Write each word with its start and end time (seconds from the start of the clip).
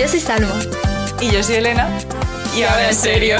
Yo 0.00 0.08
soy 0.08 0.20
Salma. 0.20 0.58
Y 1.20 1.30
yo 1.30 1.42
soy 1.42 1.56
Elena. 1.56 1.86
Y 2.56 2.62
ahora 2.62 2.88
en 2.88 2.94
serio. 2.94 3.36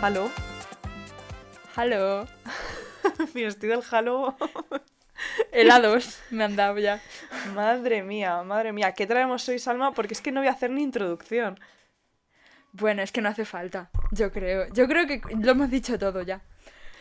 Halo. 0.00 0.30
Halo. 1.76 2.26
Mi 3.34 3.44
vestido 3.44 3.76
del 3.76 3.84
Halo. 3.90 4.34
Helados 5.52 6.20
me 6.30 6.44
han 6.44 6.56
dado 6.56 6.78
ya. 6.78 7.02
Madre 7.54 8.02
mía, 8.02 8.42
madre 8.44 8.72
mía. 8.72 8.92
¿Qué 8.92 9.06
traemos 9.06 9.46
hoy, 9.50 9.58
Salma? 9.58 9.92
Porque 9.92 10.14
es 10.14 10.22
que 10.22 10.32
no 10.32 10.40
voy 10.40 10.48
a 10.48 10.52
hacer 10.52 10.70
ni 10.70 10.82
introducción. 10.82 11.60
Bueno, 12.72 13.02
es 13.02 13.12
que 13.12 13.20
no 13.20 13.28
hace 13.28 13.44
falta, 13.44 13.90
yo 14.10 14.32
creo. 14.32 14.72
Yo 14.72 14.88
creo 14.88 15.06
que 15.06 15.20
lo 15.38 15.50
hemos 15.50 15.68
dicho 15.68 15.98
todo 15.98 16.22
ya. 16.22 16.40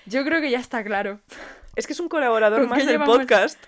Yo 0.09 0.23
creo 0.25 0.41
que 0.41 0.49
ya 0.51 0.59
está 0.59 0.83
claro. 0.83 1.19
Es 1.75 1.87
que 1.87 1.93
es 1.93 1.99
un 1.99 2.09
colaborador 2.09 2.61
¿Con 2.61 2.69
más 2.69 2.79
del 2.79 2.87
llevamos? 2.89 3.17
podcast. 3.17 3.59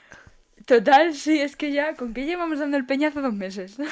Total, 0.66 1.14
sí, 1.16 1.40
es 1.40 1.56
que 1.56 1.72
ya, 1.72 1.96
¿con 1.96 2.14
qué 2.14 2.26
llevamos 2.26 2.60
dando 2.60 2.78
el 2.78 2.86
peñazo 2.86 3.22
dos 3.22 3.34
meses? 3.34 3.78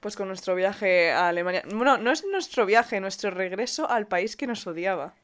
Pues 0.00 0.16
con 0.16 0.26
nuestro 0.26 0.56
viaje 0.56 1.12
a 1.12 1.28
Alemania. 1.28 1.62
Bueno, 1.72 1.96
no 1.96 2.10
es 2.10 2.24
nuestro 2.24 2.66
viaje, 2.66 2.98
nuestro 2.98 3.30
regreso 3.30 3.88
al 3.88 4.08
país 4.08 4.34
que 4.34 4.48
nos 4.48 4.66
odiaba. 4.66 5.14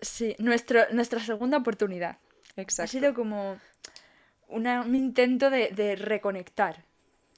Sí, 0.00 0.34
nuestro, 0.40 0.80
nuestra 0.90 1.20
segunda 1.20 1.58
oportunidad. 1.58 2.16
Ha 2.56 2.60
Exacto. 2.60 2.90
sido 2.90 3.14
como 3.14 3.60
una- 4.48 4.80
un 4.80 4.96
intento 4.96 5.48
de, 5.48 5.68
de 5.68 5.94
reconectar, 5.94 6.82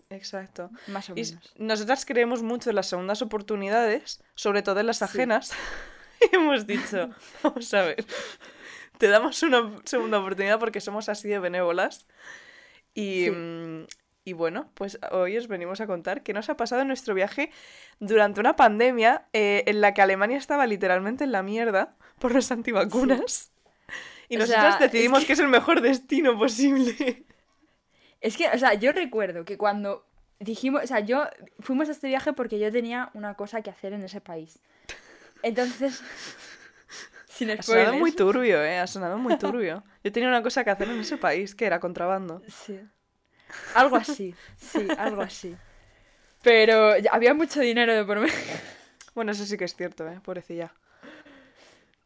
Exacto. 0.09 0.71
más 0.87 1.11
o 1.11 1.15
menos. 1.15 1.53
nosotras 1.59 2.07
creemos 2.07 2.43
mucho 2.43 2.71
en 2.71 2.77
las 2.77 2.87
segundas 2.87 3.21
oportunidades, 3.21 4.23
sobre 4.35 4.63
todo 4.63 4.81
en 4.81 4.87
las 4.87 5.03
ajenas. 5.03 5.53
hemos 6.33 6.67
dicho, 6.67 7.11
vamos 7.43 7.73
a 7.75 7.83
ver, 7.83 8.05
te 8.99 9.09
damos 9.09 9.43
una 9.43 9.73
segunda 9.85 10.19
oportunidad 10.21 10.59
porque 10.59 10.81
somos 10.81 11.09
así 11.09 11.29
de 11.29 11.39
benévolas. 11.39 12.07
Y, 12.95 13.25
Sí. 13.25 13.31
mm, 13.31 13.87
y 14.25 14.33
bueno, 14.35 14.71
pues 14.75 14.99
hoy 15.11 15.37
os 15.37 15.49
venimos 15.49 15.81
a 15.81 15.87
contar 15.87 16.23
qué 16.23 16.33
nos 16.33 16.49
ha 16.49 16.57
pasado 16.57 16.83
en 16.83 16.89
nuestro 16.89 17.15
viaje 17.15 17.51
durante 17.99 18.39
una 18.41 18.55
pandemia 18.55 19.27
eh, 19.33 19.65
en 19.67 19.81
la 19.81 19.95
que 19.95 20.03
Alemania 20.03 20.37
estaba 20.39 20.67
literalmente 20.67 21.25
en 21.25 21.33
la 21.33 21.43
mierda 21.43 21.97
por 22.19 22.33
los 22.33 22.51
antivacunas. 22.53 23.51
Y 24.29 24.37
nosotras 24.37 24.77
sea, 24.77 24.87
es 24.87 24.93
decidimos 24.93 25.21
que- 25.21 25.27
que 25.29 25.33
es 25.35 25.39
el 25.41 25.49
mejor 25.49 25.81
destino 25.81 26.39
posible. 26.39 27.25
Es 28.21 28.37
que, 28.37 28.47
o 28.49 28.59
sea, 28.59 28.75
yo 28.75 28.93
recuerdo 28.93 29.45
que 29.45 29.59
cuando 29.59 30.07
dijimos, 30.39 30.85
o 30.85 30.87
sea, 30.87 31.01
yo 31.01 31.25
fuimos 31.59 31.89
a 31.89 31.93
este 31.93 32.07
viaje 32.09 32.33
porque 32.33 32.59
yo 32.61 32.71
tenía 32.71 33.11
una 33.15 33.35
cosa 33.35 33.63
que 33.63 33.71
hacer 33.71 33.93
en 33.93 34.03
ese 34.05 34.21
país. 34.21 34.61
Entonces, 35.43 36.03
sin 37.29 37.51
Ha 37.51 37.63
sonado 37.63 37.63
spoilers. 37.85 37.99
muy 38.01 38.13
turbio, 38.13 38.63
¿eh? 38.63 38.79
Ha 38.79 38.87
sonado 38.87 39.19
muy 39.19 39.37
turbio. 39.39 39.85
Yo 40.05 40.13
tenía 40.13 40.29
una 40.29 40.43
cosa 40.43 40.65
que 40.65 40.71
hacer 40.71 40.89
en 40.89 41.01
ese 41.01 41.17
país, 41.17 41.55
que 41.55 41.67
era 41.67 41.81
contrabando. 41.81 42.43
Sí. 42.49 42.81
Algo 43.75 43.97
así, 43.97 44.35
sí, 44.57 44.87
algo 44.99 45.21
así. 45.23 45.55
Pero 46.43 46.95
había 47.11 47.35
mucho 47.35 47.61
dinero 47.61 47.95
de 47.95 48.05
por 48.05 48.19
medio. 48.21 48.35
Bueno, 49.15 49.33
eso 49.33 49.45
sí 49.45 49.59
que 49.59 49.65
es 49.67 49.77
cierto, 49.77 50.09
¿eh? 50.09 50.21
Pobrecilla. 50.25 50.73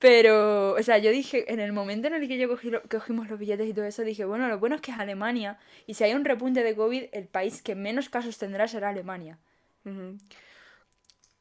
Pero, 0.00 0.72
o 0.72 0.82
sea, 0.82 0.98
yo 0.98 1.10
dije, 1.12 1.50
en 1.52 1.60
el 1.60 1.72
momento 1.72 2.08
en 2.08 2.14
el 2.14 2.26
que 2.28 2.36
yo 2.36 2.48
cogí 2.48 2.68
lo- 2.68 2.82
cogimos 2.82 3.28
los 3.30 3.38
billetes 3.38 3.66
y 3.68 3.72
todo 3.72 3.84
eso, 3.84 4.02
dije, 4.02 4.24
bueno, 4.24 4.46
lo 4.48 4.58
bueno 4.58 4.74
es 4.74 4.82
que 4.82 4.90
es 4.90 4.98
Alemania. 4.98 5.58
Y 5.86 5.94
si 5.94 6.02
hay 6.04 6.14
un 6.14 6.24
repunte 6.24 6.62
de 6.64 6.74
COVID, 6.76 7.04
el 7.12 7.28
país 7.28 7.62
que 7.62 7.74
menos 7.76 8.08
casos 8.10 8.36
tendrá 8.38 8.66
será 8.68 8.88
Alemania. 8.90 9.38
Ujú. 9.84 10.18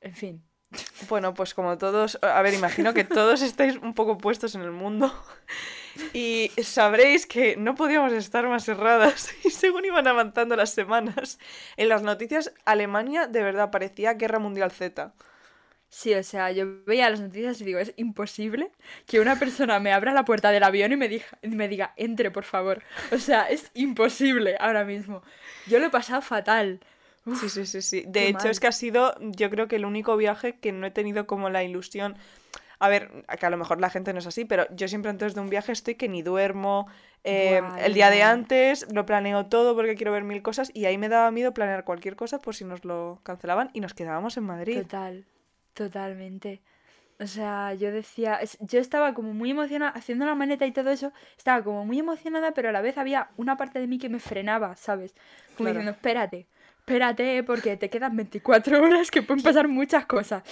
En 0.02 0.16
fin. 0.16 0.44
Bueno, 1.10 1.34
pues 1.34 1.54
como 1.54 1.78
todos... 1.78 2.18
A 2.22 2.42
ver, 2.42 2.54
imagino 2.54 2.94
que 2.94 3.04
todos 3.04 3.42
estáis 3.42 3.78
un 3.78 3.94
poco 3.94 4.18
puestos 4.18 4.56
en 4.56 4.62
el 4.62 4.72
mundo. 4.72 5.14
Y 6.14 6.52
sabréis 6.62 7.26
que 7.26 7.56
no 7.56 7.76
podíamos 7.76 8.12
estar 8.14 8.48
más 8.48 8.68
erradas. 8.68 9.34
Y 9.44 9.50
según 9.52 9.86
iban 9.86 10.08
avanzando 10.08 10.56
las 10.56 10.72
semanas, 10.72 11.40
en 11.78 11.90
las 11.90 12.02
noticias 12.02 12.54
Alemania 12.66 13.28
de 13.28 13.44
verdad 13.44 13.72
parecía 13.72 14.14
Guerra 14.14 14.40
Mundial 14.40 14.72
Z. 14.72 15.14
Sí, 15.90 16.14
o 16.14 16.24
sea, 16.24 16.52
yo 16.52 16.84
veía 16.86 17.10
las 17.10 17.22
noticias 17.22 17.62
y 17.62 17.64
digo, 17.64 17.80
es 17.80 17.94
imposible 17.96 18.72
que 19.06 19.22
una 19.22 19.40
persona 19.40 19.80
me 19.80 19.94
abra 19.94 20.12
la 20.12 20.26
puerta 20.26 20.52
del 20.52 20.64
avión 20.64 20.92
y 20.92 20.98
me 20.98 21.08
diga, 21.08 21.26
me 21.44 21.70
diga, 21.70 21.94
entre, 21.96 22.32
por 22.32 22.44
favor. 22.44 22.84
O 23.12 23.18
sea, 23.18 23.44
es 23.50 23.72
imposible 23.74 24.58
ahora 24.60 24.84
mismo. 24.84 25.24
Yo 25.68 25.80
lo 25.80 25.86
he 25.86 25.90
pasado 25.90 26.22
fatal. 26.22 26.82
Sí, 27.32 27.50
sí, 27.50 27.66
sí, 27.66 27.82
sí. 27.82 28.04
De 28.08 28.28
qué 28.28 28.30
hecho, 28.30 28.48
mal. 28.48 28.50
es 28.50 28.60
que 28.60 28.68
ha 28.68 28.72
sido, 28.72 29.14
yo 29.20 29.50
creo 29.50 29.68
que 29.68 29.76
el 29.76 29.86
único 29.86 30.16
viaje 30.16 30.58
que 30.60 30.72
no 30.72 30.86
he 30.88 30.92
tenido 30.92 31.28
como 31.28 31.50
la 31.50 31.64
ilusión. 31.64 32.16
A 32.80 32.90
ver, 32.90 33.26
que 33.40 33.46
a 33.46 33.50
lo 33.50 33.58
mejor 33.58 33.82
la 33.82 33.90
gente 33.90 34.14
no 34.14 34.20
es 34.20 34.28
así, 34.28 34.46
pero 34.46 34.68
yo 34.76 34.88
siempre 34.88 35.12
antes 35.12 35.36
de 35.36 35.42
un 35.42 35.50
viaje 35.50 35.72
estoy 35.72 35.96
que 35.96 36.10
ni 36.10 36.22
duermo. 36.24 36.88
eh, 37.24 37.62
el 37.78 37.94
día 37.94 38.10
de 38.10 38.24
antes 38.24 38.88
lo 38.94 39.06
planeo 39.06 39.48
todo 39.48 39.76
porque 39.76 39.96
quiero 39.96 40.12
ver 40.14 40.24
mil 40.24 40.42
cosas 40.44 40.72
y 40.74 40.86
ahí 40.86 40.98
me 40.98 41.10
daba 41.10 41.32
miedo 41.32 41.54
planear 41.54 41.86
cualquier 41.86 42.16
cosa 42.16 42.40
por 42.42 42.56
si 42.56 42.66
nos 42.66 42.86
lo 42.86 43.20
cancelaban 43.24 43.70
y 43.74 43.82
nos 43.82 43.94
quedábamos 43.94 44.38
en 44.38 44.44
Madrid. 44.46 44.88
Total, 44.88 45.26
totalmente. 45.74 46.62
O 47.20 47.28
sea, 47.28 47.74
yo 47.76 47.92
decía, 47.92 48.40
yo 48.62 48.80
estaba 48.80 49.14
como 49.14 49.34
muy 49.34 49.52
emocionada, 49.52 49.92
haciendo 49.94 50.26
la 50.26 50.36
maleta 50.36 50.66
y 50.68 50.74
todo 50.74 50.90
eso, 50.92 51.14
estaba 51.38 51.64
como 51.64 51.86
muy 51.86 52.00
emocionada, 52.00 52.54
pero 52.54 52.70
a 52.70 52.72
la 52.74 52.82
vez 52.82 52.98
había 52.98 53.30
una 53.38 53.58
parte 53.58 53.80
de 53.80 53.88
mí 53.88 54.00
que 54.00 54.10
me 54.10 54.20
frenaba, 54.20 54.76
¿sabes? 54.76 55.16
Como 55.56 55.70
Claro. 55.70 55.80
diciendo, 55.80 55.92
espérate, 55.92 56.48
espérate, 56.86 57.44
porque 57.44 57.78
te 57.78 57.90
quedan 57.90 58.16
24 58.16 58.84
horas 58.84 59.10
que 59.10 59.24
pueden 59.24 59.44
pasar 59.44 59.68
muchas 59.68 60.06
cosas. 60.06 60.44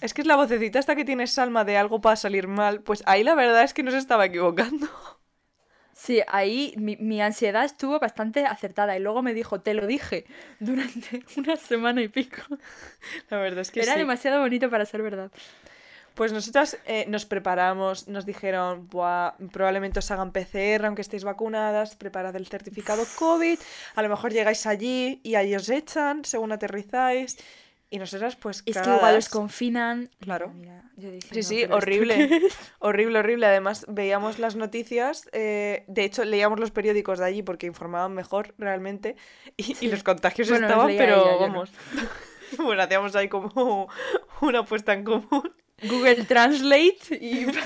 Es 0.00 0.12
que 0.12 0.22
es 0.22 0.26
la 0.26 0.34
vocecita 0.34 0.80
esta 0.80 0.96
que 0.96 1.04
tiene 1.04 1.28
Salma 1.28 1.64
de 1.64 1.76
algo 1.76 2.00
para 2.00 2.16
salir 2.16 2.48
mal, 2.48 2.80
pues 2.80 3.04
ahí 3.06 3.22
la 3.22 3.36
verdad 3.36 3.62
es 3.62 3.72
que 3.72 3.84
no 3.84 3.92
se 3.92 3.98
estaba 3.98 4.24
equivocando. 4.26 4.88
Sí, 5.94 6.20
ahí 6.26 6.74
mi, 6.78 6.96
mi 6.96 7.20
ansiedad 7.22 7.64
estuvo 7.64 8.00
bastante 8.00 8.44
acertada 8.44 8.96
y 8.96 9.00
luego 9.00 9.22
me 9.22 9.34
dijo, 9.34 9.60
te 9.60 9.74
lo 9.74 9.86
dije, 9.86 10.24
durante 10.58 11.22
una 11.36 11.54
semana 11.54 12.02
y 12.02 12.08
pico. 12.08 12.42
La 13.30 13.36
verdad 13.38 13.60
es 13.60 13.70
que 13.70 13.82
Era 13.82 13.92
sí. 13.92 13.98
demasiado 14.00 14.40
bonito 14.40 14.68
para 14.68 14.84
ser 14.84 15.02
verdad. 15.02 15.30
Pues 16.14 16.32
nosotras 16.32 16.78
eh, 16.86 17.04
nos 17.08 17.24
preparamos, 17.24 18.06
nos 18.08 18.26
dijeron, 18.26 18.88
Buah, 18.88 19.32
probablemente 19.52 19.98
os 19.98 20.10
hagan 20.10 20.32
PCR 20.32 20.84
aunque 20.86 21.02
estéis 21.02 21.24
vacunadas, 21.24 21.96
preparad 21.96 22.36
el 22.36 22.46
certificado 22.46 23.04
COVID, 23.18 23.58
a 23.94 24.02
lo 24.02 24.08
mejor 24.08 24.32
llegáis 24.32 24.66
allí 24.66 25.20
y 25.22 25.34
ahí 25.36 25.54
os 25.54 25.68
echan 25.68 26.24
según 26.24 26.52
aterrizáis. 26.52 27.36
Y 27.90 27.98
nosotras 27.98 28.36
pues 28.36 28.62
Es 28.64 28.78
que 28.78 28.88
igual 28.88 29.16
os 29.18 29.28
confinan. 29.28 30.08
Claro. 30.18 30.48
Mira, 30.54 30.82
mira, 30.96 31.10
yo 31.10 31.10
Sí, 31.10 31.14
diciendo, 31.16 31.42
sí, 31.42 31.54
"¿Pero 31.56 31.64
esto 31.64 31.76
horrible. 31.76 32.28
qué 32.28 32.36
es?". 32.46 32.58
Horrible, 32.78 33.18
horrible. 33.18 33.46
Además, 33.46 33.84
veíamos 33.86 34.38
las 34.38 34.56
noticias. 34.56 35.28
eh, 35.32 35.84
de 35.88 36.04
hecho, 36.04 36.24
leíamos 36.24 36.58
los 36.58 36.70
periódicos 36.70 37.18
de 37.18 37.26
allí 37.26 37.42
porque 37.42 37.66
informaban 37.66 38.14
mejor 38.14 38.54
realmente. 38.56 39.16
Y, 39.58 39.88
los 39.88 40.02
contagios 40.02 40.48
Bueno, 40.48 40.66
estaban, 40.68 40.86
pero 40.96 41.16
ella, 41.16 41.24
yo 41.24 41.32
no. 41.32 41.38
vamos. 41.40 41.70
bueno, 42.56 42.82
hacíamos 42.82 43.14
ahí 43.14 43.28
como 43.28 43.88
una 44.40 44.60
apuesta 44.60 44.94
en 44.94 45.04
común. 45.04 45.54
Google 45.82 46.24
Translate 46.24 47.18
y. 47.20 47.46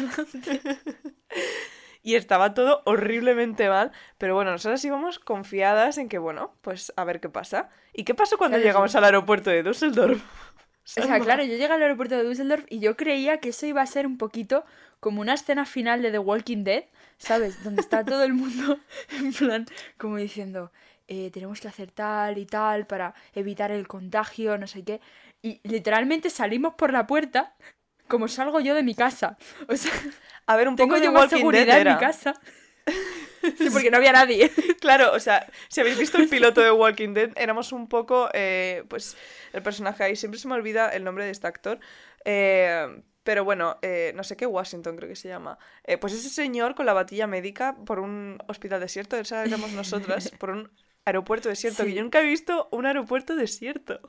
Y 2.03 2.15
estaba 2.15 2.55
todo 2.55 2.83
horriblemente 2.85 3.69
mal. 3.69 3.91
Pero 4.17 4.37
bueno, 4.37 4.53
nosotras 4.53 4.85
íbamos 4.85 5.19
confiadas 5.19 5.99
en 5.99 6.09
que, 6.09 6.19
bueno, 6.19 6.55
pues 6.63 6.93
a 6.97 7.03
ver 7.05 7.19
qué 7.21 7.29
pasa. 7.29 7.69
¿Y 7.93 8.05
qué 8.05 8.15
pasó 8.15 8.39
cuando 8.39 8.59
Claro, 8.59 8.65
llegamos 8.65 8.93
sí. 8.93 8.99
al 8.99 9.03
aeropuerto 9.05 9.51
de 9.51 9.65
Düsseldorf? 9.65 10.23
O 10.97 11.03
sea, 11.03 11.19
claro, 11.19 11.43
yo 11.43 11.51
llegué 11.57 11.65
al 11.67 11.83
aeropuerto 11.83 12.17
de 12.17 12.23
Düsseldorf 12.23 12.65
y 12.71 12.79
yo 12.79 12.97
creía 12.97 13.41
que 13.41 13.49
eso 13.49 13.67
iba 13.67 13.83
a 13.83 13.87
ser 13.87 14.07
un 14.07 14.19
poquito 14.19 14.65
como 15.01 15.21
una 15.21 15.35
escena 15.35 15.67
final 15.67 16.01
de 16.01 16.13
The 16.13 16.21
Walking 16.21 16.63
Dead, 16.63 16.85
¿sabes? 17.19 17.65
Donde 17.65 17.81
está 17.81 18.05
todo 18.05 18.23
el 18.23 18.35
mundo 18.35 18.79
en 19.11 19.33
plan, 19.33 19.67
como 19.99 20.17
diciendo, 20.17 20.71
eh, 21.09 21.31
tenemos 21.33 21.61
que 21.61 21.67
hacer 21.67 21.91
tal 21.91 22.39
y 22.39 22.47
tal 22.47 22.87
para 22.87 23.15
evitar 23.35 23.73
el 23.73 23.89
contagio, 23.89 24.57
no 24.59 24.69
sé 24.69 24.85
qué. 24.85 25.01
Y 25.43 25.61
literalmente 25.65 26.31
salimos 26.31 26.75
por 26.75 26.93
la 26.93 27.09
puerta 27.09 27.57
como 28.09 28.29
salgo 28.29 28.61
yo 28.61 28.75
de 28.75 28.83
mi 28.83 28.95
casa. 28.95 29.37
O 29.69 29.77
sea, 29.77 29.93
A 30.47 30.57
ver, 30.57 30.69
un 30.69 30.77
tengo 30.77 30.89
poco 30.91 31.01
de 31.01 31.07
yo 31.07 31.13
más 31.13 31.31
seguridad 31.31 31.81
en 31.81 31.89
mi 31.95 31.99
casa. 31.99 32.35
Sí, 33.59 33.71
porque 33.73 33.91
no 33.93 33.99
había 33.99 34.11
nadie. 34.13 34.51
Claro, 34.81 35.13
o 35.13 35.21
sea, 35.21 35.47
si 35.69 35.81
habéis 35.81 35.97
visto 35.99 36.19
el 36.19 36.29
piloto 36.29 36.61
de 36.61 36.73
Walking 36.73 37.15
Dead, 37.15 37.31
éramos 37.37 37.71
un 37.71 37.89
poco, 37.89 38.29
eh, 38.33 38.83
pues, 38.89 39.17
el 39.53 39.63
personaje 39.63 40.03
ahí, 40.03 40.17
siempre 40.17 40.41
se 40.41 40.49
me 40.49 40.55
olvida 40.55 40.89
el 40.89 41.05
nombre 41.05 41.25
de 41.25 41.31
este 41.31 41.47
actor, 41.47 41.79
eh, 42.25 43.03
pero 43.23 43.45
bueno, 43.45 43.79
eh, 43.83 44.13
no 44.17 44.25
sé 44.25 44.37
qué, 44.37 44.47
Washington 44.47 44.97
creo 44.97 45.09
que 45.09 45.15
se 45.15 45.29
llama. 45.29 45.59
Eh, 45.85 45.97
pues 45.97 46.13
ese 46.13 46.29
señor 46.29 46.75
con 46.75 46.87
la 46.87 46.93
batilla 46.93 47.29
médica 47.29 47.77
por 47.87 48.01
un 48.01 48.39
hospital 48.49 48.81
desierto, 48.81 49.17
esa 49.17 49.45
éramos 49.45 49.71
nosotras, 49.73 50.31
por 50.41 50.51
un 50.51 50.69
aeropuerto 51.05 51.49
desierto, 51.49 51.85
Sí. 51.85 51.91
que 51.91 51.95
yo 51.95 52.03
nunca 52.03 52.21
he 52.21 52.25
visto 52.25 52.69
un 52.73 52.87
aeropuerto 52.87 53.37
desierto. 53.37 54.01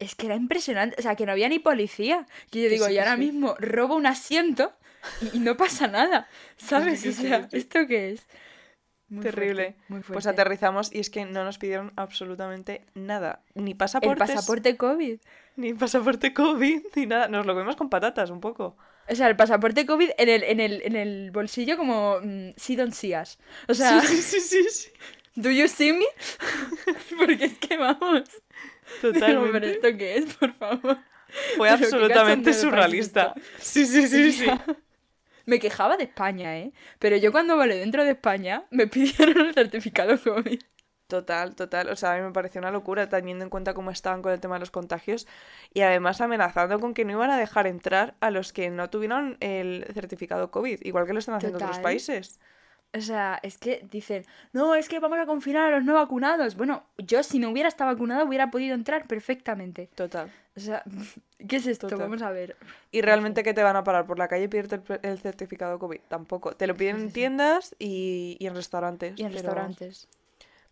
Es 0.00 0.14
que 0.16 0.26
era 0.26 0.34
impresionante, 0.34 0.96
o 0.98 1.02
sea, 1.02 1.14
que 1.14 1.26
no 1.26 1.32
había 1.32 1.48
ni 1.48 1.58
policía. 1.58 2.26
Que 2.50 2.62
yo 2.62 2.68
digo, 2.68 2.86
sí, 2.86 2.94
y 2.94 2.98
ahora 2.98 3.14
sí. 3.14 3.20
mismo 3.20 3.54
robo 3.58 3.94
un 3.94 4.06
asiento 4.06 4.72
y, 5.20 5.36
y 5.36 5.40
no 5.40 5.56
pasa 5.56 5.86
nada, 5.86 6.28
¿sabes? 6.56 7.06
O 7.06 7.12
sea. 7.12 7.48
¿esto 7.52 7.86
qué 7.86 8.10
es? 8.12 8.26
Muy 9.10 9.24
Terrible. 9.24 9.62
fuerte, 9.64 9.84
muy 9.88 10.00
Pues 10.02 10.26
aterrizamos 10.28 10.92
y 10.92 11.00
es 11.00 11.10
que 11.10 11.24
no 11.24 11.44
nos 11.44 11.58
pidieron 11.58 11.92
absolutamente 11.96 12.86
nada. 12.94 13.42
Ni 13.54 13.72
El 13.72 13.76
pasaportes, 13.76 14.30
pasaporte 14.30 14.76
COVID. 14.76 15.18
ni 15.56 15.74
pasaporte 15.74 16.32
COVID, 16.32 16.80
ni 16.94 17.06
nada. 17.06 17.26
Nos 17.26 17.44
lo 17.44 17.54
comimos 17.54 17.74
con 17.74 17.90
patatas 17.90 18.30
un 18.30 18.40
poco. 18.40 18.76
O 19.08 19.14
sea, 19.16 19.26
el 19.26 19.34
pasaporte 19.34 19.84
COVID 19.84 20.10
en 20.16 20.28
el, 20.28 20.44
en 20.44 20.60
el, 20.60 20.82
en 20.82 20.94
el 20.94 21.32
bolsillo 21.32 21.76
como 21.76 22.20
mm, 22.22 22.50
sí 22.56 22.76
don 22.76 22.92
sías. 22.92 23.40
O 23.66 23.74
sea, 23.74 24.00
sí, 24.00 24.16
sí, 24.22 24.40
sí, 24.40 24.64
sí. 24.70 24.88
¿do 25.34 25.50
you 25.50 25.66
see 25.66 25.92
me? 25.92 26.06
Porque 27.18 27.46
es 27.46 27.58
que 27.58 27.76
vamos. 27.76 28.22
Digo, 29.02 29.48
¿pero 29.52 29.66
Totalmente. 29.66 29.70
esto 29.70 29.88
qué 29.96 30.16
es, 30.16 30.34
por 30.34 30.54
favor? 30.54 30.98
Fue 31.56 31.68
Pero 31.68 31.84
absolutamente 31.84 32.52
surrealista. 32.52 33.34
Sí, 33.58 33.86
sí, 33.86 34.08
sí, 34.08 34.32
sí. 34.32 34.46
Me 35.46 35.58
quejaba 35.58 35.96
de 35.96 36.04
España, 36.04 36.58
¿eh? 36.58 36.72
Pero 36.98 37.16
yo 37.16 37.32
cuando 37.32 37.56
volé 37.56 37.76
dentro 37.76 38.04
de 38.04 38.10
España 38.12 38.64
me 38.70 38.86
pidieron 38.88 39.46
el 39.46 39.54
certificado 39.54 40.18
COVID. 40.20 40.60
Total, 41.06 41.56
total. 41.56 41.88
O 41.88 41.96
sea, 41.96 42.12
a 42.12 42.16
mí 42.16 42.22
me 42.22 42.30
pareció 42.32 42.60
una 42.60 42.70
locura 42.70 43.08
teniendo 43.08 43.42
en 43.44 43.50
cuenta 43.50 43.74
cómo 43.74 43.90
estaban 43.90 44.22
con 44.22 44.32
el 44.32 44.38
tema 44.40 44.54
de 44.56 44.60
los 44.60 44.70
contagios 44.70 45.26
y 45.74 45.80
además 45.80 46.20
amenazando 46.20 46.78
con 46.78 46.94
que 46.94 47.04
no 47.04 47.12
iban 47.12 47.30
a 47.30 47.36
dejar 47.38 47.66
entrar 47.66 48.14
a 48.20 48.30
los 48.30 48.52
que 48.52 48.70
no 48.70 48.90
tuvieron 48.90 49.36
el 49.40 49.86
certificado 49.92 50.52
COVID, 50.52 50.80
igual 50.82 51.06
que 51.06 51.12
lo 51.12 51.18
están 51.18 51.34
haciendo 51.34 51.58
otros 51.58 51.80
países. 51.80 52.38
O 52.92 53.00
sea, 53.00 53.38
es 53.44 53.56
que 53.56 53.86
dicen, 53.90 54.24
no, 54.52 54.74
es 54.74 54.88
que 54.88 54.98
vamos 54.98 55.18
a 55.18 55.26
confinar 55.26 55.72
a 55.72 55.76
los 55.76 55.84
no 55.84 55.94
vacunados. 55.94 56.56
Bueno, 56.56 56.82
yo 56.98 57.22
si 57.22 57.38
no 57.38 57.50
hubiera 57.50 57.68
estado 57.68 57.92
vacunado 57.92 58.24
hubiera 58.26 58.50
podido 58.50 58.74
entrar 58.74 59.06
perfectamente. 59.06 59.88
Total. 59.94 60.32
O 60.56 60.60
sea, 60.60 60.82
¿qué 61.48 61.56
es 61.56 61.66
esto? 61.66 61.86
Total. 61.86 62.06
Vamos 62.08 62.22
a 62.22 62.30
ver. 62.30 62.56
Y 62.90 63.00
realmente 63.02 63.44
que 63.44 63.54
te 63.54 63.62
van 63.62 63.76
a 63.76 63.84
parar 63.84 64.06
por 64.06 64.18
la 64.18 64.26
calle 64.26 64.44
y 64.44 64.48
pedirte 64.48 64.74
el, 64.76 65.00
el 65.02 65.18
certificado 65.20 65.78
COVID. 65.78 66.00
Tampoco. 66.08 66.52
Te 66.56 66.66
lo 66.66 66.74
piden 66.74 66.96
en 66.96 67.12
tiendas 67.12 67.76
y, 67.78 68.36
y 68.40 68.46
en 68.48 68.54
restaurantes. 68.56 69.12
Y 69.16 69.22
en 69.22 69.28
pero- 69.28 69.42
restaurantes. 69.42 70.08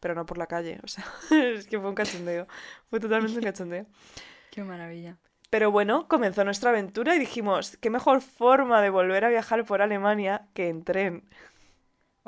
Pero 0.00 0.14
no 0.14 0.26
por 0.26 0.38
la 0.38 0.46
calle. 0.46 0.80
O 0.82 0.88
sea, 0.88 1.04
es 1.30 1.66
que 1.68 1.78
fue 1.78 1.88
un 1.88 1.94
cachondeo. 1.94 2.46
Fue 2.90 2.98
totalmente 2.98 3.38
un 3.38 3.44
cachondeo. 3.44 3.86
Qué 4.50 4.64
maravilla. 4.64 5.16
Pero 5.50 5.70
bueno, 5.70 6.08
comenzó 6.08 6.44
nuestra 6.44 6.70
aventura 6.70 7.14
y 7.16 7.18
dijimos, 7.18 7.78
qué 7.78 7.88
mejor 7.90 8.20
forma 8.20 8.82
de 8.82 8.90
volver 8.90 9.24
a 9.24 9.28
viajar 9.30 9.64
por 9.64 9.80
Alemania 9.80 10.46
que 10.52 10.68
en 10.68 10.84
tren. 10.84 11.22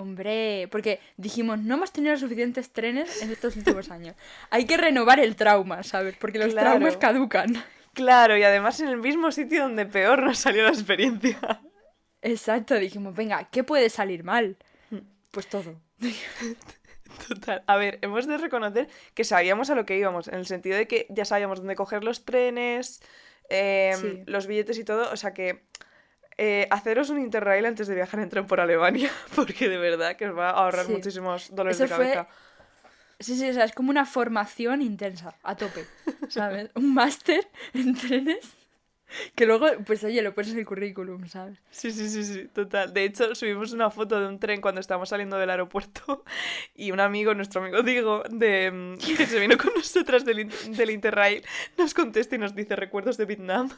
Hombre, 0.01 0.67
porque 0.71 0.99
dijimos, 1.17 1.59
no 1.59 1.75
hemos 1.75 1.93
tenido 1.93 2.17
suficientes 2.17 2.71
trenes 2.73 3.21
en 3.23 3.31
estos 3.31 3.55
últimos 3.57 3.91
años. 3.91 4.17
Hay 4.51 4.65
que 4.65 4.77
renovar 4.77 5.21
el 5.21 5.37
trauma, 5.37 5.83
¿sabes? 5.83 6.17
Porque 6.19 6.39
los 6.39 6.53
Claro. 6.53 6.71
traumas 6.71 6.97
caducan. 6.97 7.63
Claro, 7.93 8.37
y 8.39 8.43
además 8.43 8.81
en 8.81 8.89
el 8.89 8.97
mismo 8.97 9.31
sitio 9.33 9.63
donde 9.63 9.85
peor 9.85 10.23
nos 10.23 10.39
salió 10.39 10.63
la 10.63 10.71
experiencia. 10.71 11.39
Exacto, 12.23 12.75
dijimos, 12.77 13.15
venga, 13.15 13.49
¿qué 13.51 13.65
puede 13.65 13.91
salir 13.91 14.25
mal? 14.25 14.57
Pues 15.33 15.47
todo. 15.49 15.81
Total. 17.29 17.63
A 17.67 17.77
ver, 17.77 17.99
hemos 18.03 18.27
de 18.27 18.39
reconocer 18.39 18.89
que 19.15 19.25
sabíamos 19.25 19.71
a 19.71 19.75
lo 19.75 19.85
que 19.85 19.97
íbamos, 19.99 20.29
en 20.29 20.35
el 20.35 20.47
sentido 20.47 20.77
de 20.77 20.87
que 20.87 21.07
ya 21.11 21.25
sabíamos 21.25 21.59
dónde 21.59 21.75
coger 21.77 22.03
los 22.05 22.25
trenes, 22.25 23.03
em, 23.49 24.01
Sí. 24.01 24.23
los 24.27 24.47
billetes 24.47 24.79
y 24.79 24.85
todo. 24.85 25.11
O 25.13 25.17
sea 25.17 25.35
que 25.35 25.65
eh, 26.43 26.67
haceros 26.71 27.11
un 27.11 27.19
interrail 27.21 27.67
antes 27.67 27.87
de 27.87 27.95
viajar 27.95 28.19
en 28.21 28.31
tren 28.31 28.47
por 28.47 28.61
Alemania, 28.61 29.11
porque 29.37 29.69
de 29.69 29.77
verdad 29.77 30.17
que 30.17 30.27
os 30.29 30.37
va 30.37 30.49
a 30.49 30.53
ahorrar 30.53 30.87
Sí. 30.87 30.93
muchísimos 30.93 31.55
dolores 31.55 31.77
Eso 31.79 31.85
de 31.85 31.95
fue- 31.95 32.13
cabeza. 32.15 32.29
Sí, 33.19 33.37
sí, 33.37 33.51
o 33.51 33.53
sea, 33.53 33.65
es 33.65 33.73
como 33.73 33.91
una 33.91 34.07
formación 34.07 34.81
intensa, 34.81 35.35
a 35.43 35.55
tope, 35.55 35.85
¿sabes? 36.29 36.71
Un 36.75 36.95
máster 36.95 37.47
en 37.75 37.95
trenes 37.95 38.57
que 39.35 39.45
luego, 39.45 39.67
pues 39.85 40.05
oye, 40.05 40.23
lo 40.23 40.33
pones 40.35 40.53
en 40.53 40.61
el 40.61 40.65
currículum, 40.65 41.27
¿sabes? 41.27 41.59
Sí, 41.71 41.91
sí, 41.91 42.09
sí, 42.09 42.23
sí, 42.25 42.45
total. 42.55 42.95
De 42.95 43.03
hecho, 43.05 43.35
subimos 43.35 43.73
una 43.73 43.91
foto 43.91 44.21
de 44.21 44.27
un 44.29 44.39
tren 44.39 44.61
cuando 44.63 44.81
estábamos 44.81 45.09
saliendo 45.09 45.37
del 45.37 45.51
aeropuerto 45.51 46.25
y 46.77 46.93
un 46.93 47.01
amigo, 47.01 47.35
nuestro 47.35 47.61
amigo 47.61 47.83
Diego, 47.83 48.23
de, 48.31 48.71
mm, 48.71 49.17
que 49.17 49.27
se 49.27 49.39
vino 49.41 49.59
con 49.59 49.73
nosotras 49.75 50.25
del, 50.25 50.49
del 50.75 50.91
Interrail, 50.91 51.45
nos 51.77 51.93
contesta 51.93 52.37
y 52.37 52.39
nos 52.39 52.55
dice 52.55 52.75
recuerdos 52.77 53.17
de 53.19 53.27
Vietnam. 53.27 53.69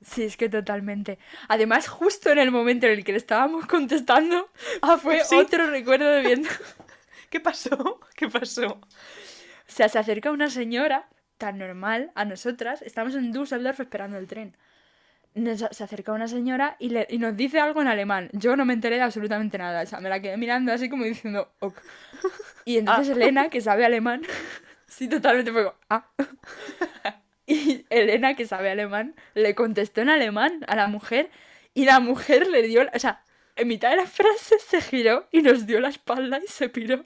Sí, 0.00 0.22
es 0.22 0.36
que 0.36 0.48
totalmente. 0.48 1.18
Además, 1.48 1.88
justo 1.88 2.30
en 2.30 2.38
el 2.38 2.50
momento 2.50 2.86
en 2.86 2.92
el 2.92 3.04
que 3.04 3.12
le 3.12 3.18
estábamos 3.18 3.66
contestando, 3.66 4.48
fue 5.02 5.24
sí. 5.24 5.34
otro 5.34 5.66
recuerdo 5.66 6.08
de 6.08 6.22
Vietnam. 6.22 6.52
¿Qué 7.30 7.40
pasó? 7.40 8.00
¿Qué 8.14 8.28
pasó? 8.28 8.66
O 8.68 8.80
sea, 9.66 9.88
se 9.88 9.98
acerca 9.98 10.30
una 10.30 10.48
señora 10.50 11.08
tan 11.36 11.58
normal 11.58 12.10
a 12.14 12.24
nosotras. 12.24 12.80
Estamos 12.82 13.14
en 13.14 13.32
Düsseldorf 13.32 13.80
esperando 13.80 14.16
el 14.18 14.26
tren. 14.26 14.56
Nos- 15.34 15.64
se 15.70 15.84
acerca 15.84 16.12
una 16.12 16.26
señora 16.26 16.76
y, 16.78 16.88
le- 16.90 17.06
y 17.10 17.18
nos 17.18 17.36
dice 17.36 17.60
algo 17.60 17.82
en 17.82 17.88
alemán. 17.88 18.30
Yo 18.32 18.56
no 18.56 18.64
me 18.64 18.72
enteré 18.74 18.96
de 18.96 19.02
absolutamente 19.02 19.58
nada. 19.58 19.82
O 19.82 19.86
sea, 19.86 20.00
me 20.00 20.08
la 20.08 20.20
quedé 20.22 20.36
mirando 20.36 20.72
así 20.72 20.88
como 20.88 21.04
diciendo, 21.04 21.52
ok. 21.58 21.76
Y 22.64 22.78
entonces 22.78 23.16
Elena, 23.16 23.50
que 23.50 23.60
sabe 23.60 23.84
alemán, 23.84 24.22
sí, 24.86 25.08
totalmente 25.08 25.52
fue 25.52 25.64
como, 25.64 25.76
ah. 25.90 26.06
Y 27.54 27.86
Elena, 27.90 28.34
que 28.36 28.46
sabe 28.46 28.70
alemán, 28.70 29.14
le 29.34 29.54
contestó 29.54 30.02
en 30.02 30.10
alemán 30.10 30.64
a 30.68 30.76
la 30.76 30.86
mujer 30.86 31.30
y 31.74 31.86
la 31.86 31.98
mujer 31.98 32.46
le 32.46 32.62
dio, 32.62 32.84
la- 32.84 32.92
o 32.94 32.98
sea, 32.98 33.22
en 33.56 33.68
mitad 33.68 33.90
de 33.90 33.96
la 33.96 34.06
frase 34.06 34.58
se 34.58 34.80
giró 34.82 35.26
y 35.32 35.40
nos 35.42 35.66
dio 35.66 35.80
la 35.80 35.88
espalda 35.88 36.38
y 36.44 36.46
se 36.46 36.68
piró. 36.68 37.04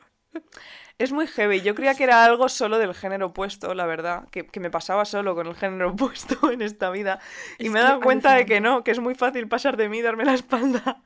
Es 0.99 1.11
muy 1.13 1.27
heavy. 1.27 1.63
Yo 1.63 1.75
creía 1.75 1.95
que 1.95 2.05
era 2.05 2.25
algo 2.25 2.49
solo 2.49 2.79
del 2.79 2.95
género 2.95 3.27
opuesto, 3.27 3.75
la 3.75 3.87
verdad. 3.87 4.29
Que, 4.31 4.47
que 4.47 4.61
me 4.61 4.71
pasaba 4.71 5.05
solo 5.05 5.35
con 5.35 5.47
el 5.47 5.55
género 5.55 5.91
opuesto 5.93 6.51
en 6.51 6.61
esta 6.63 6.91
vida. 6.91 7.19
Y 7.59 7.67
Es 7.67 7.73
me 7.73 7.81
he 7.81 7.83
dado 7.83 8.01
cuenta 8.01 8.35
de 8.35 8.45
que 8.47 8.61
no, 8.61 8.85
que 8.85 8.91
es 8.91 8.99
muy 9.01 9.15
fácil 9.15 9.49
pasar 9.49 9.77
de 9.77 9.89
mí 9.89 9.99
y 9.99 10.03
darme 10.03 10.25
la 10.25 10.35
espalda. 10.35 11.03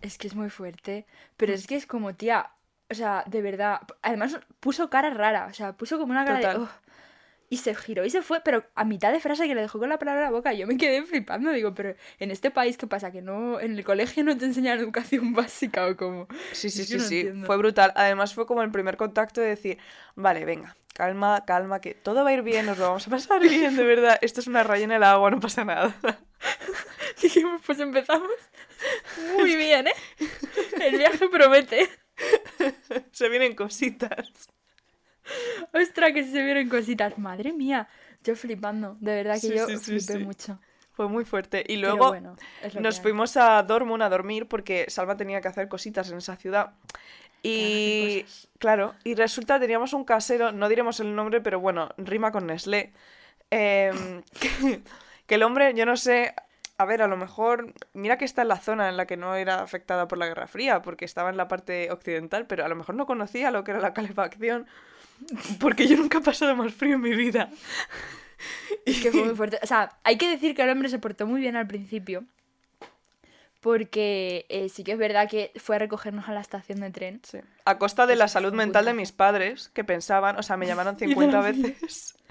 Es 0.00 0.18
que 0.18 0.26
es 0.28 0.34
muy 0.34 0.50
fuerte. 0.50 1.06
Pero 1.36 1.52
es 1.52 1.66
que 1.66 1.76
es 1.76 1.86
como, 1.86 2.14
tía. 2.14 2.50
O 2.90 2.94
sea, 2.94 3.24
de 3.26 3.42
verdad. 3.42 3.80
Además, 4.02 4.38
puso 4.60 4.88
cara 4.90 5.10
rara. 5.10 5.46
O 5.50 5.54
sea, 5.54 5.72
puso 5.74 5.98
como 5.98 6.12
una 6.12 6.24
cara 6.24 6.40
Total. 6.40 6.56
de. 6.56 6.62
"Ugh". 6.62 6.70
Y 7.52 7.58
se 7.58 7.74
giró 7.74 8.02
y 8.06 8.08
se 8.08 8.22
fue. 8.22 8.40
Pero 8.40 8.64
a 8.74 8.84
mitad 8.86 9.12
de 9.12 9.20
frase 9.20 9.46
que 9.46 9.54
le 9.54 9.60
dejó 9.60 9.78
con 9.78 9.90
la 9.90 9.98
palabra 9.98 10.22
en 10.22 10.24
la 10.24 10.30
boca, 10.30 10.54
yo 10.54 10.66
me 10.66 10.78
quedé 10.78 11.02
flipando. 11.02 11.52
Digo, 11.52 11.74
pero 11.74 11.94
en 12.18 12.30
este 12.30 12.50
país, 12.50 12.78
¿qué 12.78 12.86
pasa? 12.86 13.12
Que 13.12 13.20
no. 13.20 13.60
En 13.60 13.76
el 13.76 13.84
colegio 13.84 14.24
no 14.24 14.34
te 14.38 14.46
enseñan 14.46 14.78
educación 14.78 15.32
básica 15.34 15.86
o 15.86 15.94
como. 15.94 16.28
Sí, 16.52 16.70
sí, 16.70 16.84
sí, 16.84 16.96
no 16.96 17.02
sí. 17.02 17.20
entiendo. 17.20 17.46
Fue 17.46 17.58
brutal. 17.58 17.92
Además 17.94 18.32
fue 18.32 18.46
como 18.46 18.62
el 18.62 18.70
primer 18.70 18.96
contacto 18.96 19.42
de 19.42 19.48
decir, 19.48 19.76
vale, 20.14 20.46
venga, 20.46 20.74
calma, 20.94 21.44
calma, 21.44 21.82
que 21.82 21.92
todo 21.92 22.24
va 22.24 22.30
a 22.30 22.32
ir 22.32 22.40
bien, 22.40 22.64
nos 22.64 22.78
lo 22.78 22.86
vamos 22.86 23.06
a 23.06 23.10
pasar 23.10 23.40
bien, 23.46 23.76
de 23.76 23.84
verdad. 23.84 24.18
Esto 24.22 24.40
es 24.40 24.46
una 24.46 24.62
raya 24.62 24.84
en 24.84 24.92
el 24.92 25.02
agua, 25.02 25.30
no 25.30 25.38
pasa 25.38 25.62
nada. 25.62 25.94
Dijimos, 27.22 27.60
pues 27.66 27.78
empezamos. 27.80 28.30
Muy 29.36 29.56
bien, 29.56 29.88
¿eh? 29.88 29.94
El 30.80 30.96
viaje 30.96 31.28
promete. 31.28 31.86
Se 33.12 33.28
vienen 33.28 33.54
cositas. 33.54 34.48
Ostras, 35.72 36.12
que 36.12 36.24
se 36.24 36.42
vieron 36.42 36.68
cositas. 36.68 37.18
Madre 37.18 37.52
mía. 37.52 37.88
Yo 38.24 38.36
flipando. 38.36 38.96
De 39.00 39.14
verdad 39.14 39.40
que 39.40 39.40
Sí, 39.40 39.54
yo 39.54 39.66
sí, 39.66 39.76
flipé 39.78 40.14
sí. 40.14 40.18
mucho. 40.18 40.58
Fue 40.92 41.08
muy 41.08 41.24
fuerte. 41.24 41.64
Y 41.66 41.76
luego 41.76 42.08
bueno, 42.08 42.36
nos 42.80 43.00
fuimos 43.00 43.36
a 43.36 43.62
Dortmund 43.62 44.02
a 44.02 44.08
dormir 44.10 44.46
porque 44.46 44.86
Salma 44.88 45.16
tenía 45.16 45.40
que 45.40 45.48
hacer 45.48 45.68
cositas 45.68 46.10
en 46.10 46.18
esa 46.18 46.36
ciudad. 46.36 46.74
Y 47.42 48.24
claro, 48.58 48.94
y 49.04 49.14
resulta 49.14 49.58
teníamos 49.58 49.92
un 49.94 50.04
casero, 50.04 50.52
no 50.52 50.68
diremos 50.68 51.00
el 51.00 51.14
nombre, 51.14 51.40
pero 51.40 51.58
bueno, 51.60 51.90
rima 51.96 52.30
con 52.30 52.46
Nestlé. 52.46 52.92
em, 53.50 54.22
que, 54.40 54.82
que 55.26 55.34
el 55.34 55.42
hombre, 55.42 55.74
yo 55.74 55.84
no 55.86 55.96
sé, 55.96 56.34
a 56.78 56.84
ver, 56.84 57.02
a 57.02 57.08
lo 57.08 57.16
mejor, 57.16 57.74
mira 57.94 58.18
que 58.18 58.24
está 58.24 58.42
en 58.42 58.48
la 58.48 58.58
zona 58.60 58.88
en 58.88 58.96
la 58.96 59.06
que 59.06 59.16
no 59.16 59.34
era 59.34 59.60
afectada 59.62 60.08
por 60.08 60.18
la 60.18 60.26
Guerra 60.26 60.46
Fría, 60.46 60.82
porque 60.82 61.04
estaba 61.04 61.30
en 61.30 61.36
la 61.36 61.48
parte 61.48 61.90
occidental, 61.90 62.46
pero 62.46 62.64
a 62.64 62.68
lo 62.68 62.76
mejor 62.76 62.94
no 62.94 63.06
conocía 63.06 63.50
lo 63.50 63.64
que 63.64 63.72
era 63.72 63.80
la 63.80 63.94
calefacción, 63.94 64.66
porque 65.58 65.86
yo 65.86 65.96
nunca 65.96 66.18
he 66.18 66.22
pasado 66.22 66.54
más 66.56 66.72
frío 66.72 66.94
en 66.96 67.00
mi 67.00 67.14
vida. 67.14 67.50
Es 68.84 69.00
que 69.00 69.12
fue 69.12 69.24
muy 69.24 69.36
fuerte. 69.36 69.60
O 69.62 69.66
sea, 69.66 69.96
hay 70.02 70.16
que 70.16 70.28
decir 70.28 70.56
que 70.56 70.62
el 70.62 70.70
hombre 70.70 70.88
se 70.88 70.98
portó 70.98 71.26
muy 71.26 71.40
bien 71.40 71.54
al 71.54 71.68
principio. 71.68 72.24
Porque 73.60 74.44
eh, 74.48 74.68
sí 74.68 74.82
que 74.82 74.92
es 74.92 74.98
verdad 74.98 75.30
que 75.30 75.52
fue 75.54 75.76
a 75.76 75.78
recogernos 75.78 76.28
a 76.28 76.32
la 76.32 76.40
estación 76.40 76.80
de 76.80 76.90
tren. 76.90 77.20
Sí. 77.22 77.38
A 77.64 77.78
costa 77.78 78.08
de 78.08 78.16
la 78.16 78.26
salud 78.26 78.52
mental 78.52 78.86
de 78.86 78.94
mis 78.94 79.12
padres, 79.12 79.68
que 79.68 79.84
pensaban, 79.84 80.36
o 80.36 80.42
sea, 80.42 80.56
me 80.56 80.66
llamaron 80.66 80.98
50 80.98 81.40
veces. 81.40 82.16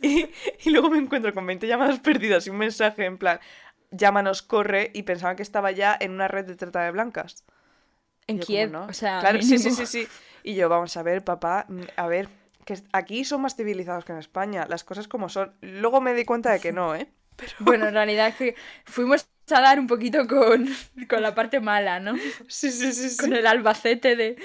Y, 0.00 0.28
y 0.62 0.70
luego 0.70 0.90
me 0.90 0.98
encuentro 0.98 1.34
con 1.34 1.44
20 1.44 1.66
llamadas 1.66 1.98
perdidas 1.98 2.46
y 2.46 2.50
un 2.50 2.56
mensaje 2.56 3.04
en 3.04 3.18
plan, 3.18 3.40
llámanos, 3.90 4.42
corre, 4.42 4.92
y 4.94 5.02
pensaban 5.02 5.34
que 5.34 5.42
estaba 5.42 5.72
ya 5.72 5.96
en 5.98 6.12
una 6.12 6.28
red 6.28 6.46
de 6.46 6.54
trata 6.54 6.84
de 6.84 6.92
blancas. 6.92 7.44
En 8.28 8.38
Kiev. 8.38 8.70
¿cómo 8.70 8.84
no? 8.84 8.90
O 8.90 8.92
sea, 8.92 9.18
claro, 9.18 9.42
sí, 9.42 9.58
sí, 9.58 9.72
sí, 9.72 9.86
sí. 9.86 10.08
Y 10.42 10.54
yo, 10.54 10.68
vamos 10.68 10.96
a 10.96 11.02
ver, 11.02 11.24
papá, 11.24 11.66
mm, 11.68 11.82
a 11.96 12.06
ver, 12.06 12.28
que 12.64 12.78
aquí 12.92 13.24
son 13.24 13.42
más 13.42 13.56
civilizados 13.56 14.04
que 14.04 14.12
en 14.12 14.18
España, 14.18 14.66
las 14.68 14.84
cosas 14.84 15.08
como 15.08 15.28
son. 15.28 15.54
Luego 15.60 16.00
me 16.00 16.14
di 16.14 16.24
cuenta 16.24 16.52
de 16.52 16.60
que 16.60 16.72
no, 16.72 16.94
¿eh? 16.94 17.08
Pero 17.36 17.52
Bueno, 17.60 17.88
en 17.88 17.94
realidad 17.94 18.28
es 18.28 18.36
que 18.36 18.54
fuimos 18.84 19.26
a 19.50 19.60
dar 19.60 19.80
un 19.80 19.86
poquito 19.86 20.26
con, 20.28 20.68
con 21.08 21.22
la 21.22 21.34
parte 21.34 21.60
mala, 21.60 21.98
¿no? 21.98 22.16
sí, 22.46 22.70
sí, 22.70 22.92
sí, 22.92 23.10
sí. 23.10 23.16
Con 23.16 23.32
el 23.32 23.46
Albacete 23.46 24.14
de... 24.14 24.36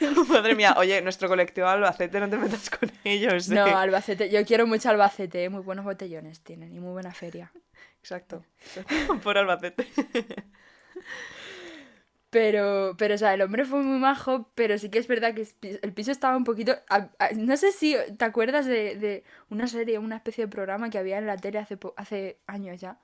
Madre 0.28 0.54
mía, 0.54 0.74
oye, 0.76 1.00
nuestro 1.00 1.28
colectivo 1.28 1.66
Albacete, 1.66 2.20
no 2.20 2.28
te 2.28 2.36
metas 2.36 2.68
con 2.68 2.90
ellos. 3.04 3.48
No, 3.48 3.66
¿eh? 3.66 3.72
Albacete. 3.72 4.28
Yo 4.28 4.44
quiero 4.44 4.66
mucho 4.66 4.90
Albacete, 4.90 5.44
¿eh? 5.44 5.48
muy 5.48 5.62
buenos 5.62 5.84
botellones 5.84 6.42
tienen 6.42 6.74
y 6.74 6.80
muy 6.80 6.92
buena 6.92 7.12
feria. 7.12 7.52
Exacto. 8.00 8.44
Por 9.22 9.38
Albacete. 9.38 9.86
Pero, 12.34 12.94
pero, 12.98 13.14
o 13.14 13.18
sea, 13.18 13.34
el 13.34 13.42
hombre 13.42 13.64
fue 13.64 13.80
muy 13.82 13.98
majo, 13.98 14.50
pero 14.56 14.76
sí 14.78 14.90
que 14.90 14.98
es 14.98 15.06
verdad 15.06 15.34
que 15.34 15.46
el 15.82 15.92
piso 15.92 16.10
estaba 16.10 16.36
un 16.36 16.42
poquito... 16.44 16.72
a- 16.90 17.08
a- 17.20 17.30
no 17.36 17.56
sé 17.56 17.70
si 17.72 17.96
te 18.18 18.24
acuerdas 18.24 18.66
de, 18.66 18.96
de 18.96 19.22
una 19.50 19.68
serie, 19.68 19.98
una 19.98 20.16
especie 20.16 20.44
de 20.44 20.50
programa 20.50 20.90
que 20.90 20.98
había 20.98 21.18
en 21.18 21.26
la 21.28 21.36
tele 21.36 21.58
hace, 21.60 21.78
hace 21.96 22.38
años 22.48 22.80
ya, 22.80 22.98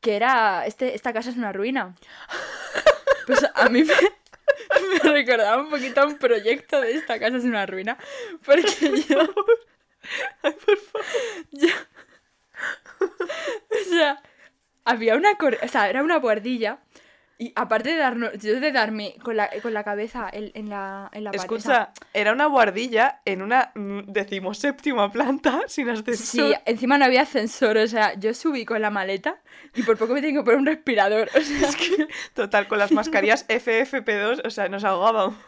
que 0.00 0.16
era, 0.16 0.66
este, 0.66 0.94
esta 0.96 1.12
casa 1.14 1.30
es 1.30 1.36
una 1.38 1.52
ruina. 1.52 1.96
Pues 3.26 3.46
a 3.54 3.68
mí 3.68 3.84
me, 3.84 3.94
me 5.04 5.10
recordaba 5.12 5.62
un 5.62 5.70
poquito 5.70 6.00
a 6.00 6.06
un 6.06 6.18
proyecto 6.18 6.80
de 6.80 6.92
esta 6.94 7.18
casa 7.18 7.36
es 7.38 7.44
una 7.44 7.66
ruina. 7.66 7.96
Porque 8.44 8.66
yo... 9.08 9.20
Ay, 10.42 10.52
por 10.52 10.78
favor. 10.78 11.06
yo- 11.52 11.68
o 13.70 13.84
sea, 13.88 14.22
había 14.84 15.16
una... 15.16 15.30
O 15.62 15.68
sea, 15.68 15.88
era 15.90 16.02
una 16.02 16.18
buhardilla. 16.18 16.80
Y 17.40 17.54
aparte 17.56 17.88
de 17.88 17.96
darnos... 17.96 18.34
Yo 18.34 18.60
de 18.60 18.70
darme 18.70 19.14
con 19.22 19.34
la, 19.34 19.48
con 19.62 19.72
la 19.72 19.82
cabeza 19.82 20.28
en, 20.30 20.50
en 20.52 20.68
la, 20.68 21.08
en 21.14 21.24
la 21.24 21.32
pared, 21.32 21.50
o 21.50 21.58
sea, 21.58 21.84
Escucha, 21.84 21.92
era 22.12 22.34
una 22.34 22.44
guardilla 22.44 23.22
en 23.24 23.40
una 23.40 23.72
decimoséptima 24.06 25.10
planta 25.10 25.62
sin 25.66 25.88
ascensor. 25.88 26.16
Sí, 26.16 26.54
encima 26.66 26.98
no 26.98 27.06
había 27.06 27.22
ascensor, 27.22 27.78
o 27.78 27.86
sea, 27.86 28.12
yo 28.18 28.34
subí 28.34 28.66
con 28.66 28.82
la 28.82 28.90
maleta 28.90 29.40
y 29.74 29.82
por 29.84 29.96
poco 29.96 30.12
me 30.12 30.20
tengo 30.20 30.42
que 30.42 30.44
poner 30.44 30.60
un 30.60 30.66
respirador. 30.66 31.30
O 31.34 31.40
sea, 31.40 31.70
Total, 32.34 32.68
con 32.68 32.78
las 32.78 32.92
mascarillas 32.92 33.46
FFP2, 33.48 34.42
o 34.44 34.50
sea, 34.50 34.68
nos 34.68 34.84
ahogábamos. 34.84 35.38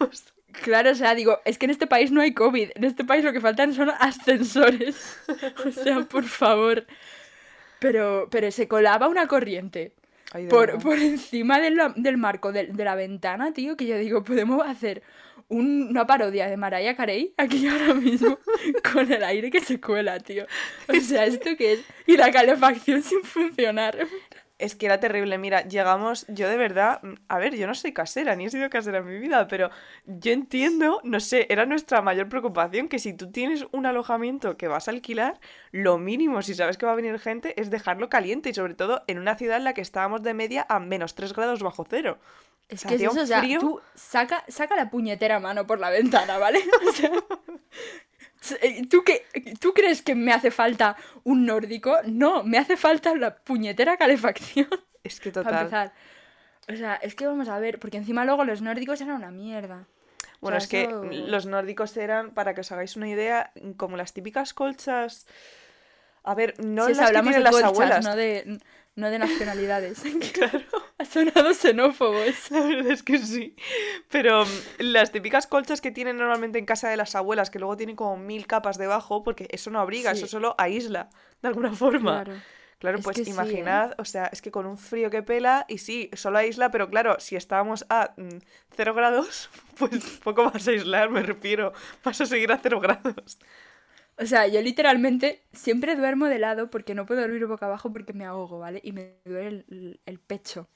claro, 0.62 0.92
o 0.92 0.94
sea, 0.94 1.14
digo, 1.14 1.40
es 1.44 1.58
que 1.58 1.66
en 1.66 1.72
este 1.72 1.86
país 1.86 2.10
no 2.10 2.22
hay 2.22 2.32
COVID, 2.32 2.70
en 2.74 2.84
este 2.84 3.04
país 3.04 3.22
lo 3.22 3.34
que 3.34 3.42
faltan 3.42 3.74
son 3.74 3.90
ascensores. 3.90 5.18
O 5.66 5.70
sea, 5.70 6.00
por 6.00 6.24
favor. 6.24 6.86
Pero, 7.80 8.28
pero 8.30 8.50
se 8.50 8.66
colaba 8.66 9.08
una 9.08 9.26
corriente 9.26 9.92
Ay, 10.34 10.46
por, 10.46 10.78
por 10.82 10.98
encima 10.98 11.60
de 11.60 11.70
la- 11.70 11.92
del 11.96 12.16
marco 12.16 12.52
de, 12.52 12.66
de 12.66 12.84
la 12.84 12.94
ventana, 12.94 13.52
tío, 13.52 13.76
que 13.76 13.86
yo 13.86 13.98
digo, 13.98 14.24
podemos 14.24 14.66
hacer 14.66 15.02
un- 15.48 15.88
una 15.90 16.06
parodia 16.06 16.46
de 16.48 16.56
Mariah 16.56 16.96
Carey 16.96 17.34
aquí 17.36 17.66
ahora 17.68 17.94
mismo 17.94 18.38
con 18.92 19.12
el 19.12 19.22
aire 19.24 19.50
que 19.50 19.60
se 19.60 19.80
cuela, 19.80 20.18
tío. 20.20 20.46
O 20.88 21.00
sea, 21.00 21.26
¿esto 21.26 21.50
qué 21.58 21.74
es? 21.74 21.80
Y 22.06 22.16
la 22.16 22.30
calefacción 22.30 23.02
sin 23.02 23.22
funcionar. 23.22 23.98
Es 24.62 24.76
que 24.76 24.86
era 24.86 25.00
terrible. 25.00 25.38
Mira, 25.38 25.66
llegamos, 25.66 26.24
yo 26.28 26.48
de 26.48 26.56
verdad, 26.56 27.00
a 27.26 27.38
ver, 27.40 27.56
yo 27.56 27.66
no 27.66 27.74
soy 27.74 27.92
casera, 27.92 28.36
ni 28.36 28.46
he 28.46 28.50
sido 28.50 28.70
casera 28.70 28.98
en 28.98 29.06
mi 29.06 29.18
vida, 29.18 29.48
pero 29.48 29.70
yo 30.06 30.30
entiendo, 30.30 31.00
no 31.02 31.18
sé, 31.18 31.48
era 31.50 31.66
nuestra 31.66 32.00
mayor 32.00 32.28
preocupación 32.28 32.88
que 32.88 33.00
si 33.00 33.12
tú 33.12 33.32
tienes 33.32 33.66
un 33.72 33.86
alojamiento 33.86 34.56
que 34.56 34.68
vas 34.68 34.86
a 34.86 34.92
alquilar, 34.92 35.40
lo 35.72 35.98
mínimo, 35.98 36.42
si 36.42 36.54
sabes 36.54 36.78
que 36.78 36.86
va 36.86 36.92
a 36.92 36.94
venir 36.94 37.18
gente, 37.18 37.60
es 37.60 37.70
dejarlo 37.70 38.08
caliente 38.08 38.50
y 38.50 38.54
sobre 38.54 38.74
todo 38.74 39.02
en 39.08 39.18
una 39.18 39.34
ciudad 39.34 39.56
en 39.56 39.64
la 39.64 39.74
que 39.74 39.80
estábamos 39.80 40.22
de 40.22 40.32
media 40.32 40.64
a 40.68 40.78
menos 40.78 41.16
3 41.16 41.32
grados 41.32 41.60
bajo 41.60 41.84
cero. 41.90 42.20
Es 42.68 42.84
que 42.84 42.94
es 42.94 43.02
eso, 43.02 43.20
o 43.20 43.26
sea, 43.26 43.40
frío. 43.40 43.58
tú 43.58 43.80
saca, 43.96 44.44
saca 44.46 44.76
la 44.76 44.90
puñetera 44.90 45.40
mano 45.40 45.66
por 45.66 45.80
la 45.80 45.90
ventana, 45.90 46.38
¿vale? 46.38 46.60
O 46.88 46.92
sea, 46.92 47.10
¿tú, 48.90 49.04
qué, 49.04 49.24
¿Tú 49.60 49.72
crees 49.72 50.02
que 50.02 50.14
me 50.14 50.32
hace 50.32 50.50
falta 50.50 50.96
un 51.24 51.46
nórdico? 51.46 51.96
No, 52.06 52.42
me 52.44 52.58
hace 52.58 52.76
falta 52.76 53.14
la 53.14 53.36
puñetera 53.36 53.96
calefacción 53.96 54.68
Es 55.04 55.20
que 55.20 55.30
para 55.32 55.44
total. 55.44 55.60
empezar. 55.62 55.92
O 56.72 56.76
sea, 56.76 56.94
es 56.96 57.14
que 57.14 57.26
vamos 57.26 57.48
a 57.48 57.58
ver, 57.58 57.78
porque 57.78 57.96
encima 57.96 58.24
luego 58.24 58.44
los 58.44 58.62
nórdicos 58.62 59.00
eran 59.00 59.16
una 59.16 59.30
mierda. 59.30 59.86
Bueno, 60.40 60.56
O 60.56 60.58
es 60.58 60.66
que 60.66 60.88
los 60.88 61.46
nórdicos 61.46 61.96
eran, 61.96 62.34
para 62.34 62.54
que 62.54 62.60
os 62.62 62.72
hagáis 62.72 62.96
una 62.96 63.08
idea, 63.08 63.52
como 63.76 63.96
las 63.96 64.12
típicas 64.12 64.54
colchas. 64.54 65.26
A 66.24 66.34
ver, 66.34 66.54
no 66.64 66.86
Sí, 66.86 66.94
las 66.94 67.08
hablamos 67.08 67.34
de 67.34 67.40
las 67.40 67.50
colchas, 67.52 67.68
abuelas. 67.70 68.04
no 68.04 68.16
de, 68.16 68.58
no 68.96 69.10
de 69.10 69.18
nacionalidades. 69.18 70.02
Claro. 70.32 70.60
Ha 71.02 71.04
sonado 71.04 71.54
xenófobo 71.54 72.22
eso. 72.24 72.54
La 72.54 72.66
verdad 72.66 72.92
es 72.92 73.02
que 73.02 73.18
sí. 73.18 73.54
Pero 74.10 74.46
mm, 74.46 74.48
las 74.78 75.12
típicas 75.12 75.46
colchas 75.46 75.80
que 75.80 75.90
tienen 75.90 76.16
normalmente 76.16 76.58
en 76.58 76.66
casa 76.66 76.88
de 76.88 76.96
las 76.96 77.14
abuelas, 77.14 77.50
que 77.50 77.58
luego 77.58 77.76
tienen 77.76 77.96
como 77.96 78.16
mil 78.16 78.46
capas 78.46 78.78
debajo, 78.78 79.22
porque 79.22 79.48
eso 79.50 79.70
no 79.70 79.80
abriga, 79.80 80.10
Sí. 80.10 80.18
eso 80.18 80.26
solo 80.26 80.54
aísla, 80.58 81.10
de 81.42 81.48
alguna 81.48 81.72
forma. 81.72 82.24
Claro. 82.24 82.42
Claro, 82.78 82.98
Es 82.98 83.04
pues 83.04 83.16
sí, 83.18 83.22
¿eh? 83.22 83.30
imaginad, 83.30 83.94
o 83.98 84.04
sea, 84.04 84.26
es 84.26 84.42
que 84.42 84.50
con 84.50 84.66
un 84.66 84.76
frío 84.76 85.08
que 85.08 85.22
pela, 85.22 85.64
y 85.68 85.78
sí, 85.78 86.10
solo 86.14 86.38
aísla, 86.38 86.70
pero 86.72 86.90
claro, 86.90 87.16
si 87.20 87.36
estábamos 87.36 87.86
a 87.88 88.12
mm, 88.16 88.38
cero 88.76 88.92
grados, 88.94 89.50
pues 89.78 90.18
poco 90.24 90.44
vas 90.50 90.66
a 90.66 90.72
aislar, 90.72 91.08
me 91.10 91.22
refiero, 91.22 91.72
vas 92.04 92.20
a 92.20 92.26
seguir 92.26 92.50
a 92.50 92.58
cero 92.58 92.80
grados. 92.80 93.38
O 94.18 94.26
sea, 94.26 94.46
yo 94.46 94.60
literalmente 94.60 95.42
siempre 95.52 95.96
duermo 95.96 96.26
de 96.26 96.38
lado 96.38 96.70
porque 96.70 96.94
no 96.94 97.06
puedo 97.06 97.20
dormir 97.22 97.46
boca 97.46 97.66
abajo 97.66 97.92
porque 97.92 98.12
me 98.12 98.24
ahogo, 98.26 98.58
¿vale? 98.58 98.80
Y 98.84 98.92
me 98.92 99.16
duele 99.24 99.48
el, 99.48 99.64
el- 99.70 100.00
el 100.06 100.18
pecho. 100.20 100.68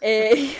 Eh, 0.00 0.54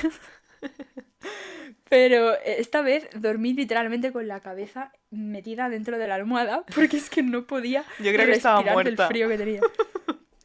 Pero 1.88 2.34
esta 2.44 2.82
vez 2.82 3.08
dormí 3.14 3.54
literalmente 3.54 4.12
con 4.12 4.28
la 4.28 4.40
cabeza 4.40 4.92
metida 5.10 5.68
dentro 5.70 5.96
de 5.98 6.06
la 6.06 6.16
almohada 6.16 6.64
porque 6.74 6.98
es 6.98 7.08
que 7.08 7.22
no 7.22 7.46
podía 7.46 7.82
Yo 7.98 8.12
creo 8.12 8.26
que 8.26 8.32
estaba 8.32 8.56
respirar 8.60 8.76
del 8.84 8.94
muerta. 8.96 9.06
frío 9.08 9.28
que 9.28 9.38
tenía. 9.38 9.60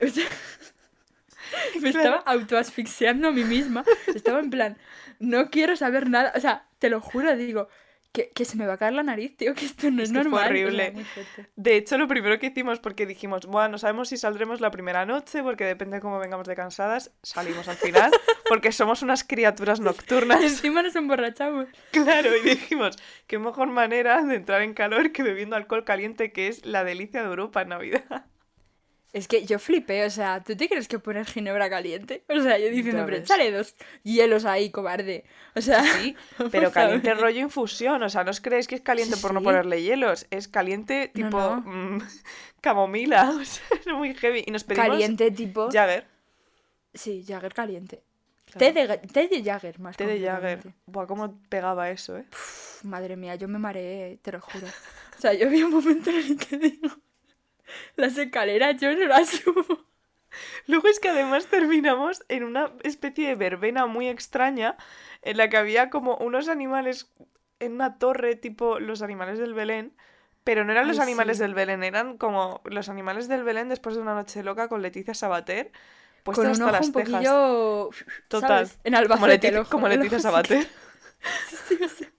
O 0.02 0.08
sea, 0.08 0.26
me 1.82 1.92
Claro. 1.92 1.98
estaba 2.16 2.18
autoasfixiando 2.26 3.28
a 3.28 3.32
mí 3.32 3.44
misma. 3.44 3.84
Estaba 4.16 4.40
en 4.40 4.50
plan, 4.50 4.78
no 5.20 5.50
quiero 5.50 5.76
saber 5.76 6.10
nada. 6.10 6.32
O 6.36 6.40
sea, 6.40 6.66
te 6.80 6.90
lo 6.90 7.02
juro, 7.02 7.36
digo, 7.36 7.68
que, 8.14 8.30
que 8.30 8.46
se 8.46 8.56
me 8.56 8.68
va 8.68 8.74
a 8.74 8.78
caer 8.78 8.94
la 8.94 9.04
nariz, 9.04 9.36
tío, 9.36 9.56
que 9.56 9.66
esto 9.66 9.90
no 9.90 10.04
es, 10.04 10.10
Es 10.10 10.14
que 10.16 10.22
fue 10.22 10.30
normal. 10.30 10.50
Horrible. 10.52 10.94
De 11.56 11.76
hecho, 11.76 11.98
lo 11.98 12.08
primero 12.08 12.38
que 12.40 12.48
hicimos, 12.48 12.80
porque 12.80 13.06
dijimos, 13.08 13.48
bueno, 13.48 13.70
no 13.70 13.78
sabemos 13.80 14.10
si 14.10 14.18
saldremos 14.18 14.62
la 14.62 14.70
primera 14.72 15.06
noche, 15.06 15.42
porque 15.42 15.66
depende 15.66 15.98
de 15.98 16.02
cómo 16.02 16.20
vengamos 16.20 16.48
de 16.48 16.56
cansadas, 16.56 17.12
salimos 17.24 17.68
al 17.68 17.76
final, 17.76 18.12
porque 18.48 18.72
somos 18.72 19.02
unas 19.02 19.24
criaturas 19.24 19.80
Y 19.80 19.84
nocturnas. 19.84 20.42
encima 20.44 20.84
nos 20.84 20.96
emborrachamos. 20.96 21.68
Claro, 21.92 22.30
y 22.38 22.42
dijimos, 22.50 22.96
qué 23.26 23.40
mejor 23.40 23.70
manera 23.70 24.22
de 24.24 24.36
entrar 24.36 24.62
en 24.62 24.76
calor 24.76 25.12
que 25.12 25.24
bebiendo 25.24 25.56
alcohol 25.56 25.84
caliente, 25.84 26.32
que 26.32 26.48
es 26.48 26.66
la 26.66 26.84
delicia 26.84 27.22
de 27.22 27.30
Europa 27.30 27.64
en 27.64 27.70
Navidad. 27.70 28.26
Es 29.14 29.28
que 29.28 29.46
yo 29.46 29.60
flipé, 29.60 30.06
o 30.06 30.10
sea, 30.10 30.44
¿tú 30.44 30.56
te 30.58 30.68
crees 30.68 30.88
que 30.88 30.98
poner 30.98 31.26
ginebra 31.28 31.70
caliente? 31.70 32.24
O 32.30 32.42
sea, 32.42 32.58
yo 32.58 32.70
diciendo, 32.70 33.04
pero 33.06 33.18
échale 33.18 33.52
dos 33.52 33.76
hielos 34.04 34.44
ahí, 34.46 34.72
cobarde. 34.72 35.24
O 35.56 35.62
sea, 35.62 35.84
Sí, 35.84 36.16
pero 36.52 36.72
caliente 36.72 37.14
rollo 37.14 37.40
infusión, 37.40 38.02
o 38.02 38.10
sea, 38.10 38.24
no 38.24 38.32
os 38.32 38.42
creéis 38.42 38.68
que 38.68 38.76
es 38.76 38.82
caliente 38.82 39.16
Sí, 39.16 39.22
por 39.22 39.34
no 39.34 39.40
sí. 39.40 39.44
ponerle 39.46 39.84
hielos, 39.84 40.26
es 40.32 40.48
caliente 40.48 41.12
tipo 41.14 41.38
no. 41.38 41.62
mm, 41.62 42.02
camomila, 42.62 43.30
o 43.40 43.46
sea, 43.46 43.64
es 43.80 43.88
muy 43.94 44.16
heavy. 44.16 44.44
Y 44.48 44.52
nos 44.52 44.64
pedimos 44.64 44.88
Caliente 44.90 45.30
tipo... 45.32 45.70
Jagger, 45.72 46.08
Sí, 46.94 47.24
Jagger 47.28 47.54
caliente. 47.54 48.04
Claro. 48.46 48.60
Té, 48.60 48.72
de, 48.74 48.98
té 48.98 49.28
de 49.28 49.44
Jagger, 49.44 49.80
más 49.80 49.96
té 49.98 50.06
de 50.08 50.20
Jagger. 50.20 50.60
Buah, 50.86 51.08
cómo 51.08 51.40
pegaba 51.50 51.90
eso, 51.90 52.18
¿eh? 52.18 52.26
Madre 52.84 53.16
mía, 53.16 53.36
yo 53.36 53.48
me 53.48 53.58
mareé, 53.60 54.18
te 54.22 54.32
lo 54.32 54.42
juro. 54.42 54.68
O 55.18 55.22
sea, 55.22 55.34
yo 55.34 55.50
vi 55.50 55.64
un 55.64 55.72
momento 55.72 56.10
en 56.10 56.18
el 56.18 56.38
que 56.38 56.58
digo... 56.58 56.90
Las 57.96 58.18
escaleras 58.18 58.80
yo 58.82 58.94
no 58.96 59.06
las 59.08 59.30
subo. 59.30 59.86
Luego 60.66 60.88
es 60.88 61.00
que 61.00 61.10
además 61.10 61.46
terminamos 61.48 62.24
en 62.28 62.44
una 62.44 62.72
especie 62.84 63.28
de 63.28 63.36
verbena 63.36 63.86
muy 63.86 64.08
extraña 64.08 64.78
en 65.22 65.38
la 65.38 65.50
que 65.50 65.58
había 65.58 65.90
como 65.92 66.18
unos 66.18 66.50
animales 66.50 67.12
en 67.60 67.74
una 67.74 68.00
torre 68.00 68.36
tipo 68.36 68.80
los 68.80 69.02
animales 69.04 69.38
del 69.40 69.54
Belén, 69.54 69.96
pero 70.44 70.66
no 70.66 70.72
eran 70.72 70.88
los 70.88 71.00
animales 71.00 71.38
sí. 71.38 71.44
del 71.44 71.54
Belén, 71.54 71.84
eran 71.84 72.18
como 72.18 72.62
los 72.66 72.90
animales 72.90 73.28
del 73.28 73.44
Belén 73.44 73.70
después 73.70 73.96
de 73.96 74.02
una 74.02 74.16
noche 74.16 74.44
loca 74.44 74.68
con 74.68 74.82
Leticia 74.82 75.14
Sabater, 75.14 75.72
Con 76.34 76.36
puestos 76.36 76.46
un 76.46 76.52
hasta 76.52 76.64
ojo 76.64 76.72
las 76.72 76.88
un 76.88 76.94
poquillo... 76.94 77.90
Total. 78.28 78.68
¿sabes? 78.68 78.80
En 78.84 78.96
Albacete 78.96 79.20
Como, 79.20 79.28
Leti- 79.28 79.48
el 79.50 79.58
ojo, 79.58 79.70
como 79.70 79.88
el 79.88 80.00
Leticia 80.00 80.18
ojo 80.18 80.28
así 80.40 80.48
que- 80.48 80.64
Sabater. 80.64 80.68
Sí, 81.70 81.78
sea, 81.88 82.13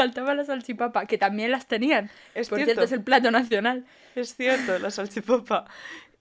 faltaba 0.00 0.34
la 0.34 0.44
salchipapa, 0.44 1.06
que 1.06 1.18
también 1.18 1.50
las 1.50 1.66
tenían. 1.66 2.10
Es 2.34 2.48
Por 2.48 2.56
cierto. 2.58 2.64
cierto, 2.64 2.84
es 2.84 2.92
el 2.92 3.02
plato 3.02 3.30
nacional. 3.30 3.86
Es 4.14 4.34
cierto, 4.36 4.78
la 4.78 4.90
salchipapa. 4.90 5.66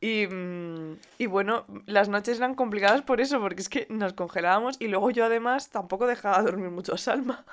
Y, 0.02 0.28
mm, 0.28 0.98
y 1.18 1.26
bueno, 1.28 1.66
las 1.86 2.10
noches 2.10 2.38
eran 2.38 2.56
complicadas 2.56 3.02
por 3.02 3.22
eso, 3.22 3.40
porque 3.42 3.62
es 3.62 3.70
que 3.70 3.88
nos 3.90 4.14
congelábamos 4.14 4.78
y 4.80 4.88
luego 4.88 5.12
yo 5.12 5.26
además 5.26 5.70
tampoco 5.70 6.08
dejaba 6.08 6.42
dormir 6.42 6.70
mucho 6.72 6.94
a 6.94 6.98
Salma. 6.98 7.46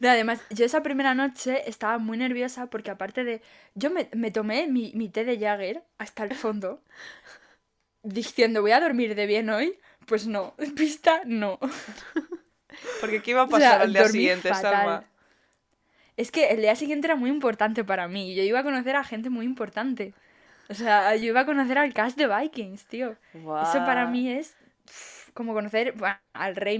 No, 0.00 0.08
además, 0.10 0.40
yo 0.50 0.64
esa 0.64 0.82
primera 0.82 1.14
noche 1.14 1.68
estaba 1.68 1.98
muy 1.98 2.18
nerviosa 2.18 2.66
porque 2.66 2.90
aparte 2.90 3.24
de... 3.24 3.42
Yo 3.74 3.90
me, 3.90 4.08
me 4.14 4.30
tomé 4.30 4.66
mi, 4.68 4.92
mi 4.94 5.08
té 5.08 5.24
de 5.24 5.38
Jagger 5.38 5.82
hasta 5.98 6.24
el 6.24 6.34
fondo, 6.34 6.82
diciendo, 8.02 8.62
voy 8.62 8.72
a 8.72 8.80
dormir 8.80 9.14
de 9.14 9.26
bien 9.26 9.50
hoy. 9.50 9.78
Pues 10.06 10.26
no, 10.26 10.54
pista, 10.76 11.22
no. 11.24 11.58
Porque 13.00 13.22
¿qué 13.22 13.32
iba 13.32 13.42
a 13.42 13.44
O 13.44 13.48
sea, 13.48 13.58
pasar 13.58 13.82
al 13.82 13.92
día 13.92 14.08
siguiente, 14.08 14.48
fatal. 14.48 14.72
Salma? 14.72 15.04
Es 16.16 16.30
que 16.30 16.50
el 16.50 16.60
día 16.60 16.76
siguiente 16.76 17.06
era 17.06 17.16
muy 17.16 17.30
importante 17.30 17.84
para 17.84 18.08
mí. 18.08 18.34
Yo 18.34 18.42
iba 18.42 18.60
a 18.60 18.62
conocer 18.64 18.96
a 18.96 19.04
gente 19.04 19.30
muy 19.30 19.46
importante. 19.46 20.14
O 20.68 20.74
sea, 20.74 21.14
yo 21.16 21.26
iba 21.26 21.40
a 21.40 21.46
conocer 21.46 21.78
al 21.78 21.92
cast 21.94 22.16
de 22.16 22.28
Vikings, 22.28 22.86
tío. 22.86 23.16
Eso 23.34 23.78
para 23.84 24.06
mí 24.06 24.30
es 24.30 24.54
como 25.34 25.54
conocer 25.54 25.92
bueno, 25.92 26.16
al 26.32 26.56
rey 26.56 26.78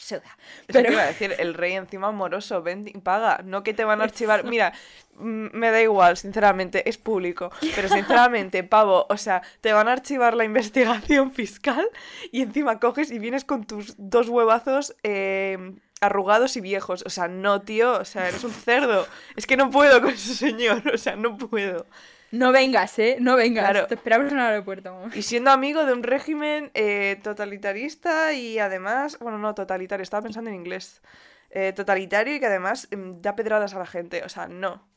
suda. 0.00 0.22
Eso 0.66 0.66
te 0.66 0.72
Pero 0.72 0.92
iba 0.92 1.02
a 1.02 1.06
decir, 1.06 1.34
el 1.38 1.54
rey 1.54 1.74
encima 1.74 2.08
amoroso, 2.08 2.62
ven 2.62 2.88
y 2.88 2.98
paga, 2.98 3.40
no 3.44 3.62
que 3.62 3.74
te 3.74 3.84
van 3.84 4.00
a 4.00 4.04
archivar. 4.04 4.44
Mira, 4.44 4.72
mm, 5.14 5.48
me 5.52 5.70
da 5.70 5.80
igual, 5.80 6.16
sinceramente, 6.16 6.88
es 6.88 6.98
público, 6.98 7.50
pero 7.74 7.88
sinceramente, 7.88 8.64
pavo, 8.64 9.06
o 9.08 9.16
sea, 9.16 9.42
te 9.60 9.72
van 9.72 9.88
a 9.88 9.92
archivar 9.92 10.34
la 10.34 10.44
investigación 10.44 11.32
fiscal 11.32 11.88
y 12.32 12.42
encima 12.42 12.80
coges 12.80 13.10
y 13.10 13.18
vienes 13.18 13.44
con 13.44 13.64
tus 13.64 13.94
dos 13.98 14.28
huevazos 14.28 14.96
eh, 15.02 15.74
arrugados 16.00 16.56
y 16.56 16.60
viejos. 16.60 17.02
O 17.06 17.10
sea, 17.10 17.28
no, 17.28 17.62
tío, 17.62 17.98
o 17.98 18.04
sea, 18.04 18.28
eres 18.28 18.44
un 18.44 18.52
cerdo. 18.52 19.06
Es 19.36 19.46
que 19.46 19.56
no 19.56 19.70
puedo 19.70 20.00
con 20.00 20.10
ese 20.10 20.34
señor, 20.34 20.82
o 20.92 20.98
sea, 20.98 21.16
no 21.16 21.36
puedo. 21.36 21.86
No 22.32 22.52
vengas, 22.52 22.98
¿eh? 22.98 23.16
No 23.20 23.36
vengas. 23.36 23.68
Claro. 23.68 23.86
Te 23.86 23.94
esperamos 23.94 24.30
en 24.30 24.38
el 24.38 24.44
aeropuerto. 24.44 24.94
mamá. 24.94 25.10
Y 25.14 25.22
siendo 25.22 25.50
amigo 25.50 25.84
de 25.84 25.92
un 25.92 26.02
régimen 26.02 26.70
eh, 26.74 27.18
totalitarista 27.22 28.32
y 28.32 28.58
además, 28.58 29.18
bueno, 29.18 29.38
no 29.38 29.54
totalitario, 29.54 30.02
estaba 30.02 30.22
pensando 30.22 30.50
en 30.50 30.56
inglés. 30.56 31.02
Eh, 31.50 31.72
totalitario 31.72 32.36
y 32.36 32.40
que 32.40 32.46
además 32.46 32.88
mm, 32.96 33.20
da 33.20 33.34
pedradas 33.34 33.74
a 33.74 33.78
la 33.78 33.86
gente. 33.86 34.22
O 34.24 34.28
sea, 34.28 34.46
no. 34.46 34.88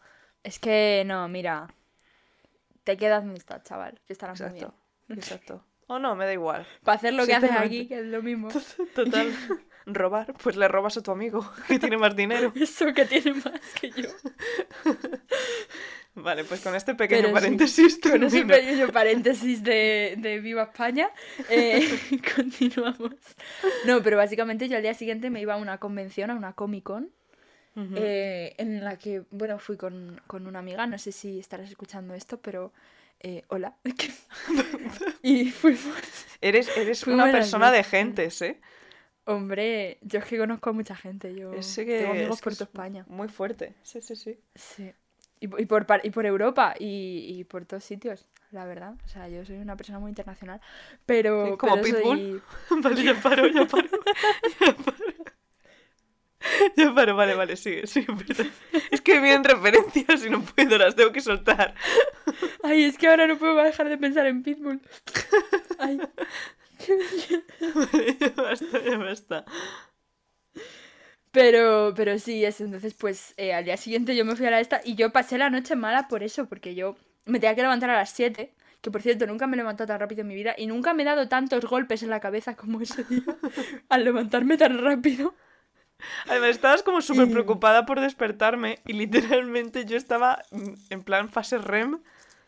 Es 0.44 0.60
que 0.60 1.04
no, 1.06 1.28
mira. 1.28 1.74
Te 2.84 2.98
quedas 2.98 3.24
donde 3.24 3.40
estás, 3.40 3.64
chaval. 3.64 4.00
Que 4.06 4.14
estarás 4.14 4.40
muy 4.42 4.52
bien. 4.52 4.66
Exacto. 4.66 5.14
Exacto. 5.14 5.66
O 5.88 6.00
no, 6.00 6.16
me 6.16 6.26
da 6.26 6.34
igual. 6.34 6.68
Para 6.84 6.98
hacer 6.98 7.14
lo 7.14 7.26
que 7.26 7.34
haces 7.34 7.52
aquí, 7.52 7.88
que 7.88 8.00
es 8.00 8.06
lo 8.06 8.22
mismo. 8.22 8.50
Total. 8.94 9.34
Robar, 9.86 10.34
pues 10.42 10.56
le 10.56 10.70
robas 10.70 10.96
a 10.96 11.04
tu 11.04 11.12
amigo, 11.12 11.46
que 11.68 11.78
tiene 11.78 11.98
más 11.98 12.16
dinero. 12.16 12.54
Eso 12.56 12.94
que 12.94 13.06
tiene 13.06 13.34
más 13.34 13.60
que 13.82 13.92
yo. 13.92 14.10
Vale, 16.16 16.44
pues 16.44 16.62
con 16.62 16.76
este 16.76 16.94
pequeño 16.94 17.22
Pero 17.22 17.30
sí, 17.30 17.34
paréntesis 17.34 18.00
Con 18.00 18.24
ese 18.24 18.46
pequeño 18.46 18.88
paréntesis 18.90 19.64
de, 19.64 20.16
de 20.18 20.40
Viva 20.40 20.64
España, 20.64 21.10
eh, 21.50 21.88
continuamos. 22.36 23.16
No, 23.86 24.04
pero 24.04 24.18
básicamente 24.18 24.70
yo 24.70 24.78
al 24.78 24.84
día 24.84 24.94
siguiente 24.94 25.30
me 25.30 25.42
iba 25.42 25.56
a 25.56 25.58
una 25.58 25.80
convención, 25.80 26.30
a 26.30 26.36
una 26.36 26.54
Comic 26.54 26.84
Con, 26.84 27.10
eh, 27.76 28.54
en 28.60 28.84
la 28.84 28.98
que, 28.98 29.24
bueno, 29.32 29.58
fui 29.58 29.78
con, 29.78 30.22
con 30.28 30.46
una 30.46 30.60
amiga, 30.60 30.86
no 30.86 31.00
sé 31.00 31.12
si 31.12 31.40
estarás 31.40 31.70
escuchando 31.70 32.14
esto, 32.14 32.40
pero 32.40 32.72
eh, 33.20 33.44
hola. 33.48 33.76
y 35.24 35.50
fuimos, 35.50 36.28
Eres, 36.42 36.70
eres 36.78 37.04
Fuimos 37.04 37.24
una 37.24 37.32
persona 37.32 37.72
de 37.72 37.84
gentes, 37.84 38.42
¿eh? 38.44 38.60
hombre, 39.26 39.98
yo 40.02 40.20
es 40.20 40.26
que 40.26 40.38
conozco 40.38 40.70
a 40.70 40.74
mucha 40.74 40.96
gente, 40.96 41.34
yo 41.34 41.52
que 41.52 41.98
tengo 41.98 42.12
amigos 42.12 42.36
es 42.36 42.42
que 42.42 42.44
por 42.44 42.54
toda 42.54 42.66
España. 42.66 43.06
Muy 43.08 43.30
fuerte. 43.30 43.74
Sí, 43.82 44.02
sí, 44.02 44.16
sí. 44.16 44.38
Sí. 44.54 44.92
Y, 45.44 45.48
po- 45.50 45.60
y 45.60 45.66
por, 45.66 45.86
y 46.04 46.10
por 46.10 46.26
Europa 46.26 46.74
y, 46.80 47.26
y 47.40 47.44
por 47.44 47.66
todos 47.66 47.84
sitios, 47.84 48.26
la 48.52 48.66
verdad. 48.66 48.94
O 49.04 49.08
sea, 49.10 49.28
yo 49.28 49.44
soy 49.44 49.58
una 49.58 49.76
persona 49.76 50.00
muy 50.00 50.10
internacional. 50.10 50.62
Pero. 51.06 51.48
Sí, 51.52 51.58
como 51.58 51.76
pero 51.82 51.84
Pitbull. 51.98 52.42
soy- 52.70 52.82
Vale, 52.82 53.04
ya 53.04 53.14
paro, 53.22 53.48
ya 53.48 53.66
paro. 53.68 53.90
Ya 54.62 54.74
paro. 54.76 55.14
Ya 56.76 56.94
paro, 56.94 57.16
vale, 57.16 57.36
vale, 57.36 57.56
sigue, 57.56 57.88
sigue, 57.88 58.08
perdón. 58.16 58.52
Es 58.92 59.02
que 59.02 59.20
vienen 59.20 59.44
referencias 59.44 60.26
y 60.26 60.30
no 60.30 60.42
puedo, 60.42 60.78
las 60.78 60.96
tengo 60.96 61.12
que 61.12 61.22
soltar. 61.22 61.74
Ay, 62.64 62.84
es 62.84 62.98
que 62.98 63.08
ahora 63.08 63.28
no 63.28 63.38
puedo 63.38 63.56
dejar 63.64 63.88
de 63.90 63.98
pensar 63.98 64.26
en 64.28 64.44
Pitbull. 64.44 64.82
Ay. 65.80 66.00
Vale, 67.76 68.18
ya 68.20 68.30
basta, 68.42 68.80
ya 68.84 68.98
basta. 68.98 69.46
Pero, 71.34 71.94
pero 71.96 72.20
sí, 72.20 72.46
eso. 72.46 72.64
Entonces, 72.64 72.94
pues 72.94 73.34
eh, 73.38 73.54
al 73.56 73.66
día 73.66 73.76
siguiente 73.76 74.16
yo 74.16 74.24
me 74.24 74.36
fui 74.36 74.46
a 74.46 74.52
la 74.52 74.60
esta 74.60 74.82
y 74.86 74.94
yo 74.94 75.12
pasé 75.12 75.40
la 75.40 75.50
noche 75.50 75.76
mala 75.76 76.08
por 76.08 76.22
eso, 76.22 76.46
porque 76.48 76.76
yo 76.76 76.96
me 77.26 77.40
tenía 77.40 77.56
que 77.56 77.64
levantar 77.64 77.90
a 77.90 77.98
las 77.98 78.12
7. 78.12 78.54
Que 78.82 78.92
por 78.92 79.02
cierto, 79.02 79.26
nunca 79.26 79.48
me 79.48 79.56
he 79.56 79.58
levantado 79.58 79.88
tan 79.88 80.00
rápido 80.00 80.22
en 80.22 80.28
mi 80.28 80.36
vida 80.36 80.54
y 80.58 80.68
nunca 80.68 80.94
me 80.94 81.02
he 81.02 81.06
dado 81.06 81.28
tantos 81.30 81.66
golpes 81.66 82.04
en 82.04 82.12
la 82.12 82.20
cabeza 82.20 82.56
como 82.56 82.82
ese 82.82 83.04
día 83.06 83.24
al 83.90 84.04
levantarme 84.04 84.58
tan 84.58 84.78
rápido. 84.78 85.34
Además, 86.28 86.50
estabas 86.50 86.84
como 86.84 87.02
súper 87.02 87.32
preocupada 87.32 87.86
por 87.86 88.00
despertarme 88.00 88.80
y 88.86 88.94
literalmente 88.94 89.86
yo 89.86 89.98
estaba 89.98 90.44
en 90.90 91.04
plan 91.04 91.30
fase 91.30 91.58
REM 91.58 92.00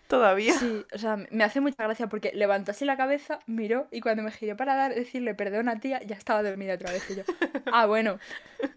todavía. 0.08 0.54
Sí, 0.54 0.86
o 0.94 0.98
sea, 0.98 1.18
me 1.30 1.44
hace 1.44 1.62
mucha 1.62 1.84
gracia 1.84 2.08
porque 2.08 2.32
levantó 2.34 2.72
así 2.72 2.86
la 2.86 2.98
cabeza, 2.98 3.40
miró 3.46 3.88
y 3.92 4.02
cuando 4.02 4.24
me 4.24 4.32
giré 4.32 4.56
para 4.56 4.76
dar, 4.76 4.94
decirle 4.94 5.34
perdón 5.36 5.70
a 5.70 5.80
tía, 5.80 6.02
ya 6.04 6.16
estaba 6.16 6.44
dormida 6.44 6.76
otra 6.76 6.92
vez. 6.92 7.10
Y 7.10 7.16
yo, 7.16 7.24
ah, 7.72 7.86
bueno, 7.86 8.20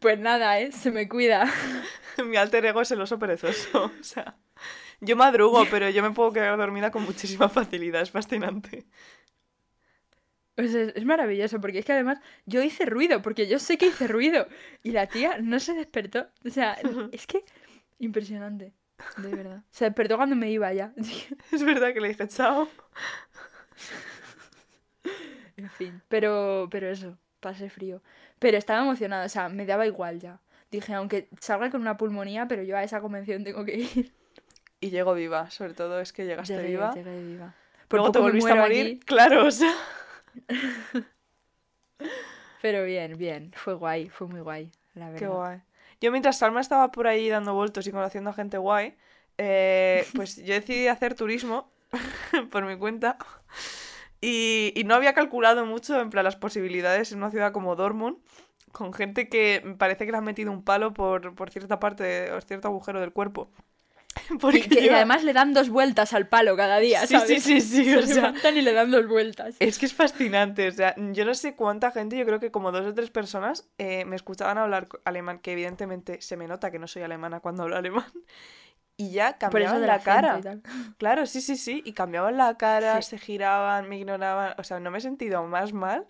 pues 0.00 0.18
nada, 0.18 0.60
¿eh? 0.60 0.72
Se 0.72 0.90
me 0.90 1.08
cuida. 1.08 1.44
Mi 2.24 2.36
alter 2.36 2.64
ego 2.66 2.80
es 2.80 2.90
el 2.90 3.00
oso 3.00 3.18
perezoso. 3.18 3.90
O 4.00 4.04
sea, 4.04 4.36
yo 5.00 5.16
madrugo, 5.16 5.64
pero 5.70 5.88
yo 5.90 6.02
me 6.02 6.10
puedo 6.10 6.32
quedar 6.32 6.56
dormida 6.56 6.90
con 6.90 7.02
muchísima 7.04 7.48
facilidad. 7.48 8.02
Es 8.02 8.10
fascinante. 8.10 8.86
Pues 10.54 10.74
es, 10.74 10.92
es 10.96 11.04
maravilloso 11.04 11.60
porque 11.60 11.78
es 11.78 11.84
que 11.84 11.92
además 11.92 12.18
yo 12.44 12.62
hice 12.62 12.84
ruido, 12.84 13.22
porque 13.22 13.46
yo 13.46 13.60
sé 13.60 13.78
que 13.78 13.86
hice 13.86 14.08
ruido 14.08 14.48
y 14.82 14.90
la 14.90 15.06
tía 15.06 15.38
no 15.38 15.60
se 15.60 15.74
despertó. 15.74 16.26
O 16.44 16.50
sea, 16.50 16.76
es 17.12 17.26
que 17.26 17.44
impresionante, 17.98 18.72
de 19.16 19.28
verdad. 19.34 19.62
Se 19.70 19.84
despertó 19.84 20.16
cuando 20.16 20.36
me 20.36 20.50
iba 20.50 20.72
ya. 20.72 20.92
Es 21.52 21.62
verdad 21.64 21.92
que 21.92 22.00
le 22.00 22.08
dije 22.08 22.28
chao. 22.28 22.68
En 25.56 25.70
fin, 25.70 26.00
pero, 26.08 26.68
pero 26.70 26.88
eso, 26.88 27.18
pasé 27.40 27.68
frío. 27.68 28.00
Pero 28.38 28.56
estaba 28.56 28.82
emocionada, 28.82 29.26
o 29.26 29.28
sea, 29.28 29.48
me 29.48 29.66
daba 29.66 29.86
igual 29.86 30.20
ya. 30.20 30.40
Dije, 30.70 30.94
aunque 30.94 31.28
salga 31.40 31.70
con 31.70 31.80
una 31.80 31.96
pulmonía, 31.96 32.46
pero 32.46 32.62
yo 32.62 32.76
a 32.76 32.84
esa 32.84 33.00
convención 33.00 33.42
tengo 33.42 33.64
que 33.64 33.76
ir. 33.78 34.12
Y 34.80 34.90
llego 34.90 35.14
viva, 35.14 35.50
sobre 35.50 35.74
todo 35.74 35.98
es 36.00 36.12
que 36.12 36.24
llegaste 36.24 36.54
Llegué, 36.54 36.68
viva. 36.68 36.92
llegué 36.94 37.20
viva. 37.22 37.54
Por 37.88 37.98
Luego 37.98 38.12
te 38.12 38.18
volviste 38.20 38.52
a 38.52 38.56
morir. 38.56 38.86
allí, 38.86 39.00
Claro, 39.00 39.46
o 39.46 39.50
sea. 39.50 39.74
pero 42.62 42.84
bien, 42.84 43.16
bien. 43.18 43.52
Fue 43.56 43.74
guay, 43.74 44.08
fue 44.08 44.28
muy 44.28 44.40
guay, 44.40 44.70
la 44.94 45.06
verdad. 45.06 45.18
Qué 45.18 45.26
guay. 45.26 45.60
Yo 46.00 46.10
mientras 46.12 46.38
Salma 46.38 46.60
estaba 46.60 46.90
por 46.90 47.06
ahí 47.06 47.28
dando 47.28 47.54
vueltos 47.54 47.86
y 47.86 47.90
conociendo 47.90 48.30
a 48.30 48.32
gente 48.34 48.58
guay, 48.58 48.96
eh, 49.38 50.06
pues 50.14 50.36
yo 50.36 50.54
decidí 50.54 50.88
hacer 50.88 51.14
turismo 51.14 51.70
por 52.50 52.64
mi 52.64 52.76
cuenta. 52.76 53.16
Y, 54.20 54.72
y 54.74 54.84
no 54.84 54.94
había 54.94 55.14
calculado 55.14 55.64
mucho 55.64 56.00
en 56.00 56.10
plan 56.10 56.24
las 56.24 56.36
posibilidades 56.36 57.12
en 57.12 57.18
una 57.18 57.30
ciudad 57.30 57.52
como 57.52 57.76
Dortmund, 57.76 58.18
con 58.72 58.92
gente 58.92 59.28
que 59.28 59.62
me 59.64 59.74
parece 59.74 60.06
que 60.06 60.12
le 60.12 60.18
han 60.18 60.24
metido 60.24 60.50
un 60.50 60.64
palo 60.64 60.92
por, 60.92 61.34
por 61.34 61.50
cierta 61.50 61.78
parte 61.78 62.32
o 62.32 62.40
cierto 62.40 62.68
agujero 62.68 63.00
del 63.00 63.12
cuerpo. 63.12 63.50
Porque 64.40 64.58
Y, 64.58 64.62
que- 64.68 64.80
y 64.80 64.82
lleva- 64.84 64.96
además 64.96 65.24
le 65.24 65.32
dan 65.32 65.52
dos 65.54 65.68
vueltas 65.68 66.12
al 66.12 66.28
palo 66.28 66.56
cada 66.56 66.78
día, 66.78 67.06
Sí, 67.06 67.14
¿sabes? 67.18 67.42
sí, 67.44 67.60
sí, 67.60 67.60
sí, 67.60 67.84
Se 67.92 68.06
sea, 68.06 68.14
levantan 68.16 68.56
y 68.56 68.62
le 68.62 68.72
dan 68.72 68.90
dos 68.90 69.06
vueltas. 69.06 69.56
Es 69.60 69.78
que 69.78 69.86
es 69.86 69.94
fascinante, 69.94 70.68
o 70.68 70.72
sea, 70.72 70.94
yo 70.96 71.24
no 71.24 71.34
sé 71.34 71.54
cuánta 71.54 71.90
gente, 71.90 72.16
yo 72.16 72.24
creo 72.26 72.40
que 72.40 72.50
como 72.50 72.72
dos 72.72 72.86
o 72.86 72.94
tres 72.94 73.10
personas 73.10 73.68
eh, 73.78 74.04
me 74.04 74.16
escuchaban 74.16 74.58
hablar 74.58 74.88
alemán, 75.04 75.38
que 75.38 75.52
evidentemente 75.52 76.20
se 76.22 76.36
me 76.36 76.46
nota 76.46 76.70
que 76.70 76.78
no 76.78 76.86
soy 76.86 77.02
alemana 77.02 77.40
cuando 77.40 77.62
hablo 77.64 77.76
alemán, 77.76 78.06
y 78.96 79.10
ya 79.12 79.38
cambiaban 79.38 79.86
la 79.86 79.94
acento 79.94 80.04
cara. 80.04 80.40
Claro, 80.98 81.26
sí, 81.26 81.40
sí, 81.40 81.56
sí, 81.56 81.82
y 81.84 81.92
cambiaban 81.92 82.36
la 82.36 82.56
cara, 82.56 83.00
Sí. 83.02 83.10
se 83.10 83.18
giraban, 83.18 83.88
me 83.88 83.96
ignoraban, 83.98 84.54
o 84.58 84.64
sea, 84.64 84.80
no 84.80 84.90
me 84.90 84.98
he 84.98 85.00
sentido 85.00 85.44
más 85.46 85.72
mal 85.72 86.06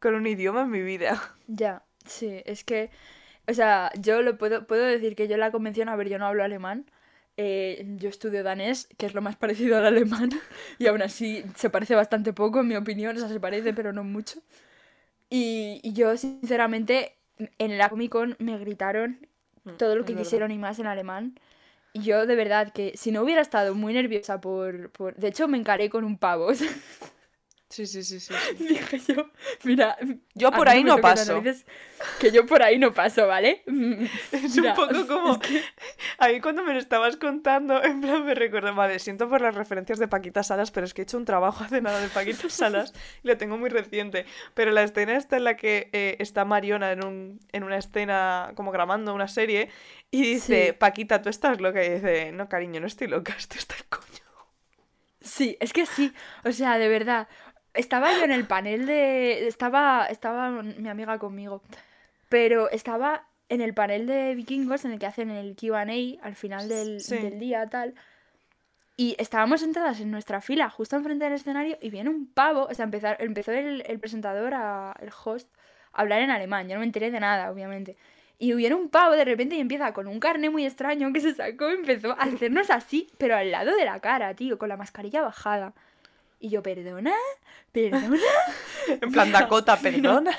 con 0.00 0.14
un 0.14 0.26
idioma 0.26 0.62
en 0.62 0.70
mi 0.70 0.82
vida. 0.82 1.20
Ya, 1.46 1.84
sí, 2.04 2.42
es 2.44 2.64
que, 2.64 2.90
o 3.48 3.54
sea, 3.54 3.92
yo 4.00 4.22
lo 4.22 4.36
puedo, 4.38 4.66
puedo 4.66 4.84
decir 4.84 5.14
que 5.14 5.28
yo 5.28 5.34
en 5.34 5.40
la 5.40 5.52
convención, 5.52 5.88
a 5.88 5.94
ver, 5.96 6.08
yo 6.08 6.18
no 6.18 6.26
hablo 6.26 6.42
alemán, 6.42 6.90
eh, 7.36 7.84
yo 7.98 8.08
estudio 8.08 8.42
danés, 8.42 8.88
que 8.98 9.06
es 9.06 9.14
lo 9.14 9.22
más 9.22 9.36
parecido 9.36 9.76
al 9.78 9.86
alemán, 9.86 10.30
y 10.78 10.86
aún 10.86 11.02
así 11.02 11.44
se 11.56 11.70
parece 11.70 11.94
bastante 11.94 12.32
poco, 12.32 12.60
en 12.60 12.68
mi 12.68 12.76
opinión, 12.76 13.16
o 13.16 13.20
sea, 13.20 13.28
se 13.28 13.40
parece, 13.40 13.72
pero 13.74 13.92
no 13.92 14.04
mucho. 14.04 14.40
Y, 15.30 15.80
y 15.82 15.92
yo, 15.92 16.16
sinceramente, 16.16 17.14
en 17.58 17.78
la 17.78 17.88
Comic 17.88 18.12
Con 18.12 18.36
me 18.38 18.58
gritaron 18.58 19.26
todo 19.76 19.96
lo 19.96 20.04
Mm, 20.04 20.06
que 20.06 20.16
quisieron 20.16 20.50
y 20.52 20.58
más 20.58 20.78
en 20.78 20.86
alemán. 20.86 21.38
Y 21.92 22.02
yo, 22.02 22.26
de 22.26 22.36
verdad, 22.36 22.72
que 22.72 22.94
si 22.96 23.12
no 23.12 23.22
hubiera 23.22 23.42
estado 23.42 23.74
muy 23.74 23.94
nerviosa 23.94 24.40
por... 24.40 24.90
por... 24.92 25.16
De 25.16 25.28
hecho, 25.28 25.48
me 25.48 25.58
encaré 25.58 25.90
con 25.90 26.04
un 26.04 26.18
pavo. 26.18 26.50
Sí, 27.68 27.84
sí, 27.84 28.04
sí, 28.04 28.20
sí. 28.20 28.32
Dije 28.60 29.00
yo, 29.08 29.28
mira, 29.64 29.98
Yo 30.34 30.52
por 30.52 30.68
ahí 30.68 30.84
no 30.84 30.98
paso. 31.00 31.32
narices, 31.40 31.66
que 32.20 32.30
yo 32.30 32.46
por 32.46 32.62
ahí 32.62 32.78
no 32.78 32.94
paso, 32.94 33.26
¿vale? 33.26 33.64
Es 34.32 34.56
mira, 34.56 34.70
un 34.70 34.76
poco 34.76 35.06
como... 35.08 35.32
es 35.32 35.38
que- 35.38 35.62
A 36.18 36.28
mí 36.28 36.40
cuando 36.40 36.62
me 36.62 36.72
lo 36.72 36.78
estabas 36.78 37.16
contando, 37.16 37.82
en 37.82 38.00
plan 38.00 38.24
me 38.24 38.34
recuerdo, 38.36 38.72
vale, 38.74 39.00
siento 39.00 39.28
por 39.28 39.40
las 39.40 39.54
referencias 39.56 39.98
de 39.98 40.06
Paquita 40.06 40.44
Salas, 40.44 40.70
pero 40.70 40.86
es 40.86 40.94
que 40.94 41.02
he 41.02 41.04
hecho 41.04 41.16
un 41.18 41.24
trabajo 41.24 41.64
hace 41.64 41.80
nada 41.82 42.00
de 42.00 42.08
Paquita 42.08 42.48
Salas 42.48 42.92
y 43.24 43.28
lo 43.28 43.36
tengo 43.36 43.58
muy 43.58 43.68
reciente. 43.68 44.26
Pero 44.54 44.70
la 44.70 44.84
escena 44.84 45.16
está 45.16 45.36
en 45.36 45.44
la 45.44 45.56
que 45.56 45.90
eh, 45.92 46.16
está 46.20 46.44
Mariona 46.44 46.92
en, 46.92 47.04
un, 47.04 47.40
en 47.50 47.64
una 47.64 47.78
escena 47.78 48.52
como 48.54 48.70
grabando 48.70 49.12
una 49.12 49.26
serie 49.28 49.70
y 50.12 50.22
dice, 50.22 50.68
Sí. 50.68 50.72
Paquita, 50.78 51.20
tú 51.20 51.28
estás 51.30 51.60
loca 51.60 51.82
y 51.84 51.94
dice, 51.94 52.30
no 52.32 52.48
cariño, 52.48 52.80
no 52.80 52.86
estoy 52.86 53.08
loca, 53.08 53.34
estoy 53.36 53.58
el 53.76 53.84
coño. 53.86 54.04
Sí, 55.20 55.56
es 55.60 55.72
que 55.72 55.86
sí, 55.86 56.12
o 56.44 56.52
sea, 56.52 56.78
de 56.78 56.88
verdad. 56.88 57.26
Estaba 57.76 58.12
yo 58.16 58.24
en 58.24 58.32
el 58.32 58.46
panel 58.46 58.86
de... 58.86 59.46
Estaba, 59.46 60.06
estaba 60.06 60.50
mi 60.62 60.88
amiga 60.88 61.18
conmigo, 61.18 61.62
pero 62.28 62.70
estaba 62.70 63.26
en 63.48 63.60
el 63.60 63.74
panel 63.74 64.06
de 64.06 64.34
vikingos 64.34 64.84
en 64.84 64.92
el 64.92 64.98
que 64.98 65.06
hacen 65.06 65.30
el 65.30 65.54
Q&A 65.56 65.84
al 66.26 66.34
final 66.34 66.68
del, 66.68 67.00
Sí. 67.00 67.16
del 67.18 67.38
día, 67.38 67.66
tal. 67.66 67.94
Y 68.96 69.14
estábamos 69.18 69.60
sentadas 69.60 70.00
en 70.00 70.10
nuestra 70.10 70.40
fila, 70.40 70.70
justo 70.70 70.96
enfrente 70.96 71.24
del 71.26 71.34
escenario, 71.34 71.76
y 71.82 71.90
viene 71.90 72.08
un 72.08 72.26
pavo, 72.32 72.66
o 72.70 72.74
sea, 72.74 72.84
empezar, 72.84 73.18
empezó 73.20 73.52
el, 73.52 73.82
el 73.86 74.00
presentador, 74.00 74.54
a- 74.54 74.94
el 75.00 75.10
host, 75.24 75.48
a 75.92 76.00
hablar 76.00 76.22
en 76.22 76.30
alemán. 76.30 76.66
Yo 76.66 76.74
no 76.74 76.80
me 76.80 76.86
enteré 76.86 77.10
de 77.10 77.20
nada, 77.20 77.50
obviamente. 77.50 77.96
Y 78.38 78.52
viene 78.54 78.74
un 78.74 78.88
pavo 78.88 79.12
de 79.14 79.24
repente 79.24 79.56
y 79.56 79.60
empieza 79.60 79.92
con 79.92 80.06
un 80.08 80.18
carné 80.18 80.50
muy 80.50 80.64
extraño 80.66 81.12
que 81.12 81.20
se 81.20 81.34
sacó 81.34 81.70
y 81.70 81.74
empezó 81.74 82.12
a 82.12 82.22
hacernos 82.24 82.70
así, 82.70 83.08
pero 83.18 83.36
al 83.36 83.50
lado 83.50 83.74
de 83.76 83.84
la 83.84 84.00
cara, 84.00 84.34
tío, 84.34 84.58
con 84.58 84.68
la 84.70 84.76
mascarilla 84.76 85.22
bajada. 85.22 85.72
Y 86.38 86.50
yo, 86.50 86.62
perdona, 86.62 87.14
perdona. 87.72 88.18
En 88.88 89.10
plan, 89.10 89.32
Dakota, 89.32 89.76
perdona. 89.82 90.36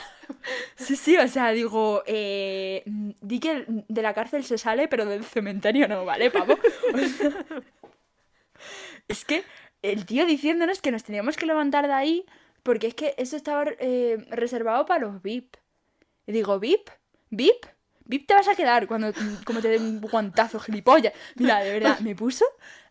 Sí, 0.76 0.96
sí, 0.96 1.18
o 1.18 1.28
sea, 1.28 1.52
digo, 1.52 2.04
eh, 2.06 2.84
di 2.86 3.40
que 3.40 3.66
de 3.68 4.02
la 4.02 4.14
cárcel 4.14 4.44
se 4.44 4.58
sale, 4.58 4.88
pero 4.88 5.06
del 5.06 5.24
cementerio 5.26 5.88
no, 5.88 6.06
¿vale, 6.06 6.32
pavo? 6.32 6.58
O 6.94 7.08
sea, 7.08 7.46
Es 9.08 9.26
que 9.26 9.44
el 9.82 10.06
tío 10.06 10.26
diciéndonos 10.26 10.82
que 10.82 10.92
nos 10.92 11.04
teníamos 11.04 11.38
que 11.38 11.46
levantar 11.46 11.88
de 11.88 11.94
ahí 11.94 12.26
porque 12.64 12.88
es 12.88 12.96
que 12.96 13.14
eso 13.18 13.38
estaba 13.38 13.66
eh, 13.80 14.18
reservado 14.30 14.86
para 14.86 15.06
los 15.06 15.22
VIP. 15.22 15.56
Y 16.26 16.32
digo, 16.34 16.60
¿VIP? 16.60 16.90
¿VIP? 17.30 17.66
¿VIP 18.08 18.28
te 18.28 18.34
vas 18.34 18.48
a 18.48 18.56
quedar 18.56 18.88
cuando 18.88 19.12
como 19.44 19.62
te 19.62 19.70
den 19.70 19.84
un 19.84 20.02
guantazo, 20.02 20.60
gilipollas? 20.60 21.14
Mira, 21.36 21.60
de 21.60 21.72
verdad, 21.74 22.00
me 22.02 22.16
puso 22.16 22.46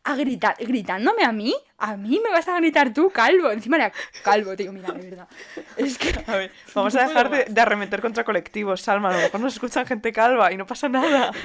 a 0.05 0.15
gritar, 0.15 0.57
gritándome 0.59 1.25
a 1.25 1.33
mí. 1.33 1.55
A 1.79 1.97
mí 1.97 2.21
me 2.23 2.31
vas 2.31 2.47
a 2.49 2.57
gritar 2.59 2.93
tú, 2.93 3.11
calvo. 3.11 3.51
Encima 3.51 3.77
era 3.77 3.93
calvo, 4.23 4.55
tío, 4.57 4.73
mira, 4.73 4.93
de 4.93 5.11
verdad. 5.11 5.29
Es 5.77 5.99
que... 5.99 6.15
A 6.27 6.37
ver, 6.37 6.53
vamos 6.75 6.95
a 6.95 7.03
dejar 7.09 7.31
de, 7.31 7.47
de 7.47 7.61
arremeter 7.61 8.01
contra 8.01 8.25
colectivos, 8.25 8.81
Salma. 8.81 9.11
A 9.11 9.13
lo 9.13 9.19
mejor 9.19 9.41
nos 9.41 9.55
escuchan 9.55 9.87
gente 9.87 10.13
calva 10.13 10.53
y 10.53 10.57
no 10.57 10.67
pasa 10.67 10.89
nada. 10.89 11.33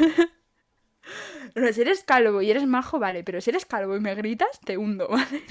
No, 1.56 1.74
si 1.74 1.82
eres 1.82 2.04
calvo 2.04 2.42
y 2.42 2.52
eres 2.52 2.66
majo, 2.66 3.00
vale, 3.00 3.24
pero 3.24 3.42
si 3.42 3.50
eres 3.50 3.66
calvo 3.66 3.98
y 3.98 4.00
me 4.00 4.16
gritas, 4.16 4.60
te 4.64 4.78
hundo, 4.78 5.08
¿vale? 5.10 5.44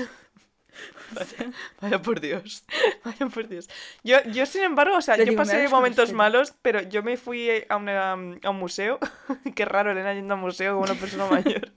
Vaya, 1.13 1.51
vaya 1.81 2.03
por 2.03 2.21
Dios. 2.21 2.65
Vaya 3.05 3.27
por 3.27 3.49
Dios. 3.49 3.69
Yo, 4.05 4.17
yo 4.33 4.47
sin 4.47 4.63
embargo, 4.63 4.97
o 4.97 5.01
sea, 5.01 5.17
yo 5.17 5.35
pasé 5.37 5.69
momentos 5.69 6.13
malos, 6.13 6.55
pero 6.63 6.83
yo 6.83 7.03
me 7.03 7.17
fui 7.17 7.49
a, 7.69 7.77
una- 7.77 8.13
a 8.13 8.51
un 8.51 8.57
museo. 8.59 8.99
Qué 9.57 9.65
raro, 9.65 9.91
Elena 9.93 10.15
yendo 10.15 10.35
a 10.35 10.37
un 10.37 10.43
museo 10.43 10.75
como 10.75 10.85
una 10.85 10.95
persona 11.01 11.27
mayor. 11.27 11.73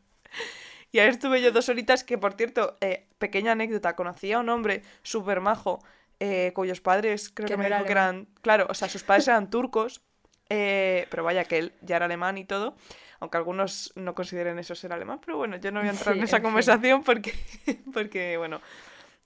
Y 0.92 1.00
ahí 1.00 1.10
estuve 1.10 1.42
yo 1.42 1.52
dos 1.52 1.70
horitas 1.70 2.04
que, 2.04 2.18
por 2.20 2.34
cierto, 2.34 2.78
eh, 2.82 3.08
pequeña 3.18 3.54
anécdota, 3.54 3.96
conocí 3.96 4.32
a 4.32 4.40
un 4.40 4.50
hombre 4.50 4.84
súper 5.02 5.42
majo, 5.42 5.80
eh, 6.20 6.52
cuyos 6.54 6.82
padres 6.82 7.32
creo 7.34 7.48
Que 7.48 7.58
me 7.58 7.68
dijo 7.68 7.84
que 7.86 7.92
eran, 7.92 8.28
claro, 8.42 8.68
o 8.70 8.74
sea, 8.76 8.88
sus 8.88 9.02
padres 9.04 9.28
eran 9.28 9.50
turcos, 9.50 10.02
eh, 10.50 11.08
pero 11.10 11.24
vaya 11.24 11.46
que 11.46 11.58
él 11.58 11.74
ya 11.82 11.96
era 11.96 12.06
alemán 12.06 12.38
y 12.38 12.46
todo, 12.46 12.76
aunque 13.20 13.38
algunos 13.38 13.92
no 13.96 14.14
consideren 14.14 14.60
eso 14.60 14.76
ser 14.76 14.94
alemán, 14.94 15.20
pero 15.26 15.38
bueno, 15.38 15.58
yo 15.58 15.72
no 15.72 15.80
voy 15.80 15.88
a 15.90 15.92
entrar 15.94 16.14
Sí, 16.14 16.20
en 16.20 16.24
esa 16.26 16.36
en 16.38 16.42
fin. 16.44 16.48
conversación 16.50 17.04
porque, 17.04 17.34
porque, 17.94 18.38
bueno. 18.38 18.62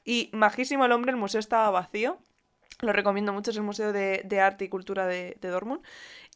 Y 0.07 0.31
majísimo 0.33 0.85
el 0.85 0.93
hombre, 0.93 1.11
el 1.11 1.17
museo 1.17 1.41
estaba 1.41 1.69
vacío. 1.71 2.19
Lo 2.81 2.93
recomiendo 2.93 3.33
mucho, 3.33 3.51
es 3.51 3.57
el 3.57 3.63
Museo 3.63 3.93
de, 3.93 4.23
de 4.25 4.41
Arte 4.41 4.65
y 4.65 4.69
Cultura 4.69 5.07
de, 5.07 5.37
de 5.41 5.49
Dortmund. 5.49 5.81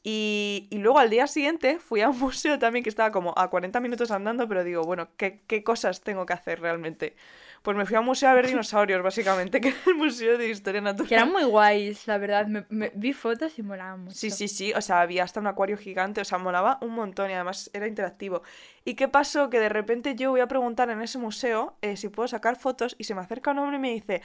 Y, 0.03 0.67
y 0.71 0.79
luego 0.79 0.99
al 0.99 1.09
día 1.11 1.27
siguiente 1.27 1.79
fui 1.79 2.01
a 2.01 2.09
un 2.09 2.19
museo 2.19 2.59
también 2.59 2.83
que 2.83 2.89
estaba 2.89 3.11
como 3.11 3.33
a 3.37 3.49
40 3.49 3.79
minutos 3.81 4.11
andando, 4.11 4.47
pero 4.47 4.63
digo, 4.63 4.83
bueno, 4.83 5.09
¿qué, 5.17 5.43
qué 5.47 5.63
cosas 5.63 6.01
tengo 6.01 6.25
que 6.25 6.33
hacer 6.33 6.61
realmente? 6.61 7.15
Pues 7.61 7.77
me 7.77 7.85
fui 7.85 7.95
a 7.95 7.99
un 7.99 8.07
museo 8.07 8.27
a 8.29 8.33
ver 8.33 8.47
dinosaurios, 8.47 9.03
básicamente, 9.03 9.61
que 9.61 9.67
era 9.69 9.77
el 9.85 9.95
Museo 9.95 10.37
de 10.37 10.49
Historia 10.49 10.81
Natural. 10.81 11.07
Que 11.07 11.13
eran 11.15 11.31
muy 11.31 11.43
guays, 11.43 12.07
la 12.07 12.17
verdad. 12.17 12.47
Me, 12.47 12.65
me- 12.69 12.91
vi 12.95 13.13
fotos 13.13 13.59
y 13.59 13.61
molaban 13.61 13.99
mucho. 14.05 14.15
Sí, 14.15 14.31
sí, 14.31 14.47
sí, 14.47 14.73
o 14.73 14.81
sea, 14.81 15.01
había 15.01 15.23
hasta 15.23 15.39
un 15.39 15.45
acuario 15.47 15.77
gigante, 15.77 16.21
o 16.21 16.25
sea, 16.25 16.39
molaba 16.39 16.79
un 16.81 16.89
montón 16.91 17.29
y 17.29 17.33
además 17.33 17.69
era 17.73 17.85
interactivo. 17.87 18.41
¿Y 18.83 18.95
qué 18.95 19.07
pasó? 19.07 19.51
Que 19.51 19.59
de 19.59 19.69
repente 19.69 20.15
yo 20.15 20.31
voy 20.31 20.39
a 20.41 20.47
preguntar 20.47 20.89
en 20.89 21.01
ese 21.01 21.19
museo 21.19 21.77
eh, 21.81 21.97
si 21.97 22.09
puedo 22.09 22.27
sacar 22.27 22.55
fotos 22.55 22.95
y 22.97 23.03
se 23.03 23.13
me 23.13 23.21
acerca 23.21 23.51
un 23.51 23.59
hombre 23.59 23.77
y 23.77 23.79
me 23.79 23.91
dice, 23.93 24.23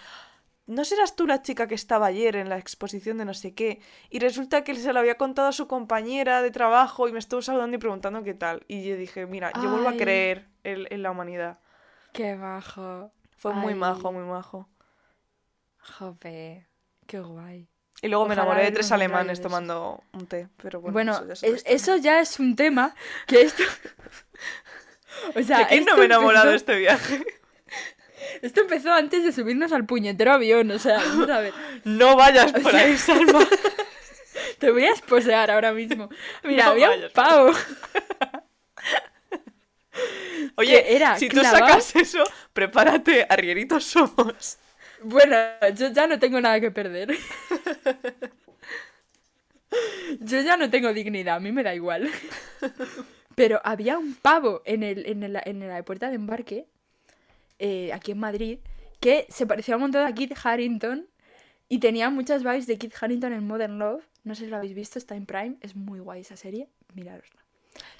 ¿no 0.67 0.87
serás 0.87 1.15
tú 1.15 1.27
la 1.27 1.43
chica 1.43 1.67
que 1.69 1.75
estaba 1.75 2.07
ayer 2.07 2.37
en 2.37 2.49
la 2.49 2.57
exposición 2.57 3.19
de 3.19 3.27
no 3.27 3.35
sé 3.35 3.53
qué? 3.53 3.81
Y 4.09 4.19
resulta 4.19 4.65
que 4.65 4.75
se 4.75 4.95
lo 4.95 4.99
había 4.99 5.19
contado 5.19 5.49
a 5.49 5.53
su 5.53 5.67
compañera 5.69 6.41
de 6.41 6.51
trabajo 6.51 7.07
y 7.07 7.13
me 7.13 7.19
estuvo 7.19 7.43
saludando 7.43 7.77
y 7.77 7.81
preguntando 7.81 8.23
qué 8.23 8.33
tal. 8.33 8.65
Y 8.67 8.83
yo 8.89 8.97
dije, 8.97 9.27
mira, 9.27 9.53
yo 9.63 9.69
vuelvo 9.71 9.91
a 9.91 9.97
creer 9.99 10.49
en, 10.65 10.87
en 10.91 11.03
la 11.03 11.11
humanidad. 11.11 11.59
Qué 12.13 12.35
bajo. 12.35 13.13
Fue 13.37 13.53
muy 13.53 13.75
majo, 13.75 14.13
muy 14.13 14.25
majo. 14.25 14.69
Jope. 15.79 16.67
Qué 17.07 17.21
guay. 17.21 17.69
Y 18.03 18.09
luego 18.09 18.27
me 18.27 18.35
enamoré 18.35 18.65
de 18.65 18.73
tres 18.73 18.93
alemanes 18.93 19.41
tomando 19.41 20.03
un 20.13 20.27
té, 20.27 20.49
pero 20.63 20.81
bueno, 20.81 20.93
Bueno, 20.93 21.33
eso 21.33 21.47
ya 21.47 21.57
es 21.57 21.65
eso 21.67 21.97
ya 21.97 22.23
un 22.45 22.57
tema 22.57 22.95
que 23.27 23.43
esto... 23.43 23.63
o 25.35 25.43
sea, 25.43 25.59
¿De 25.61 25.67
quién 25.69 25.85
no 25.85 25.97
me 25.97 26.03
he 26.03 26.07
enamorado 26.07 26.47
de 26.51 26.57
empezó- 26.57 26.57
este 26.57 26.77
viaje? 26.77 27.25
Esto 28.43 28.61
empezó 28.63 28.93
antes 28.93 29.25
de 29.25 29.33
subirnos 29.33 29.73
al 29.73 29.87
puñetero 29.87 30.33
avión, 30.33 30.71
o 30.71 30.79
sea, 30.79 30.99
vamos 30.99 31.31
a 31.31 31.41
ver. 31.41 31.55
No 31.85 32.17
vayas 32.17 32.53
por 32.63 32.71
sea- 32.71 32.81
ahí, 32.81 32.97
Salma. 32.99 33.47
Te 34.59 34.71
voy 34.71 34.85
a 34.85 34.93
esposear 34.93 35.51
ahora 35.51 35.73
mismo. 35.73 36.09
Mira, 36.43 36.65
No 36.67 36.71
había 36.73 36.91
un 36.91 37.01
pavo. 37.15 37.53
Oye, 40.57 40.95
era 40.95 41.19
si 41.19 41.29
tú 41.29 41.43
sacas 41.45 41.95
eso, 41.97 42.23
prepárate, 42.53 43.27
arrieritos 43.29 43.85
somos. 43.85 44.59
Bueno, 45.03 45.37
yo 45.75 45.89
ya 45.93 46.07
no 46.07 46.19
tengo 46.19 46.41
nada 46.41 46.61
que 46.61 46.71
perder. 46.71 47.15
Yo 50.21 50.41
ya 50.41 50.57
no 50.57 50.71
tengo 50.71 50.93
dignidad, 50.93 51.37
a 51.37 51.41
mí 51.41 51.53
me 51.53 51.63
da 51.63 51.75
igual. 51.75 52.09
Pero 53.35 53.61
había 53.65 53.99
un 53.99 54.15
pavo 54.15 54.63
en, 54.65 54.83
el, 54.83 55.07
en, 55.07 55.23
el- 55.23 55.41
en 55.45 55.69
la 55.69 55.83
puerta 55.85 56.09
de 56.09 56.17
embarque, 56.17 56.67
eh, 57.61 57.93
aquí 57.95 58.13
en 58.13 58.21
Madrid, 58.21 58.61
que 59.01 59.27
se 59.31 59.47
parecía 59.47 59.77
un 59.77 59.83
montón 59.83 60.07
a 60.07 60.15
Kit 60.15 60.35
Harrington 60.45 61.09
y 61.71 61.81
tenía 61.81 62.11
muchas 62.11 62.45
vibes 62.45 62.69
de 62.69 62.79
Kit 62.79 62.95
Harrington 63.01 63.35
en 63.35 63.47
Modern 63.47 63.79
Love. 63.81 64.05
No 64.25 64.37
sé 64.37 64.47
si 64.47 64.51
lo 64.51 64.59
habéis 64.59 64.77
visto, 64.77 65.01
está 65.01 65.17
en 65.17 65.27
Prime, 65.27 65.59
es 65.63 65.77
muy 65.77 66.01
guay 66.01 66.23
esa 66.23 66.37
serie, 66.37 66.69
mirarosla. 66.95 67.46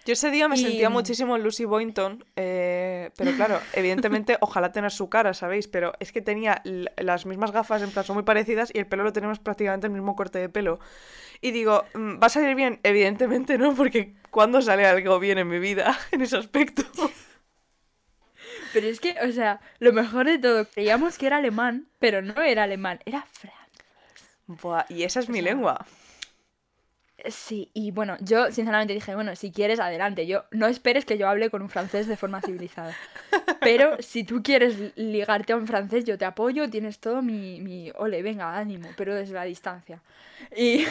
Yo 0.05 0.13
ese 0.13 0.31
día 0.31 0.47
me 0.49 0.57
Y- 0.57 0.63
sentía 0.63 0.89
muchísimo 0.89 1.37
Lucy 1.37 1.65
Boynton, 1.65 2.25
eh, 2.37 3.11
pero 3.17 3.33
claro, 3.33 3.61
evidentemente, 3.73 4.37
ojalá 4.41 4.71
tener 4.73 4.91
su 4.93 5.09
cara, 5.09 5.35
¿sabéis? 5.35 5.67
Pero 5.67 5.93
es 5.99 6.13
que 6.13 6.23
tenía 6.23 6.63
las 6.97 7.27
mismas 7.27 7.51
gafas, 7.51 7.83
en 7.83 7.91
plan, 7.91 8.05
son 8.05 8.15
muy 8.15 8.23
parecidas 8.23 8.71
y 8.73 8.79
el 8.79 8.87
pelo 8.87 9.03
lo 9.03 9.13
tenemos 9.13 9.39
prácticamente 9.41 9.87
el 9.89 9.93
mismo 9.93 10.15
corte 10.15 10.39
de 10.39 10.49
pelo. 10.49 10.79
Y 11.41 11.51
digo, 11.51 11.85
mm, 11.95 12.23
¿va 12.23 12.27
a 12.27 12.31
salir 12.31 12.55
bien? 12.55 12.79
Evidentemente 12.83 13.59
no, 13.59 13.75
porque 13.75 14.15
¿cuándo 14.31 14.63
sale 14.63 14.87
algo 14.87 15.19
bien 15.19 15.39
en 15.39 15.49
mi 15.49 15.59
vida 15.59 15.99
en 16.13 16.23
ese 16.23 16.37
aspecto? 16.37 16.83
Pero 18.73 18.87
es 18.89 19.01
que, 19.01 19.17
o 19.27 19.33
sea, 19.33 19.61
lo 19.79 19.93
mejor 19.93 20.27
de 20.27 20.39
todo, 20.39 20.67
creíamos 20.69 21.19
que 21.19 21.27
era 21.27 21.39
alemán, 21.39 21.89
pero 21.99 22.21
no 22.23 22.41
era 22.43 22.65
alemán, 22.65 23.01
era 23.07 23.23
francés. 23.23 23.57
Buah, 24.47 24.85
y 24.89 25.03
esa 25.05 25.21
es 25.21 25.29
mi 25.29 25.41
sea, 25.41 25.51
lengua. 25.53 25.87
Sí, 27.29 27.71
y 27.75 27.91
bueno, 27.91 28.17
yo 28.21 28.53
sinceramente 28.53 28.93
dije, 28.95 29.15
bueno, 29.15 29.35
si 29.37 29.51
quieres, 29.51 29.81
adelante. 29.81 30.27
Yo 30.27 30.45
no 30.51 30.67
esperes 30.67 31.05
que 31.05 31.19
yo 31.19 31.29
hable 31.29 31.51
con 31.51 31.63
un 31.63 31.69
francés 31.69 32.07
de 32.07 32.17
forma 32.17 32.41
civilizada. 32.41 32.95
Pero 33.61 34.01
si 34.01 34.25
tú 34.25 34.43
quieres 34.43 34.97
ligarte 34.97 35.53
a 35.53 35.57
un 35.57 35.67
francés, 35.67 36.05
yo 36.05 36.19
te 36.19 36.25
apoyo, 36.25 36.71
tienes 36.71 36.99
todo 36.99 37.23
mi, 37.23 37.61
mi 37.61 37.91
ole, 37.97 38.23
venga, 38.23 38.57
ánimo, 38.57 38.89
pero 38.97 39.15
desde 39.15 39.35
la 39.35 39.45
distancia. 39.45 40.03
Y, 40.57 40.85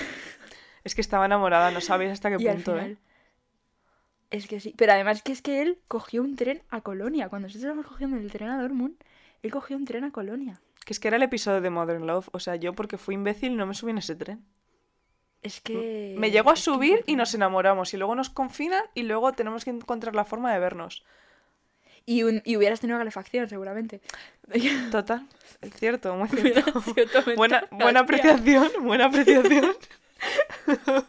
Es 0.86 0.94
que 0.94 1.02
estaba 1.02 1.26
enamorada, 1.26 1.72
no 1.72 1.82
sabéis 1.82 2.12
hasta 2.12 2.30
qué 2.30 2.38
y 2.44 2.48
al 2.48 2.56
punto, 2.56 2.74
final. 2.74 2.92
¿eh? 2.92 2.98
Es 4.30 4.48
que 4.48 4.60
sí. 4.60 4.74
Pero 4.78 4.94
además 4.94 5.24
que 5.24 5.32
es 5.32 5.42
que 5.42 5.62
él 5.62 5.80
cogió 5.88 6.22
un 6.22 6.36
tren 6.36 6.62
a 6.70 6.82
Colonia. 6.82 7.28
Cuando 7.28 7.48
nosotros 7.48 7.64
estábamos 7.64 7.88
cogiendo 7.88 8.18
el 8.18 8.32
tren 8.32 8.50
a 8.50 8.62
Dortmund, 8.62 8.96
él 9.42 9.52
cogió 9.52 9.76
un 9.78 9.86
tren 9.86 10.04
a 10.04 10.12
Colonia. 10.12 10.62
Que 10.86 10.94
es 10.94 11.00
que 11.00 11.08
era 11.08 11.18
el 11.18 11.24
episodio 11.24 11.62
de 11.62 11.72
Modern 11.72 12.06
Love, 12.06 12.30
o 12.32 12.40
sea, 12.40 12.56
yo 12.56 12.74
porque 12.74 12.98
fui 12.98 13.16
imbécil 13.16 13.58
no 13.58 13.66
me 13.66 13.74
subí 13.74 13.92
en 13.92 13.98
ese 13.98 14.16
tren. 14.16 14.46
Es 15.42 15.62
que. 15.62 16.16
Me 16.18 16.32
llegó 16.32 16.52
a 16.52 16.56
subir 16.56 17.04
y 17.06 17.16
nos 17.16 17.34
enamoramos 17.34 17.94
y 17.94 17.98
luego 17.98 18.16
nos 18.16 18.30
confinan 18.30 18.84
y 18.94 19.04
luego 19.04 19.32
tenemos 19.34 19.64
que 19.64 19.72
encontrar 19.72 20.16
la 20.16 20.26
forma 20.26 20.52
de 20.54 20.60
vernos. 20.60 21.04
Y, 22.08 22.22
un- 22.24 22.42
y 22.46 22.56
hubieras 22.56 22.80
tenido 22.80 23.00
calefacción, 23.00 23.50
seguramente. 23.50 24.02
Total, 24.92 25.28
es 25.62 25.74
cierto, 25.76 26.16
muy 26.16 26.30
cierto. 26.30 26.74
Buena, 27.36 27.68
buena 27.72 28.02
apreciación, 28.02 28.70
buena 28.82 29.06
apreciación. 29.06 29.72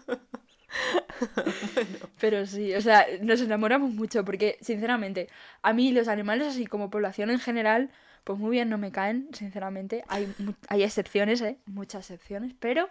Pero 2.20 2.46
sí, 2.46 2.74
o 2.74 2.80
sea, 2.80 3.06
nos 3.22 3.40
enamoramos 3.40 3.90
mucho 3.92 4.24
porque, 4.24 4.58
sinceramente, 4.60 5.28
a 5.62 5.72
mí 5.72 5.92
los 5.92 6.08
animales, 6.08 6.48
así 6.48 6.66
como 6.66 6.90
población 6.90 7.30
en 7.30 7.38
general, 7.38 7.90
pues 8.24 8.38
muy 8.38 8.50
bien 8.50 8.68
no 8.68 8.78
me 8.78 8.92
caen, 8.92 9.28
sinceramente. 9.32 10.04
Hay, 10.08 10.32
hay 10.68 10.82
excepciones, 10.82 11.40
¿eh? 11.42 11.58
Muchas 11.66 12.10
excepciones, 12.10 12.54
pero 12.58 12.88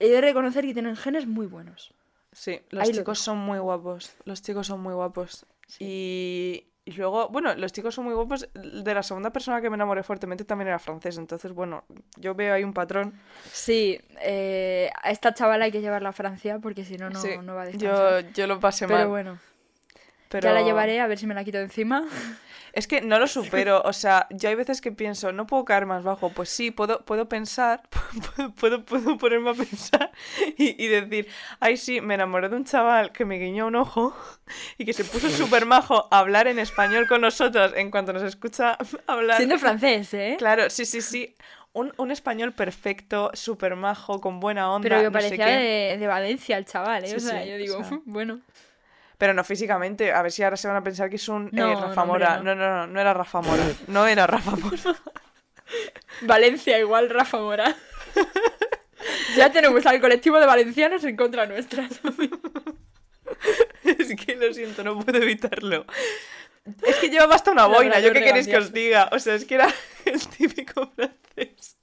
he 0.00 0.08
de 0.08 0.20
reconocer 0.20 0.64
que 0.64 0.72
tienen 0.74 0.96
genes 0.96 1.26
muy 1.26 1.46
buenos. 1.46 1.92
Sí, 2.32 2.60
los 2.70 2.86
Ahí 2.88 2.92
chicos 2.94 3.18
son 3.20 3.38
muy 3.38 3.58
guapos, 3.58 4.14
los 4.24 4.42
chicos 4.42 4.66
son 4.66 4.80
muy 4.80 4.94
guapos. 4.94 5.46
Sí. 5.68 5.84
Y, 5.84 6.66
y 6.84 6.92
luego, 6.94 7.28
bueno, 7.28 7.54
los 7.54 7.72
chicos 7.72 7.94
son 7.94 8.04
muy 8.06 8.14
guapos. 8.14 8.48
De 8.54 8.94
la 8.94 9.02
segunda 9.02 9.30
persona 9.32 9.60
que 9.60 9.68
me 9.68 9.74
enamoré 9.76 10.02
fuertemente 10.02 10.44
también 10.44 10.68
era 10.68 10.78
francés, 10.78 11.18
entonces, 11.18 11.52
bueno, 11.52 11.84
yo 12.16 12.34
veo 12.34 12.54
ahí 12.54 12.64
un 12.64 12.72
patrón. 12.72 13.14
Sí, 13.52 14.00
eh, 14.22 14.90
a 15.02 15.10
esta 15.10 15.34
chavala 15.34 15.66
hay 15.66 15.72
que 15.72 15.80
llevarla 15.80 16.08
a 16.10 16.12
Francia 16.12 16.58
porque 16.60 16.84
si 16.84 16.96
no, 16.96 17.10
no, 17.10 17.20
Sí, 17.20 17.30
no 17.42 17.54
va 17.54 17.62
a 17.62 17.70
yo, 17.70 17.78
descansar. 17.78 18.32
yo 18.32 18.46
lo 18.46 18.60
pasé 18.60 18.86
Pero 18.86 18.98
mal. 19.00 19.08
bueno, 19.08 19.38
pero... 20.30 20.48
ya 20.48 20.54
la 20.54 20.62
llevaré 20.62 21.00
a 21.00 21.06
ver 21.06 21.18
si 21.18 21.26
me 21.26 21.34
la 21.34 21.44
quito 21.44 21.58
de 21.58 21.64
encima. 21.64 22.06
Es 22.72 22.86
que 22.86 23.00
no 23.00 23.18
lo 23.18 23.26
supero, 23.26 23.82
o 23.84 23.92
sea, 23.92 24.28
yo 24.30 24.48
hay 24.48 24.54
veces 24.54 24.80
que 24.80 24.92
pienso, 24.92 25.32
no 25.32 25.44
puedo 25.44 25.64
caer 25.64 25.86
más 25.86 26.04
bajo, 26.04 26.30
pues 26.30 26.48
sí, 26.50 26.70
puedo, 26.70 27.04
puedo 27.04 27.28
pensar, 27.28 27.82
puedo, 28.60 28.84
puedo, 28.84 29.18
ponerme 29.18 29.50
a 29.50 29.54
pensar 29.54 30.12
y, 30.56 30.82
y 30.82 30.86
decir, 30.86 31.26
ay 31.58 31.76
sí, 31.76 32.00
me 32.00 32.14
enamoré 32.14 32.48
de 32.48 32.54
un 32.54 32.64
chaval 32.64 33.10
que 33.10 33.24
me 33.24 33.38
guiñó 33.38 33.66
un 33.66 33.74
ojo 33.74 34.16
y 34.78 34.84
que 34.84 34.92
se 34.92 35.04
puso 35.04 35.28
súper 35.30 35.66
majo 35.66 36.06
a 36.12 36.20
hablar 36.20 36.46
en 36.46 36.60
español 36.60 37.08
con 37.08 37.22
nosotros 37.22 37.72
en 37.74 37.90
cuanto 37.90 38.12
nos 38.12 38.22
escucha 38.22 38.78
hablar. 39.08 39.38
Siendo 39.38 39.58
francés, 39.58 40.14
¿eh? 40.14 40.36
Claro, 40.38 40.70
sí, 40.70 40.84
sí, 40.84 41.00
sí, 41.00 41.34
un, 41.72 41.92
un 41.96 42.12
español 42.12 42.52
perfecto, 42.52 43.32
súper 43.34 43.74
majo, 43.74 44.20
con 44.20 44.38
buena 44.38 44.70
onda, 44.72 44.88
Pero 44.88 44.96
que 44.98 45.02
no 45.02 45.08
sé 45.08 45.12
parecía 45.12 45.46
qué. 45.46 45.52
de, 45.52 45.98
de 45.98 46.06
Valencia 46.06 46.56
el 46.56 46.66
chaval, 46.66 47.04
¿eh? 47.04 47.08
Sí, 47.08 47.16
o 47.16 47.20
sea, 47.20 47.42
sí, 47.42 47.48
yo 47.48 47.56
digo, 47.56 47.78
o 47.78 47.84
sea. 47.84 48.00
bueno. 48.04 48.40
Pero 49.20 49.34
no 49.34 49.44
físicamente. 49.44 50.12
A 50.12 50.22
ver 50.22 50.32
si 50.32 50.42
ahora 50.42 50.56
se 50.56 50.66
van 50.66 50.78
a 50.78 50.82
pensar 50.82 51.10
que 51.10 51.16
es 51.16 51.28
un 51.28 51.48
eh, 51.48 51.50
No, 51.52 51.78
Rafa 51.78 52.06
Mora. 52.06 52.38
no. 52.38 52.42
No. 52.42 52.54
no, 52.54 52.70
no, 52.70 52.86
no, 52.86 53.00
era 53.02 53.12
Rafa 53.12 53.42
Mora. 53.42 53.62
No 53.86 54.06
era 54.06 54.26
Rafa 54.26 54.52
Mora. 54.52 54.78
Valencia 56.22 56.78
igual, 56.78 57.10
Rafa 57.10 57.36
Mora. 57.36 57.76
ya 59.36 59.52
tenemos 59.52 59.84
al 59.84 60.00
colectivo 60.00 60.40
de 60.40 60.46
valencianos 60.46 61.04
en 61.04 61.16
contra 61.16 61.44
nuestra. 61.44 61.86
es 63.84 64.16
que 64.16 64.36
lo 64.36 64.54
siento, 64.54 64.82
no 64.84 64.98
puedo 64.98 65.18
evitarlo. 65.18 65.84
Es 66.82 66.96
que 66.96 67.10
llevaba 67.10 67.34
hasta 67.34 67.50
una 67.50 67.66
boina, 67.66 68.00
¿yo 68.00 68.14
qué 68.14 68.22
queréis 68.22 68.48
que 68.48 68.56
os 68.56 68.72
diga? 68.72 69.10
O 69.12 69.18
sea, 69.18 69.34
es 69.34 69.44
que 69.44 69.56
era 69.56 69.68
el 70.06 70.26
típico 70.28 70.90
francés. 70.96 71.76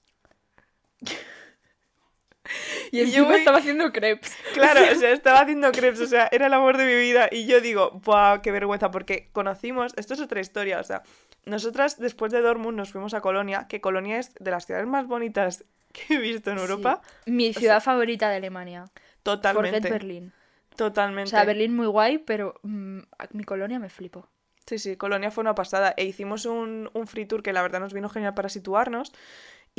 Y 2.91 2.98
yo 3.00 3.04
encima 3.04 3.28
voy- 3.28 3.39
estaba 3.39 3.58
haciendo 3.58 3.91
crepes. 3.91 4.36
Claro, 4.54 4.82
o 4.91 4.96
sea, 4.96 5.12
estaba 5.12 5.41
haciendo 5.41 5.72
crepes, 5.72 6.02
o 6.02 6.08
sea, 6.08 6.30
era 6.32 6.48
el 6.48 6.54
amor 6.54 6.78
de 6.78 6.86
mi 6.86 6.96
vida. 6.96 7.28
Y 7.32 7.46
yo 7.46 7.62
digo, 7.62 7.91
¡buah, 8.04 8.41
qué 8.41 8.52
vergüenza! 8.52 8.91
Porque 8.91 9.30
conocimos, 9.34 9.93
esto 9.98 10.13
es 10.13 10.22
otra 10.22 10.39
historia, 10.39 10.80
o 10.80 10.84
sea, 10.84 11.04
nosotras 11.46 12.00
después 12.00 12.32
de 12.32 12.41
Dortmund 12.41 12.78
nos 12.78 12.91
fuimos 12.91 13.13
a 13.13 13.22
Colonia, 13.22 13.67
que 13.67 13.82
Colonia 13.82 14.20
es 14.20 14.34
de 14.39 14.52
las 14.52 14.65
ciudades 14.65 14.88
más 14.88 15.08
bonitas 15.08 15.65
que 15.93 16.15
he 16.15 16.17
visto 16.17 16.52
en 16.52 16.58
Europa. 16.60 17.02
Sí. 17.26 17.32
Mi 17.32 17.54
ciudad 17.54 17.82
favorita 17.82 18.30
de 18.30 18.38
Alemania. 18.38 18.86
Totalmente. 19.24 19.78
Forget 19.78 19.91
Berlín. 19.91 20.34
Totalmente. 20.76 21.28
O 21.30 21.32
sea, 21.32 21.43
Berlín 21.43 21.76
muy 21.76 21.88
guay, 21.88 22.20
pero 22.20 22.60
mm, 22.63 23.00
mi 23.32 23.43
colonia 23.43 23.80
me 23.80 23.89
flipo. 23.89 24.30
Sí, 24.67 24.80
sí, 24.80 24.96
Colonia 24.98 25.32
fue 25.32 25.41
una 25.41 25.56
pasada. 25.56 25.93
E 25.98 26.04
hicimos 26.06 26.46
un, 26.46 26.89
un 26.93 27.08
free 27.08 27.26
tour 27.26 27.41
que 27.41 27.54
la 27.54 27.62
verdad 27.62 27.80
nos 27.80 27.93
vino 27.93 28.10
genial 28.10 28.34
para 28.34 28.50
situarnos. 28.50 29.13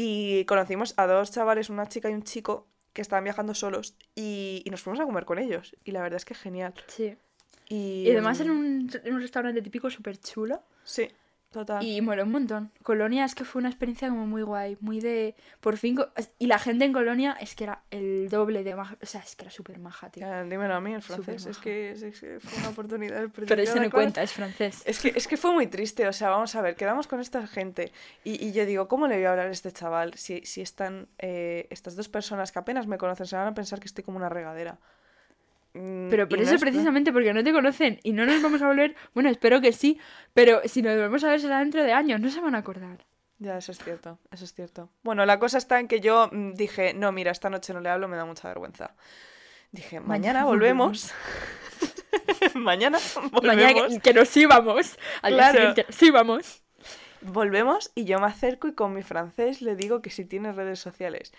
Y 0.01 0.45
conocimos 0.45 0.95
a 0.97 1.09
dos 1.09 1.33
chavales, 1.33 1.71
una 1.71 1.89
chica 1.89 2.09
y 2.09 2.15
un 2.15 2.23
chico, 2.23 2.69
que 2.93 3.03
estaban 3.03 3.25
viajando 3.25 3.53
solos. 3.53 3.97
Y, 4.15 4.63
y 4.65 4.71
nos 4.71 4.81
fuimos 4.81 5.01
a 5.01 5.05
comer 5.05 5.25
con 5.25 5.41
ellos. 5.41 5.75
Y 5.83 5.91
la 5.91 6.01
verdad 6.03 6.19
es 6.19 6.25
que 6.25 6.35
genial. 6.35 6.73
Sí. 6.87 7.17
Y, 7.69 8.05
Y 8.07 8.11
además 8.13 8.39
en 8.39 8.49
mm, 8.49 8.59
un, 8.61 8.91
en 9.03 9.15
un 9.15 9.21
restaurante 9.21 9.61
típico 9.61 9.91
súper 9.91 10.17
chulo. 10.19 10.63
Sí, 10.85 11.09
total. 11.51 11.83
Y 11.83 12.01
moló 12.01 12.25
un 12.25 12.33
montón. 12.33 12.71
Colonia 12.83 13.25
es 13.25 13.35
que 13.35 13.45
fue 13.45 13.61
una 13.61 13.69
experiencia 13.69 14.09
como 14.09 14.27
muy 14.27 14.43
guay, 14.43 14.77
muy 14.81 15.01
de... 15.01 15.35
Por 15.61 15.77
fin... 15.77 15.99
Y 16.39 16.47
la 16.47 16.59
gente 16.59 16.85
en 16.85 16.93
Colonia 16.93 17.37
es 17.41 17.55
que 17.55 17.65
era 17.65 17.83
el 17.91 18.29
doble 18.29 18.65
de 18.65 18.75
maja. 18.75 18.97
O 19.03 19.07
sea, 19.07 19.21
es 19.23 19.35
que 19.37 19.45
era 19.45 19.51
súper 19.51 19.79
maja, 19.79 20.11
tío. 20.11 20.27
Ya, 20.27 20.43
dímelo 20.45 20.75
a 20.75 20.81
mí, 20.81 20.93
el 20.95 21.03
francés. 21.03 21.47
Es 21.47 21.59
que, 21.59 21.93
es- 21.93 22.03
es 22.03 22.21
que 22.21 22.39
fue 22.41 22.59
una 22.59 22.69
oportunidad 22.69 23.29
Pero 23.35 23.63
eso 23.63 23.81
no 23.81 23.91
cuenta, 23.91 24.23
es 24.23 24.33
francés. 24.33 24.83
Es 24.85 25.01
que, 25.01 25.13
es 25.17 25.27
que 25.27 25.37
fue 25.37 25.53
muy 25.53 25.67
triste, 25.67 26.07
o 26.07 26.13
sea, 26.13 26.31
vamos 26.31 26.55
a 26.55 26.63
ver, 26.63 26.77
quedamos 26.77 27.07
con 27.07 27.21
esta 27.21 27.47
gente 27.47 27.93
y, 28.25 28.45
y 28.47 28.53
yo 28.53 28.67
digo, 28.67 28.89
¿cómo 28.89 29.07
le 29.09 29.17
voy 29.17 29.25
a 29.25 29.31
hablar 29.31 29.47
a 29.49 29.51
este 29.51 29.73
chaval 29.73 30.15
si, 30.15 30.41
si 30.45 30.61
están 30.61 31.09
eh, 31.19 31.67
estas 31.71 31.97
dos 31.97 32.09
personas 32.09 32.53
que 32.53 32.59
apenas 32.59 32.87
me 32.87 32.99
conocen 32.99 33.27
se 33.27 33.37
van 33.37 33.49
a 33.49 33.55
pensar 33.55 33.81
que 33.81 33.87
estoy 33.87 34.05
como 34.05 34.19
una 34.19 34.29
regadera? 34.29 34.79
Mm, 35.75 36.09
Pero 36.11 36.29
por 36.29 36.41
eso 36.41 36.55
es- 36.55 36.61
precisamente, 36.61 37.13
porque 37.13 37.33
no 37.35 37.45
te 37.45 37.53
conocen 37.53 38.01
y 38.03 38.13
no 38.13 38.25
nos 38.27 38.43
vamos 38.43 38.63
a 38.63 38.67
volver... 38.69 38.95
Bueno, 39.15 39.29
espero 39.29 39.61
que 39.61 39.73
sí, 39.73 39.99
pero 40.35 40.61
si 40.65 40.83
nos 40.83 40.95
volvemos 40.95 41.23
a 41.25 41.29
ver 41.31 41.41
será 41.41 41.59
dentro 41.61 41.83
de 41.85 41.93
años, 41.93 42.21
no 42.21 42.31
se 42.31 42.41
van 42.41 42.55
a 42.55 42.59
acordar. 42.59 43.05
Ya, 43.39 43.57
eso 43.59 43.71
es 43.73 43.79
cierto, 43.79 44.19
eso 44.33 44.45
es 44.45 44.53
cierto. 44.55 44.91
Bueno, 45.03 45.25
la 45.25 45.39
cosa 45.39 45.59
está 45.59 45.79
en 45.79 45.87
que 45.89 46.01
yo 46.01 46.29
mm, 46.33 46.55
dije, 46.55 46.95
no, 46.95 47.13
mira, 47.13 47.31
esta 47.31 47.51
noche 47.51 47.73
no 47.73 47.81
le 47.81 47.89
hablo, 47.89 48.09
me 48.09 48.17
da 48.17 48.25
mucha 48.25 48.49
vergüenza. 48.49 48.95
Dije, 49.71 50.01
mañana 50.01 50.45
volvemos. 50.47 51.13
mañana 52.55 52.99
volvemos. 53.15 53.43
Mañana 53.45 53.75
que, 53.89 54.01
que 54.01 54.15
nos 54.15 54.37
íbamos. 54.37 54.99
Al 55.23 55.35
Claro. 55.35 55.75
nos 55.77 56.03
íbamos. 56.03 56.63
Volvemos 57.21 57.91
y 57.95 58.05
yo 58.05 58.19
me 58.21 58.27
acerco 58.27 58.69
y 58.69 58.75
con 58.75 58.93
mi 58.95 59.03
francés 59.03 59.61
le 59.63 59.75
digo 59.77 60.03
que 60.03 60.11
si 60.11 60.25
tiene 60.25 60.53
redes 60.53 60.79
sociales. 60.79 61.33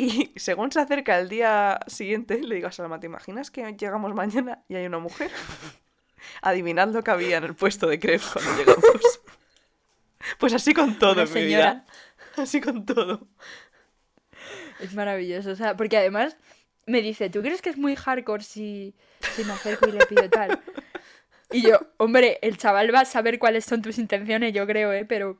Y 0.00 0.32
según 0.36 0.72
se 0.72 0.80
acerca 0.80 1.18
el 1.18 1.28
día 1.28 1.78
siguiente, 1.86 2.40
le 2.40 2.54
digo 2.54 2.68
a 2.68 2.72
Salma, 2.72 2.98
¿te 3.00 3.06
imaginas 3.06 3.50
que 3.50 3.62
llegamos 3.74 4.14
mañana 4.14 4.62
y 4.66 4.76
hay 4.76 4.86
una 4.86 4.98
mujer? 4.98 5.30
Adivinad 6.42 6.88
lo 6.88 7.04
que 7.04 7.10
había 7.10 7.36
en 7.36 7.44
el 7.44 7.54
puesto 7.54 7.86
de 7.86 7.98
crepes 7.98 8.28
cuando 8.32 8.56
llegamos. 8.56 9.20
Pues 10.38 10.52
así 10.52 10.74
con 10.74 10.98
todo 10.98 11.22
mi 11.22 11.26
señora. 11.26 11.72
vida. 11.72 11.86
Así 12.36 12.60
con 12.60 12.84
todo. 12.84 13.26
Es 14.78 14.92
maravilloso, 14.92 15.50
o 15.50 15.56
sea, 15.56 15.78
porque 15.78 15.96
además 15.96 16.36
me 16.84 17.00
dice, 17.00 17.30
¿tú 17.30 17.40
crees 17.40 17.62
que 17.62 17.70
es 17.70 17.78
muy 17.78 17.96
hardcore 17.96 18.44
si, 18.44 18.94
si 19.34 19.44
me 19.44 19.54
acerco 19.54 19.88
y 19.88 19.92
le 19.92 20.04
pido 20.04 20.28
tal? 20.28 20.60
Y 21.50 21.62
yo, 21.62 21.80
hombre, 21.96 22.38
el 22.42 22.58
chaval 22.58 22.94
va 22.94 23.00
a 23.00 23.04
saber 23.06 23.38
cuáles 23.38 23.64
son 23.64 23.80
tus 23.80 23.98
intenciones, 23.98 24.52
yo 24.52 24.66
creo, 24.66 24.92
¿eh? 24.92 25.06
Pero... 25.06 25.38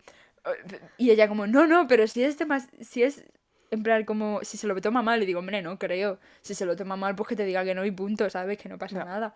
Y 0.97 1.11
ella 1.11 1.29
como, 1.29 1.47
no, 1.47 1.67
no, 1.67 1.87
pero 1.87 2.07
si 2.07 2.25
es 2.25 2.45
más 2.47 2.67
Si 2.81 3.03
es... 3.03 3.23
En 3.71 3.83
plan, 3.83 4.05
como, 4.05 4.41
si 4.43 4.57
se 4.57 4.67
lo 4.67 4.79
toma 4.81 5.03
mal, 5.03 5.21
le 5.21 5.27
digo, 5.27 5.39
hombre, 5.39 5.63
no 5.63 5.79
creo. 5.79 6.19
Si 6.43 6.55
se 6.55 6.67
lo 6.67 6.75
toma 6.77 6.97
mal, 6.97 7.15
pues 7.15 7.29
que 7.29 7.37
te 7.37 7.45
diga 7.45 7.65
que 7.65 7.75
no 7.75 7.85
y 7.85 7.91
punto, 7.93 8.29
¿sabes? 8.29 8.59
Que 8.59 8.69
no 8.69 8.79
pasa 8.79 8.97
Ya. 8.99 9.05
nada. 9.05 9.35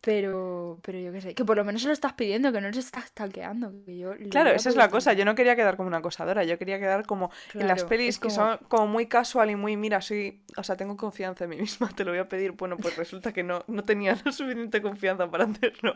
Pero, 0.00 0.80
pero 0.82 0.98
yo 0.98 1.12
qué 1.12 1.20
sé, 1.20 1.32
que 1.32 1.44
por 1.44 1.56
lo 1.56 1.62
menos 1.64 1.80
se 1.82 1.86
lo 1.86 1.92
estás 1.94 2.14
pidiendo, 2.14 2.50
que 2.52 2.60
no 2.60 2.72
se 2.72 2.80
estás 2.80 3.12
talqueando. 3.12 3.72
Que 3.86 3.98
yo 3.98 4.14
Claro, 4.30 4.50
esa 4.50 4.68
es 4.70 4.74
la 4.74 4.88
cosa. 4.88 5.12
Yo 5.12 5.24
no 5.24 5.36
quería 5.36 5.54
quedar 5.54 5.76
como 5.76 5.86
una 5.86 5.98
acosadora. 5.98 6.42
Yo 6.42 6.58
quería 6.58 6.80
quedar 6.80 7.06
como 7.06 7.30
en 7.54 7.68
las 7.68 7.84
Claro, 7.84 7.88
pelis 7.88 8.08
es 8.08 8.18
que 8.18 8.28
como- 8.28 8.34
son 8.34 8.58
como 8.66 8.88
muy 8.88 9.06
casual 9.06 9.50
y 9.50 9.54
muy, 9.54 9.76
mira, 9.76 10.00
soy... 10.00 10.42
O 10.56 10.64
sea, 10.64 10.76
tengo 10.76 10.96
confianza 10.96 11.44
en 11.44 11.50
mí 11.50 11.56
misma, 11.56 11.88
te 11.94 12.04
lo 12.04 12.10
voy 12.10 12.18
a 12.18 12.28
pedir. 12.28 12.50
Bueno, 12.50 12.76
pues 12.78 12.96
resulta 12.96 13.32
que 13.32 13.44
no, 13.44 13.62
no 13.68 13.84
tenía 13.84 14.16
la 14.24 14.32
suficiente 14.32 14.82
confianza 14.82 15.30
para 15.30 15.44
hacerlo. 15.44 15.94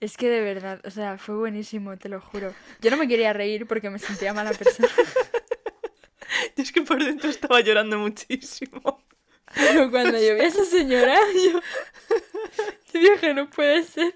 Es 0.00 0.16
que 0.16 0.28
de 0.28 0.40
verdad, 0.40 0.80
o 0.84 0.90
sea, 0.90 1.16
fue 1.16 1.36
buenísimo, 1.36 1.96
te 1.96 2.08
lo 2.08 2.20
juro. 2.20 2.52
Yo 2.80 2.90
no 2.90 2.96
me 2.96 3.06
quería 3.06 3.32
reír 3.32 3.68
porque 3.68 3.88
me 3.88 4.00
sentía 4.00 4.34
mala 4.34 4.50
persona. 4.50 4.88
Es 6.56 6.72
que 6.72 6.82
por 6.82 7.02
dentro 7.02 7.28
estaba 7.30 7.60
llorando 7.60 7.98
muchísimo. 7.98 9.02
Pero 9.54 9.90
cuando 9.90 10.12
yo 10.18 10.34
vi 10.34 10.40
a 10.40 10.46
esa 10.46 10.64
señora, 10.64 11.16
yo, 11.52 11.60
yo 12.92 13.00
dije, 13.00 13.34
no 13.34 13.48
puede 13.50 13.82
ser. 13.84 14.14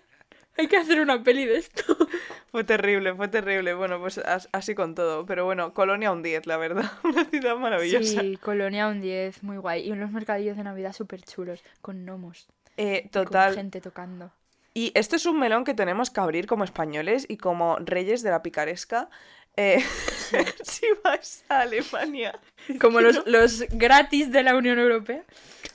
Hay 0.56 0.66
que 0.66 0.76
hacer 0.76 1.00
una 1.00 1.22
peli 1.22 1.44
de 1.46 1.58
esto. 1.58 1.96
Fue 2.50 2.64
terrible, 2.64 3.14
fue 3.14 3.28
terrible. 3.28 3.74
Bueno, 3.74 4.00
pues 4.00 4.18
as- 4.18 4.48
así 4.52 4.74
con 4.74 4.94
todo. 4.94 5.26
Pero 5.26 5.44
bueno, 5.44 5.74
Colonia 5.74 6.10
un 6.10 6.22
10, 6.22 6.46
la 6.46 6.56
verdad. 6.56 6.90
Una 7.04 7.24
ciudad 7.26 7.56
maravillosa. 7.56 8.22
Sí, 8.22 8.38
Colonia 8.42 8.88
un 8.88 9.00
10, 9.02 9.42
muy 9.42 9.58
guay. 9.58 9.86
Y 9.86 9.92
unos 9.92 10.10
mercadillos 10.10 10.56
de 10.56 10.64
Navidad 10.64 10.92
súper 10.94 11.22
chulos, 11.22 11.62
con 11.82 12.04
gnomos. 12.06 12.48
Eh, 12.78 13.02
y 13.04 13.08
Con 13.10 13.24
total. 13.26 13.54
gente 13.54 13.80
tocando. 13.82 14.32
Y 14.74 14.92
esto 14.94 15.16
es 15.16 15.26
un 15.26 15.38
melón 15.38 15.64
que 15.64 15.74
tenemos 15.74 16.10
que 16.10 16.20
abrir 16.20 16.46
como 16.46 16.64
españoles 16.64 17.26
y 17.28 17.36
como 17.36 17.76
reyes 17.78 18.22
de 18.22 18.30
la 18.30 18.42
picaresca. 18.42 19.08
Eh, 19.56 19.84
si 20.62 20.86
vais 21.02 21.44
a 21.48 21.62
Alemania. 21.62 22.38
Como 22.80 23.00
los, 23.00 23.26
los 23.26 23.64
gratis 23.70 24.30
de 24.30 24.44
la 24.44 24.56
Unión 24.56 24.78
Europea. 24.78 25.24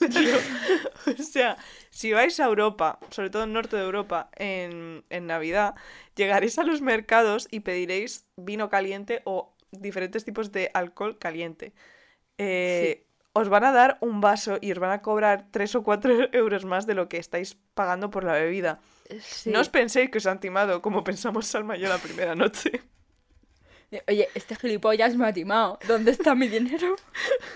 O 1.06 1.22
sea, 1.22 1.58
si 1.90 2.12
vais 2.12 2.40
a 2.40 2.46
Europa, 2.46 2.98
sobre 3.10 3.28
todo 3.28 3.44
en 3.44 3.52
norte 3.52 3.76
de 3.76 3.82
Europa, 3.82 4.30
en, 4.36 5.04
en 5.10 5.26
Navidad, 5.26 5.74
llegaréis 6.16 6.58
a 6.58 6.64
los 6.64 6.80
mercados 6.80 7.46
y 7.50 7.60
pediréis 7.60 8.26
vino 8.36 8.70
caliente 8.70 9.20
o 9.24 9.54
diferentes 9.70 10.24
tipos 10.24 10.50
de 10.50 10.70
alcohol 10.72 11.18
caliente. 11.18 11.74
Eh, 12.38 13.03
Os 13.34 13.48
van 13.48 13.64
a 13.64 13.72
dar 13.72 13.98
un 14.00 14.20
vaso 14.20 14.58
y 14.60 14.72
os 14.72 14.78
van 14.78 14.92
a 14.92 15.02
cobrar 15.02 15.46
3 15.50 15.74
o 15.74 15.82
4 15.82 16.28
euros 16.32 16.64
más 16.64 16.86
de 16.86 16.94
lo 16.94 17.08
que 17.08 17.18
estáis 17.18 17.56
pagando 17.74 18.10
por 18.10 18.24
la 18.24 18.32
bebida. 18.32 18.80
Sí. 19.20 19.50
No 19.50 19.60
os 19.60 19.68
penséis 19.68 20.08
que 20.10 20.18
os 20.18 20.26
han 20.26 20.40
timado 20.40 20.80
como 20.80 21.04
pensamos 21.04 21.46
Salma 21.46 21.76
y 21.76 21.80
yo 21.80 21.88
la 21.88 21.98
primera 21.98 22.34
noche. 22.34 22.80
Oye, 24.08 24.28
este 24.34 24.56
gilipollas 24.56 25.14
me 25.16 25.26
ha 25.26 25.32
timado. 25.32 25.78
¿Dónde 25.86 26.10
está 26.10 26.34
mi 26.34 26.48
dinero? 26.48 26.96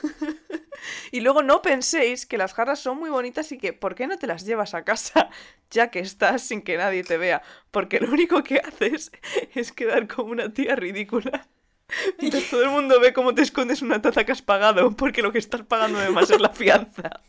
Y 1.11 1.21
luego 1.21 1.43
no 1.43 1.63
penséis 1.63 2.27
que 2.27 2.39
las 2.39 2.55
jarras 2.55 2.81
son 2.81 2.99
muy 2.99 3.11
bonitas 3.11 3.51
y 3.53 3.59
que 3.59 3.73
¿por 3.73 3.95
qué 3.95 4.07
no 4.07 4.19
te 4.19 4.27
las 4.27 4.45
llevas 4.45 4.75
a 4.75 4.85
casa 4.85 5.29
ya 5.71 5.91
que 5.91 6.01
estás 6.01 6.43
sin 6.43 6.63
que 6.63 6.77
nadie 6.77 7.03
te 7.05 7.17
vea? 7.19 7.43
Porque 7.71 8.01
lo 8.01 8.11
único 8.11 8.43
que 8.45 8.59
haces 8.59 9.11
es 9.55 9.73
quedar 9.73 10.09
como 10.09 10.31
una 10.31 10.53
tía 10.53 10.77
ridícula. 10.77 11.49
Mientras 12.19 12.49
todo 12.51 12.63
el 12.63 12.71
mundo 12.71 13.01
ve 13.01 13.13
cómo 13.13 13.35
te 13.35 13.43
escondes 13.43 13.83
una 13.83 14.03
taza 14.03 14.25
que 14.25 14.33
has 14.33 14.43
pagado, 14.43 14.91
porque 14.93 15.23
lo 15.23 15.33
que 15.33 15.39
estás 15.39 15.63
pagando 15.63 15.99
además 15.99 16.31
es 16.31 16.41
la 16.41 16.51
fianza. 16.51 17.23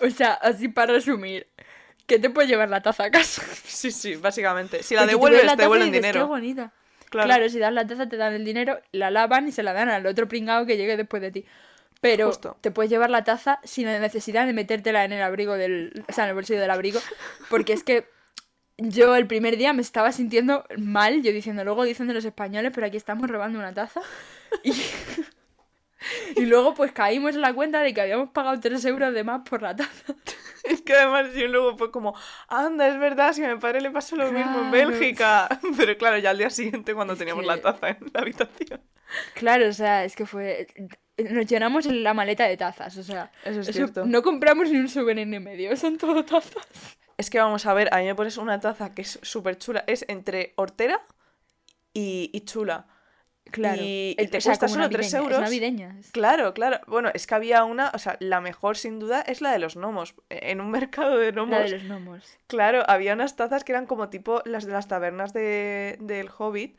O 0.00 0.10
sea, 0.10 0.34
así 0.34 0.68
para 0.68 0.94
resumir. 0.94 1.46
¿Qué 2.06 2.18
te 2.18 2.28
puede 2.28 2.48
llevar 2.48 2.68
la 2.68 2.82
taza 2.82 3.04
a 3.04 3.10
casa? 3.10 3.42
Sí, 3.64 3.90
sí, 3.90 4.16
básicamente. 4.16 4.82
Si 4.82 4.94
la 4.94 5.06
devuelves, 5.06 5.44
la 5.44 5.56
te 5.56 5.62
devuelven 5.62 5.88
dices, 5.88 6.02
dinero. 6.02 6.20
Qué 6.20 6.28
bonita. 6.28 6.72
Claro. 7.10 7.28
Claro. 7.28 7.48
si 7.48 7.58
das 7.58 7.72
la 7.72 7.86
taza 7.86 8.08
te 8.08 8.16
dan 8.16 8.32
el 8.32 8.44
dinero, 8.44 8.80
la 8.92 9.10
lavan 9.10 9.46
y 9.48 9.52
se 9.52 9.62
la 9.62 9.72
dan 9.72 9.88
al 9.88 10.06
otro 10.06 10.26
pringao 10.26 10.66
que 10.66 10.76
llegue 10.76 10.96
después 10.96 11.22
de 11.22 11.30
ti. 11.30 11.44
Pero 12.00 12.26
Justo. 12.26 12.56
te 12.60 12.70
puedes 12.70 12.90
llevar 12.90 13.10
la 13.10 13.24
taza 13.24 13.60
sin 13.64 13.86
la 13.86 13.98
necesidad 13.98 14.46
de 14.46 14.52
metértela 14.52 15.04
en 15.04 15.12
el 15.12 15.22
abrigo 15.22 15.54
del. 15.54 16.04
O 16.08 16.12
sea, 16.12 16.24
en 16.24 16.30
el 16.30 16.34
bolsillo 16.34 16.60
del 16.60 16.70
abrigo. 16.70 17.00
Porque 17.48 17.72
es 17.72 17.84
que 17.84 18.08
yo 18.78 19.14
el 19.16 19.26
primer 19.26 19.56
día 19.56 19.72
me 19.72 19.82
estaba 19.82 20.12
sintiendo 20.12 20.64
mal, 20.78 21.22
yo 21.22 21.32
diciendo, 21.32 21.64
luego 21.64 21.84
dicen 21.84 22.06
de 22.08 22.14
los 22.14 22.24
españoles, 22.24 22.72
pero 22.74 22.86
aquí 22.86 22.96
estamos 22.96 23.28
robando 23.30 23.58
una 23.58 23.72
taza. 23.74 24.00
Y, 24.62 24.72
y 26.36 26.46
luego 26.46 26.74
pues 26.74 26.92
caímos 26.92 27.34
en 27.34 27.40
la 27.40 27.52
cuenta 27.54 27.80
de 27.80 27.94
que 27.94 28.00
habíamos 28.00 28.30
pagado 28.30 28.58
3 28.60 28.84
euros 28.86 29.14
de 29.14 29.24
más 29.24 29.48
por 29.48 29.62
la 29.62 29.74
taza. 29.76 30.14
Es 30.64 30.80
que 30.80 30.94
además 30.94 31.34
yo 31.34 31.46
luego 31.46 31.76
fue 31.76 31.90
como, 31.90 32.14
anda, 32.48 32.88
es 32.88 32.98
verdad, 32.98 33.34
si 33.34 33.44
a 33.44 33.52
mi 33.54 33.60
padre 33.60 33.82
le 33.82 33.90
pasó 33.90 34.16
lo 34.16 34.32
mismo 34.32 34.60
en 34.62 34.70
Claro. 34.70 34.88
Bélgica. 34.88 35.60
Pero 35.76 35.98
claro, 35.98 36.16
ya 36.16 36.30
al 36.30 36.38
día 36.38 36.48
siguiente 36.48 36.94
cuando 36.94 37.12
Es 37.12 37.18
teníamos 37.18 37.42
que- 37.42 37.48
la 37.48 37.60
taza 37.60 37.90
en 37.90 37.98
la 38.14 38.20
habitación. 38.22 38.80
Claro, 39.34 39.68
o 39.68 39.72
sea, 39.74 40.06
es 40.06 40.16
que 40.16 40.24
fue... 40.24 40.66
Nos 41.18 41.44
llenamos 41.46 41.84
la 41.84 42.14
maleta 42.14 42.44
de 42.48 42.56
tazas, 42.56 42.96
o 42.96 43.02
sea... 43.02 43.30
Eso 43.44 43.60
es 43.60 43.68
eso- 43.68 43.72
cierto. 43.76 44.06
no 44.06 44.22
compramos 44.22 44.70
ni 44.70 44.78
un 44.78 44.88
souvenir 44.88 45.26
ni 45.26 45.38
medio, 45.38 45.76
son 45.76 45.98
todo 45.98 46.24
tazas. 46.24 46.66
Es 47.16 47.30
que 47.30 47.38
vamos 47.38 47.64
a 47.66 47.74
ver, 47.74 47.92
a 47.94 47.98
mí 47.98 48.04
me 48.04 48.14
pones 48.14 48.36
una 48.38 48.58
taza 48.60 48.94
que 48.94 49.02
es 49.02 49.18
súper 49.22 49.56
chula. 49.58 49.84
Es 49.86 50.04
entre 50.08 50.52
hortera 50.56 51.00
y, 51.92 52.30
y 52.32 52.40
chula. 52.40 52.86
Claro. 53.50 53.82
Y- 53.82 54.16
y 54.18 54.22
Eh, 54.22 54.26
te 54.28 54.38
o 54.38 54.40
sea, 54.40 54.50
cuesta 54.52 54.66
como 54.66 54.74
solo 54.76 54.88
tres 54.90 55.12
navideña, 55.12 55.22
euros. 55.22 55.38
Es 55.38 55.44
navideña. 55.44 55.96
es- 56.00 56.10
Claro, 56.12 56.54
claro. 56.54 56.80
Bueno, 56.88 57.10
es 57.14 57.26
que 57.26 57.34
había 57.34 57.62
una, 57.64 57.90
o 57.94 57.98
sea, 57.98 58.16
la 58.18 58.40
mejor 58.40 58.76
sin 58.76 58.98
duda 58.98 59.20
es 59.20 59.40
la 59.42 59.52
de 59.52 59.58
los 59.58 59.76
gnomos. 59.76 60.14
En 60.30 60.60
un 60.60 60.70
mercado 60.72 61.18
de 61.18 61.30
gnomos, 61.30 61.50
La 61.58 61.60
de 61.64 61.70
los 61.70 61.82
gnomos. 61.84 62.38
claro, 62.46 62.82
había 62.88 63.12
unas 63.12 63.36
tazas 63.36 63.62
que 63.62 63.72
eran 63.72 63.86
como 63.86 64.08
tipo 64.08 64.42
las 64.46 64.64
de 64.64 64.72
las 64.72 64.88
tabernas 64.88 65.32
de, 65.34 65.98
del 66.00 66.30
Hobbit 66.36 66.78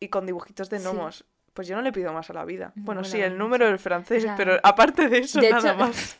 y 0.00 0.08
con 0.08 0.26
dibujitos 0.26 0.68
de 0.68 0.78
Sí. 0.78 0.84
gnomos. 0.84 1.24
Pues 1.54 1.66
yo 1.68 1.74
no 1.76 1.82
le 1.82 1.92
pido 1.92 2.12
más 2.12 2.28
a 2.28 2.34
la 2.34 2.44
vida. 2.44 2.72
Bueno, 2.74 3.02
sí, 3.04 3.20
el 3.20 3.38
número 3.38 3.66
del 3.66 3.78
francés, 3.78 4.26
pero 4.36 4.58
aparte 4.62 5.08
de 5.08 5.18
eso, 5.18 5.40
de 5.40 5.50
nada 5.50 5.70
hecho- 5.70 5.78
más. 5.78 6.18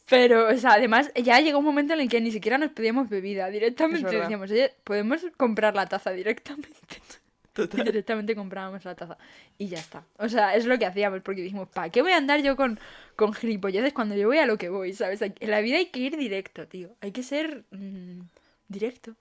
Pero, 0.10 0.48
o 0.48 0.58
sea, 0.58 0.74
además, 0.74 1.12
ya 1.16 1.40
llegó 1.42 1.60
un 1.60 1.66
momento 1.66 1.94
en 1.94 2.00
el 2.00 2.10
que 2.10 2.22
ni 2.22 2.32
siquiera 2.32 2.58
nos 2.58 2.72
pedíamos 2.72 3.10
bebida. 3.10 3.50
Directamente 3.50 4.18
decíamos, 4.20 4.50
oye, 4.52 4.74
podemos 4.84 5.26
comprar 5.36 5.76
la 5.76 5.86
taza 5.86 6.12
directamente. 6.12 6.78
Y 6.96 7.54
Total. 7.54 7.84
directamente 7.84 8.36
comprábamos 8.36 8.86
la 8.86 8.96
taza. 8.96 9.18
Y 9.58 9.68
ya 9.68 9.80
está. 9.80 10.06
O 10.18 10.30
sea, 10.30 10.56
es 10.56 10.66
lo 10.66 10.78
que 10.80 10.86
hacíamos, 10.86 11.22
porque 11.24 11.42
dijimos, 11.42 11.68
¿para 11.68 11.90
qué 11.90 12.02
voy 12.02 12.14
a 12.14 12.18
andar 12.18 12.42
yo 12.42 12.56
con, 12.56 12.80
con 13.18 13.34
gilipolleces 13.34 13.92
cuando 13.94 14.16
yo 14.16 14.28
voy 14.28 14.38
a 14.38 14.46
lo 14.46 14.58
que 14.58 14.70
voy, 14.70 14.94
¿sabes? 14.94 15.22
En 15.22 15.52
la 15.52 15.60
vida 15.60 15.78
hay 15.78 15.88
que 15.88 16.00
ir 16.00 16.16
directo, 16.16 16.68
tío. 16.68 16.96
Hay 17.02 17.12
que 17.12 17.24
ser 17.24 17.66
mm, 17.72 18.22
directo. 18.70 19.16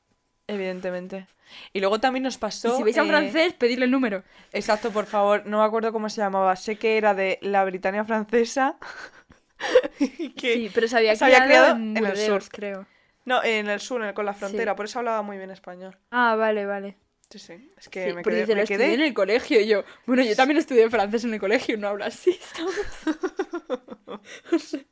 Evidentemente. 0.47 1.27
Y 1.73 1.81
luego 1.81 1.99
también 1.99 2.23
nos 2.23 2.37
Y 2.37 2.39
pasó. 2.39 2.77
si 2.77 2.83
vais 2.85 2.99
a 2.99 3.03
un 3.03 3.09
eh, 3.09 3.11
francés, 3.11 3.55
pedirle 3.55 3.87
el 3.87 3.91
número. 3.91 4.23
Exacto, 4.53 4.93
por 4.93 5.07
favor, 5.07 5.47
no 5.47 5.59
me 5.59 5.65
acuerdo 5.65 5.93
cómo 5.93 6.09
se 6.09 6.21
llamaba. 6.21 6.55
Sé 6.55 6.77
que 6.77 6.97
era 6.97 7.15
de 7.15 7.39
la 7.43 7.65
Britania 7.65 8.05
francesa. 8.05 8.77
que... 10.37 10.55
Sí, 10.55 10.71
pero 10.75 10.89
se 10.89 10.97
había, 10.99 11.17
se 11.17 11.25
había 11.25 11.45
criado, 11.45 11.77
en 11.77 11.97
el 11.97 12.17
sur. 12.17 12.43
creo. 12.51 12.87
No, 13.25 13.43
en 13.43 13.69
el 13.69 13.81
sur, 13.81 14.15
con 14.15 14.25
la 14.25 14.33
Sí. 14.35 14.39
frontera, 14.41 14.77
por 14.77 14.85
eso 14.87 14.99
hablaba 15.01 15.23
muy 15.23 15.37
bien 15.37 15.51
español. 15.51 15.97
Ah, 16.11 16.37
vale, 16.37 16.65
vale. 16.67 16.97
Sí, 17.29 17.41
sí. 17.41 17.71
Es 17.77 17.89
que 17.89 18.11
Sí, 18.11 18.15
me 18.15 18.23
quedé. 18.23 18.41
dice, 18.43 18.55
me 18.55 18.65
quedé- 18.65 18.95
en 18.95 19.01
el 19.01 19.13
colegio 19.15 19.61
y 19.61 19.67
yo, 19.67 19.83
bueno, 20.07 20.23
yo 20.23 20.37
también 20.37 20.59
estudié 20.59 20.89
francés 20.89 21.25
en 21.25 21.35
el 21.35 21.41
colegio 21.41 21.75
y 21.75 21.79
no 21.79 21.89
hablo 21.89 22.05
así, 22.05 22.39
¿sabes? 22.55 23.17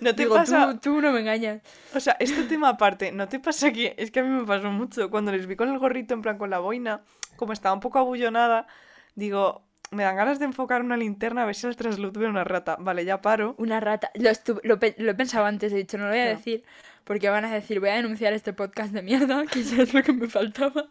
¿No 0.00 0.14
te 0.14 0.24
Digo, 0.24 0.34
pasa? 0.34 0.72
tú, 0.72 0.78
tú 0.94 1.00
no 1.00 1.12
me 1.12 1.20
engañas. 1.20 1.62
O 1.94 2.00
sea, 2.00 2.16
este 2.18 2.42
tema 2.44 2.70
aparte, 2.70 3.12
¿no 3.12 3.28
te 3.28 3.38
pasa 3.38 3.72
que 3.72 3.94
es 3.96 4.10
que 4.10 4.20
a 4.20 4.22
mí 4.24 4.28
me 4.28 4.44
pasó 4.44 4.70
mucho 4.70 5.08
cuando 5.10 5.30
les 5.30 5.46
vi 5.46 5.54
con 5.54 5.68
el 5.68 5.78
gorrito 5.78 6.12
en 6.14 6.22
plan 6.22 6.36
con 6.38 6.50
la 6.50 6.58
boina, 6.58 7.02
como 7.36 7.52
estaba 7.52 7.72
un 7.72 7.80
poco 7.80 7.98
abullonada, 8.00 8.66
digo, 9.14 9.64
me 9.92 10.02
dan 10.02 10.16
ganas 10.16 10.38
de 10.38 10.46
enfocar 10.46 10.80
una 10.80 10.96
linterna 10.96 11.42
a 11.42 11.46
ver 11.46 11.54
si 11.54 11.66
al 11.66 11.76
trasluz 11.76 12.12
veo 12.12 12.28
una 12.28 12.44
rata. 12.44 12.76
Vale, 12.80 13.04
ya 13.04 13.20
paro. 13.20 13.54
Una 13.58 13.78
rata. 13.78 14.10
Lo, 14.14 14.78
he 14.80 15.14
pensado 15.14 15.44
antes, 15.44 15.72
he 15.72 15.76
dicho, 15.76 15.98
no 15.98 16.04
lo 16.04 16.10
voy 16.10 16.20
a 16.20 16.26
decir, 16.26 16.64
porque 17.04 17.28
van 17.28 17.44
a 17.44 17.52
decir, 17.52 17.78
voy 17.78 17.90
a 17.90 17.94
denunciar 17.94 18.32
este 18.32 18.52
podcast 18.52 18.92
de 18.92 19.02
mierda, 19.02 19.44
que 19.52 19.60
eso 19.60 19.82
es 19.82 19.94
lo 19.94 20.02
que 20.02 20.12
me 20.12 20.28
faltaba. 20.28 20.88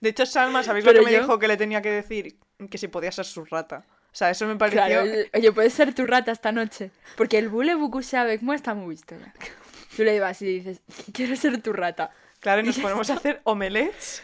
De 0.00 0.10
hecho, 0.10 0.26
Salma, 0.26 0.62
¿sabéis 0.62 0.84
lo 0.84 0.92
que 0.92 1.02
me 1.02 1.12
dijo 1.12 1.38
que 1.38 1.48
le 1.48 1.56
tenía 1.56 1.80
que 1.80 1.90
decir? 1.90 2.36
Que 2.70 2.78
si 2.78 2.88
podía 2.88 3.12
ser 3.12 3.24
su 3.24 3.44
rata. 3.44 3.84
O 4.12 4.14
sea, 4.14 4.30
eso 4.30 4.46
me 4.46 4.56
pareció... 4.56 4.84
Claro, 4.84 5.28
oye, 5.32 5.52
puedes 5.52 5.72
ser 5.72 5.94
tu 5.94 6.04
rata 6.04 6.32
esta 6.32 6.52
noche, 6.52 6.90
porque 7.16 7.38
el 7.38 7.48
bule 7.48 7.74
buku 7.74 8.00
avec 8.12 8.42
moi 8.42 8.56
está 8.56 8.74
muy 8.74 8.90
visto 8.90 9.16
ya. 9.16 9.32
Tú 9.96 10.04
le 10.04 10.16
ibas 10.16 10.40
y 10.42 10.46
dices, 10.46 10.82
quiero 11.12 11.36
ser 11.36 11.60
tu 11.62 11.72
rata. 11.72 12.10
Claro, 12.40 12.60
y 12.62 12.64
nos 12.64 12.78
ponemos 12.78 13.08
a 13.08 13.14
hacer 13.14 13.40
omelets 13.44 14.22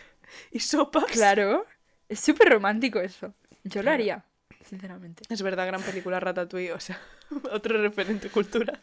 y 0.51 0.61
sopas. 0.61 1.05
Claro, 1.05 1.65
es 2.09 2.21
súper 2.21 2.49
romántico 2.49 3.01
eso. 3.01 3.33
Yo 3.69 3.83
lo 3.83 3.91
haría, 3.91 4.25
sinceramente. 4.69 5.23
Es 5.29 5.43
verdad, 5.43 5.67
gran 5.67 5.83
película 5.83 6.21
Ratatouille, 6.21 6.73
o 6.73 6.81
sea, 6.81 7.01
otro 7.53 7.81
referente 7.81 8.29
cultural. 8.29 8.81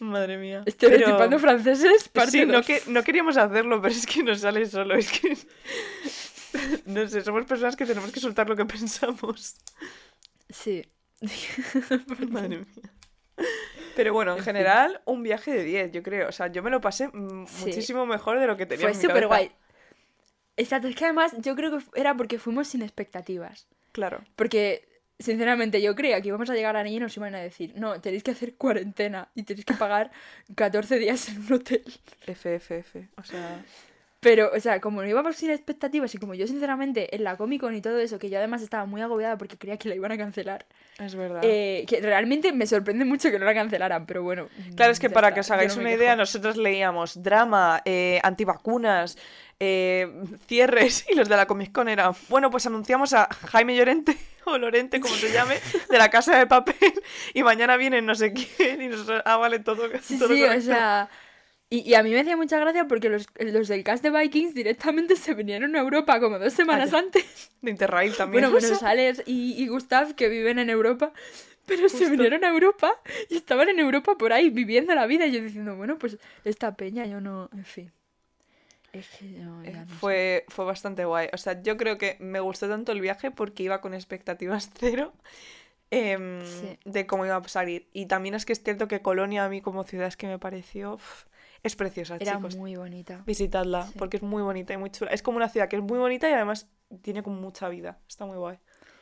Madre 0.00 0.36
mía. 0.38 0.62
Estereotipando 0.66 1.36
Pero- 1.36 1.38
franceses, 1.38 2.08
parte 2.08 2.30
Sí, 2.32 2.46
no, 2.46 2.62
que, 2.62 2.82
no 2.88 3.02
queríamos 3.02 3.36
hacerlo, 3.36 3.80
pero 3.80 3.94
es 3.94 4.06
que 4.06 4.22
nos 4.22 4.40
sale 4.40 4.66
solo. 4.66 4.94
Es 4.96 5.10
que. 5.10 5.36
No 6.86 7.08
sé, 7.08 7.20
somos 7.24 7.44
personas 7.46 7.74
que 7.74 7.84
tenemos 7.84 8.12
que 8.12 8.20
soltar 8.20 8.48
lo 8.48 8.54
que 8.54 8.64
pensamos. 8.64 9.56
Sí. 10.48 10.86
Madre 12.28 12.58
mía. 12.58 13.46
Pero 13.96 14.12
bueno, 14.12 14.36
en 14.36 14.42
general, 14.42 15.02
un 15.04 15.24
viaje 15.24 15.52
de 15.52 15.64
10, 15.64 15.90
yo 15.92 16.02
creo. 16.04 16.28
O 16.28 16.32
sea, 16.32 16.46
yo 16.52 16.62
me 16.62 16.70
lo 16.70 16.80
pasé 16.80 17.10
Sí. 17.12 17.64
muchísimo 17.66 18.06
mejor 18.06 18.38
de 18.38 18.46
lo 18.46 18.56
que 18.56 18.66
tenía 18.66 18.88
Fue 18.88 18.94
súper 18.94 19.26
guay. 19.26 19.50
Exacto, 20.56 20.88
es 20.88 20.96
que 20.96 21.04
además 21.04 21.34
yo 21.38 21.56
creo 21.56 21.78
que 21.78 21.84
era 21.94 22.16
porque 22.16 22.38
fuimos 22.38 22.68
sin 22.68 22.82
expectativas. 22.82 23.66
Claro. 23.92 24.22
Porque, 24.36 24.88
sinceramente, 25.18 25.80
yo 25.82 25.94
creía 25.94 26.20
que 26.20 26.28
íbamos 26.28 26.50
a 26.50 26.54
llegar 26.54 26.76
allí 26.76 26.96
y 26.96 27.00
nos 27.00 27.16
iban 27.16 27.34
a 27.34 27.40
decir, 27.40 27.72
no, 27.76 28.00
tenéis 28.00 28.22
que 28.22 28.32
hacer 28.32 28.54
cuarentena 28.56 29.30
y 29.34 29.42
tenéis 29.42 29.64
que 29.64 29.74
pagar 29.74 30.10
14 30.54 30.98
días 30.98 31.28
en 31.28 31.38
un 31.38 31.52
hotel. 31.52 31.84
FFF. 32.26 32.96
O 33.16 33.24
sea. 33.24 33.64
Pero, 34.24 34.50
o 34.56 34.58
sea, 34.58 34.80
como 34.80 35.02
no 35.02 35.06
íbamos 35.08 35.36
sin 35.36 35.50
expectativas 35.50 36.14
y 36.14 36.18
como 36.18 36.32
yo, 36.34 36.46
sinceramente, 36.46 37.14
en 37.14 37.24
la 37.24 37.36
Comic 37.36 37.60
Con 37.60 37.76
y 37.76 37.82
todo 37.82 37.98
eso, 37.98 38.18
que 38.18 38.30
yo 38.30 38.38
además 38.38 38.62
estaba 38.62 38.86
muy 38.86 39.02
agobiada 39.02 39.36
porque 39.36 39.58
creía 39.58 39.76
que 39.76 39.90
la 39.90 39.94
iban 39.94 40.10
a 40.12 40.16
cancelar, 40.16 40.64
Es 40.98 41.14
verdad. 41.14 41.42
eh, 41.44 41.84
que 41.86 42.00
realmente 42.00 42.50
me 42.52 42.66
sorprende 42.66 43.04
mucho 43.04 43.30
que 43.30 43.38
no 43.38 43.44
la 43.44 43.52
cancelaran, 43.52 44.06
pero 44.06 44.22
bueno. 44.22 44.48
Claro, 44.76 44.92
es 44.92 44.98
que 44.98 45.10
para 45.10 45.28
está, 45.28 45.34
que 45.34 45.40
os 45.40 45.50
hagáis 45.50 45.76
no 45.76 45.82
una 45.82 45.92
idea, 45.92 46.16
nosotros 46.16 46.56
leíamos 46.56 47.22
drama, 47.22 47.82
eh, 47.84 48.18
antivacunas, 48.22 49.18
eh, 49.60 50.10
cierres 50.48 51.04
y 51.10 51.14
los 51.14 51.28
de 51.28 51.36
la 51.36 51.46
Comic 51.46 51.70
Con 51.72 51.88
eran, 51.90 52.14
bueno, 52.30 52.50
pues 52.50 52.64
anunciamos 52.64 53.12
a 53.12 53.28
Jaime 53.48 53.76
Llorente 53.76 54.16
o 54.46 54.56
Lorente, 54.56 55.00
como 55.00 55.14
se 55.14 55.32
llame, 55.32 55.56
de 55.90 55.98
la 55.98 56.08
Casa 56.08 56.38
de 56.38 56.46
Papel 56.46 56.94
y 57.34 57.42
mañana 57.42 57.76
vienen 57.76 58.06
no 58.06 58.14
sé 58.14 58.32
quién 58.32 58.80
y 58.80 58.88
nosotros, 58.88 59.22
ah, 59.26 59.36
vale, 59.36 59.58
todo, 59.58 59.88
Sí, 60.02 60.18
todo 60.18 60.28
sí, 60.34 60.42
o 60.42 60.60
sea. 60.62 61.10
Y, 61.74 61.80
y 61.90 61.94
a 61.94 62.02
mí 62.04 62.10
me 62.10 62.20
hacía 62.20 62.36
mucha 62.36 62.58
gracia 62.60 62.86
porque 62.86 63.08
los, 63.08 63.26
los 63.38 63.66
del 63.68 63.82
cast 63.82 64.02
de 64.04 64.10
Vikings 64.10 64.54
directamente 64.54 65.16
se 65.24 65.34
vinieron 65.34 65.74
a 65.74 65.80
Europa 65.80 66.20
como 66.20 66.38
dos 66.38 66.52
semanas 66.52 66.92
ya. 66.92 66.98
antes. 66.98 67.50
De 67.62 67.70
Interrail 67.70 68.14
también. 68.16 68.44
Bueno, 68.44 68.60
menos 68.60 68.82
Alex 68.92 69.22
y, 69.26 69.54
y 69.60 69.66
Gustav 69.68 70.14
que 70.14 70.28
viven 70.28 70.58
en 70.58 70.70
Europa. 70.70 71.12
Pero 71.66 71.88
se 71.88 72.10
vinieron 72.10 72.44
a 72.44 72.48
Europa 72.50 73.00
y 73.30 73.36
estaban 73.36 73.70
en 73.70 73.78
Europa 73.78 74.16
por 74.18 74.34
ahí 74.34 74.50
viviendo 74.50 74.94
la 74.94 75.06
vida. 75.06 75.26
Y 75.26 75.32
yo 75.32 75.40
diciendo, 75.40 75.74
bueno, 75.76 75.98
pues 75.98 76.18
esta 76.44 76.76
peña 76.76 77.06
yo 77.06 77.20
no. 77.22 77.48
En 77.54 77.64
fin. 77.64 77.90
Es 78.92 79.08
que 79.18 79.24
eh, 79.24 79.40
no 79.42 79.64
sé. 79.64 79.86
fue, 79.98 80.44
fue 80.48 80.64
bastante 80.66 81.04
guay. 81.06 81.28
O 81.32 81.38
sea, 81.38 81.60
yo 81.62 81.76
creo 81.78 81.96
que 81.98 82.16
me 82.20 82.38
gustó 82.40 82.68
tanto 82.68 82.92
el 82.92 83.00
viaje 83.00 83.30
porque 83.30 83.62
iba 83.62 83.80
con 83.80 83.94
expectativas 83.94 84.70
cero 84.78 85.12
em, 85.90 86.40
Sí. 86.44 86.78
de 86.84 87.06
cómo 87.06 87.24
iba 87.26 87.36
a 87.36 87.48
salir. 87.48 87.86
Y 87.94 88.06
también 88.06 88.34
es 88.34 88.44
que 88.44 88.52
es 88.52 88.62
cierto 88.62 88.86
que 88.86 89.00
Colonia 89.00 89.44
a 89.44 89.48
mí 89.48 89.60
como 89.62 89.84
ciudad 89.84 90.06
es 90.08 90.16
que 90.16 90.26
me 90.26 90.38
pareció... 90.38 90.98
es 91.64 91.74
preciosa, 91.76 92.16
Era 92.20 92.36
chicos. 92.36 92.54
muy 92.56 92.76
bonita. 92.76 93.22
Visitadla, 93.26 93.86
Sí. 93.88 93.94
porque 93.98 94.18
es 94.18 94.22
muy 94.22 94.42
bonita 94.42 94.72
y 94.72 94.76
muy 94.76 94.90
chula. 94.90 95.10
Es 95.10 95.22
como 95.22 95.36
una 95.38 95.48
ciudad 95.48 95.68
que 95.68 95.76
es 95.76 95.82
muy 95.82 95.98
bonita 95.98 96.28
y 96.30 96.32
además 96.32 96.68
tiene 97.02 97.22
como 97.24 97.40
mucha 97.40 97.68
vida. 97.68 97.98
Está 98.08 98.24
muy 98.26 98.36
guay. 98.36 98.58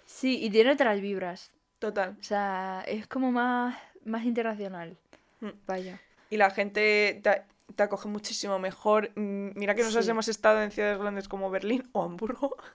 Sí, 0.07 0.38
y 0.42 0.48
tiene 0.51 0.72
otras 0.72 1.01
vibras. 1.01 1.51
Total. 1.79 2.16
O 2.18 2.22
sea, 2.22 2.83
es 2.87 3.07
como 3.07 3.31
más, 3.33 3.77
más 4.05 4.25
internacional. 4.25 4.96
Mm. 5.40 5.48
Vaya. 5.66 6.01
Y 6.31 6.37
la 6.38 6.51
gente 6.51 7.20
te, 7.22 7.42
te 7.75 7.83
acoge 7.83 8.09
muchísimo 8.09 8.59
mejor. 8.59 9.11
Mm, 9.16 9.51
Mira 9.57 9.75
que 9.75 9.83
nosotros 9.83 10.05
Sí. 10.05 10.11
hemos 10.12 10.29
estado 10.29 10.62
en 10.62 10.70
ciudades 10.70 10.98
grandes 10.98 11.29
como 11.29 11.51
Berlín 11.51 11.88
o 11.92 12.03
Hamburgo. 12.05 12.57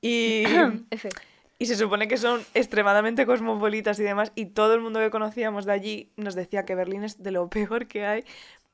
Y, 0.00 0.44
y 1.58 1.66
se 1.66 1.74
supone 1.76 2.06
que 2.08 2.16
son 2.16 2.40
extremadamente 2.54 3.26
cosmopolitas 3.26 3.98
y 3.98 4.04
demás. 4.04 4.32
Y 4.34 4.46
todo 4.46 4.74
el 4.74 4.80
mundo 4.80 5.00
que 5.00 5.10
conocíamos 5.10 5.64
de 5.64 5.72
allí 5.72 6.12
nos 6.16 6.34
decía 6.34 6.64
que 6.64 6.74
Berlín 6.74 7.02
es 7.04 7.22
de 7.22 7.30
lo 7.32 7.48
peor 7.48 7.86
que 7.88 8.06
hay 8.06 8.24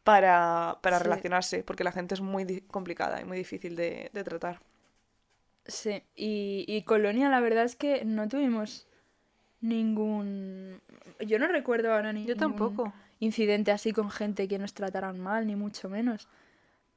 para, 0.04 0.78
para 0.82 0.98
Sí. 0.98 1.04
relacionarse, 1.04 1.64
porque 1.64 1.84
la 1.84 1.92
gente 1.92 2.14
es 2.14 2.20
muy 2.22 2.62
complicada 2.62 3.20
y 3.20 3.24
muy 3.26 3.38
difícil 3.38 3.76
de, 3.76 4.10
de 4.14 4.24
tratar. 4.24 4.60
Sí, 5.66 6.02
y, 6.14 6.64
y 6.68 6.82
Colonia 6.82 7.28
la 7.30 7.40
verdad 7.40 7.64
es 7.64 7.76
que 7.76 8.04
no 8.04 8.28
tuvimos 8.28 8.86
ningún... 9.60 10.80
Yo 11.20 11.38
no 11.38 11.48
recuerdo 11.48 11.92
ahora 11.94 12.12
ni 12.12 12.26
Yo 12.26 12.36
tampoco. 12.36 12.92
incidente 13.20 13.72
así 13.72 13.92
con 13.92 14.10
gente 14.10 14.48
que 14.48 14.58
nos 14.58 14.74
trataran 14.74 15.20
mal, 15.20 15.46
ni 15.46 15.56
mucho 15.56 15.88
menos. 15.90 16.28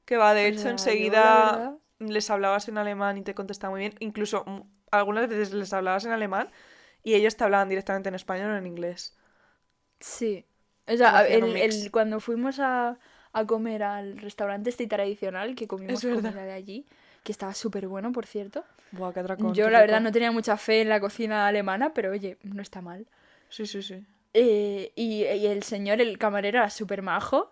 Que 0.05 0.18
va, 0.18 0.34
de 0.34 0.43
O 0.43 0.47
hecho, 0.47 0.62
sea, 0.62 0.72
enseguida 0.72 1.22
verdad- 1.51 1.78
les 1.99 2.30
hablabas 2.30 2.68
en 2.70 2.78
alemán 2.78 3.18
y 3.18 3.24
te 3.24 3.36
contestaban 3.36 3.74
muy 3.74 3.82
bien. 3.82 3.95
Incluso 3.99 4.45
algunas 4.91 5.28
veces 5.30 5.53
les 5.53 5.74
hablabas 5.74 6.05
en 6.05 6.12
alemán 6.12 6.49
y 7.03 7.14
ellos 7.16 7.36
te 7.38 7.43
hablaban 7.43 7.70
directamente 7.70 8.10
en 8.10 8.16
español 8.16 8.51
o 8.51 8.58
en 8.58 8.66
inglés. 8.68 9.18
Sí. 9.99 10.45
O 10.88 10.96
sea, 10.98 11.22
el, 11.28 11.56
el- 11.58 11.92
cuando 11.92 12.20
fuimos 12.20 12.60
a, 12.60 12.98
a 13.34 13.46
comer 13.46 13.84
al 13.84 14.18
restaurante 14.18 14.70
este 14.70 14.88
tradicional, 14.88 15.56
que 15.56 15.68
comimos 15.68 16.06
comida 16.06 16.44
de 16.46 16.54
allí, 16.54 16.86
que 17.24 17.32
estaba 17.32 17.54
súper 17.54 17.88
bueno, 17.88 18.12
por 18.12 18.26
cierto. 18.26 18.64
Buah, 18.92 19.14
qué 19.14 19.20
atracón, 19.22 19.54
Yo 19.54 19.66
qué 19.66 19.72
la 19.72 19.80
verdad 19.82 20.02
no 20.02 20.12
tenía 20.12 20.32
mucha 20.32 20.58
fe 20.58 20.82
en 20.82 20.90
la 20.90 21.00
cocina 21.00 21.48
alemana, 21.48 21.94
pero 21.94 22.12
oye, 22.12 22.38
no 22.44 22.62
está 22.62 22.82
mal. 22.82 23.06
Sí, 23.50 23.66
sí, 23.66 23.82
sí. 23.82 24.06
Eh, 24.34 24.92
y, 24.96 25.24
y 25.26 25.48
el 25.48 25.64
señor, 25.64 26.00
el 26.02 26.18
camarero, 26.18 26.60
era 26.60 26.70
súper 26.70 27.02
majo 27.02 27.52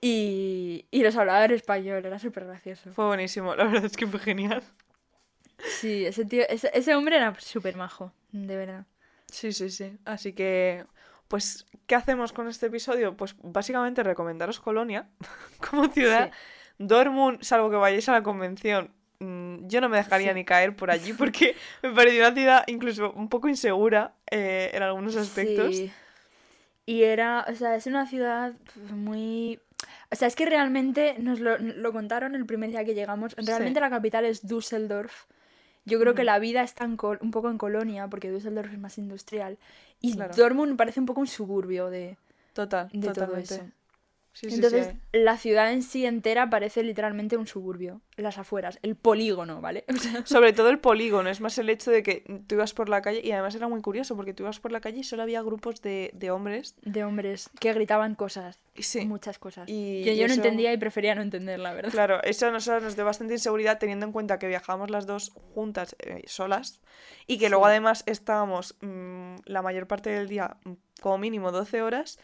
y, 0.00 0.86
y 0.90 1.02
nos 1.02 1.16
hablaba 1.16 1.44
en 1.46 1.52
español, 1.52 2.04
era 2.06 2.18
súper 2.18 2.46
gracioso. 2.46 2.90
Fue 2.92 3.06
buenísimo, 3.06 3.54
la 3.54 3.64
verdad 3.64 3.84
es 3.86 3.96
que 3.96 4.06
fue 4.06 4.20
genial. 4.20 4.62
Sí, 5.66 6.04
ese 6.06 6.24
tío, 6.24 6.44
ese, 6.48 6.70
ese 6.74 6.94
hombre 6.94 7.16
era 7.16 7.34
súper 7.40 7.76
majo, 7.76 8.12
de 8.32 8.56
verdad. 8.56 8.86
Sí, 9.30 9.52
sí, 9.52 9.70
sí. 9.70 9.98
Así 10.04 10.32
que, 10.32 10.84
pues, 11.28 11.66
¿qué 11.86 11.94
hacemos 11.94 12.32
con 12.32 12.48
este 12.48 12.66
episodio? 12.66 13.16
Pues 13.16 13.36
básicamente 13.42 14.02
recomendaros 14.02 14.60
Colonia 14.60 15.08
como 15.70 15.88
ciudad. 15.88 16.30
Dortmund, 16.78 17.42
salvo 17.42 17.70
que 17.70 17.76
vayáis 17.76 18.08
a 18.08 18.12
la 18.12 18.22
convención, 18.22 18.90
mm, 19.20 19.66
yo 19.66 19.80
no 19.80 19.88
me 19.88 19.96
dejaría 19.98 20.28
Sí. 20.28 20.34
ni 20.34 20.44
caer 20.44 20.74
por 20.76 20.90
allí 20.90 21.12
porque 21.12 21.54
me 21.82 21.90
pareció 21.90 22.20
una 22.26 22.34
ciudad 22.34 22.64
incluso 22.66 23.12
un 23.12 23.28
poco 23.28 23.48
insegura 23.48 24.14
eh, 24.30 24.70
en 24.72 24.82
algunos 24.82 25.16
aspectos. 25.16 25.76
Sí. 25.76 25.92
Y 26.86 27.02
era, 27.02 27.44
o 27.50 27.54
sea, 27.54 27.74
es 27.76 27.86
una 27.86 28.06
ciudad 28.06 28.54
muy... 28.90 29.60
O 30.10 30.16
sea, 30.16 30.26
es 30.26 30.34
que 30.34 30.46
realmente 30.46 31.16
nos 31.18 31.38
lo, 31.38 31.58
lo 31.58 31.92
contaron 31.92 32.34
el 32.34 32.46
primer 32.46 32.70
día 32.70 32.84
que 32.84 32.94
llegamos. 32.94 33.34
Realmente 33.36 33.78
Sí. 33.78 33.80
la 33.82 33.90
capital 33.90 34.24
es 34.24 34.46
Düsseldorf. 34.46 35.26
Yo 35.88 35.98
creo 36.00 36.14
que 36.14 36.24
la 36.24 36.38
vida 36.38 36.62
está 36.62 36.84
en 36.84 36.96
Col- 36.96 37.18
un 37.20 37.30
poco 37.30 37.50
en 37.50 37.58
Colonia, 37.58 38.08
porque 38.08 38.30
Düsseldorf 38.30 38.72
es 38.72 38.78
más 38.78 38.98
industrial. 38.98 39.58
Y 40.00 40.14
Claro. 40.14 40.34
Dortmund 40.34 40.76
parece 40.76 41.00
un 41.00 41.06
poco 41.06 41.20
un 41.20 41.26
suburbio 41.26 41.90
de, 41.90 42.16
Total, 42.52 42.88
de 42.92 43.08
todo 43.12 43.36
eso. 43.36 43.66
Sí, 44.40 44.46
Entonces, 44.54 44.86
sí. 44.92 44.98
la 45.12 45.36
ciudad 45.36 45.72
en 45.72 45.82
sí 45.82 46.06
entera 46.06 46.48
parece 46.48 46.84
literalmente 46.84 47.36
un 47.36 47.48
suburbio. 47.48 48.00
Las 48.16 48.38
afueras, 48.38 48.78
el 48.82 48.94
polígono, 48.94 49.60
¿vale? 49.60 49.84
O 49.92 49.96
sea, 49.96 50.24
Sobre 50.26 50.52
todo 50.52 50.68
el 50.70 50.78
polígono, 50.78 51.28
es 51.28 51.40
más 51.40 51.58
el 51.58 51.68
hecho 51.70 51.90
de 51.90 52.04
que 52.04 52.22
tú 52.46 52.54
ibas 52.54 52.72
por 52.72 52.88
la 52.88 53.02
calle 53.02 53.20
y 53.24 53.32
además 53.32 53.56
era 53.56 53.66
muy 53.66 53.80
curioso 53.80 54.14
porque 54.14 54.34
tú 54.34 54.44
ibas 54.44 54.60
por 54.60 54.70
la 54.70 54.80
calle 54.80 55.00
y 55.00 55.02
solo 55.04 55.22
había 55.22 55.42
grupos 55.42 55.82
de, 55.82 56.10
de 56.14 56.30
hombres. 56.30 56.76
de 56.82 57.02
hombres 57.02 57.50
que 57.58 57.72
gritaban 57.72 58.14
cosas, 58.14 58.60
muchas 59.06 59.40
cosas. 59.40 59.68
Y- 59.68 60.04
que 60.04 60.16
yo 60.16 60.28
no 60.28 60.34
entendía 60.34 60.72
y 60.72 60.76
prefería 60.76 61.16
no 61.16 61.22
entender, 61.22 61.58
la 61.58 61.72
verdad. 61.74 61.90
Claro, 61.90 62.22
eso 62.22 62.46
a 62.46 62.52
nosotros 62.52 62.84
nos 62.84 62.94
dio 62.94 63.04
bastante 63.04 63.34
inseguridad 63.34 63.78
teniendo 63.80 64.06
en 64.06 64.12
cuenta 64.12 64.38
que 64.38 64.46
viajábamos 64.46 64.90
las 64.90 65.06
dos 65.06 65.30
juntas, 65.54 65.96
eh, 65.98 66.22
solas, 66.26 66.80
y 67.26 67.38
que 67.38 67.48
luego 67.48 67.66
además 67.66 68.04
estábamos 68.06 68.76
mm, 68.82 69.34
la 69.46 69.62
mayor 69.62 69.88
parte 69.88 70.10
del 70.10 70.28
día, 70.28 70.58
como 71.00 71.18
mínimo 71.18 71.50
12 71.50 71.82
horas, 71.82 72.20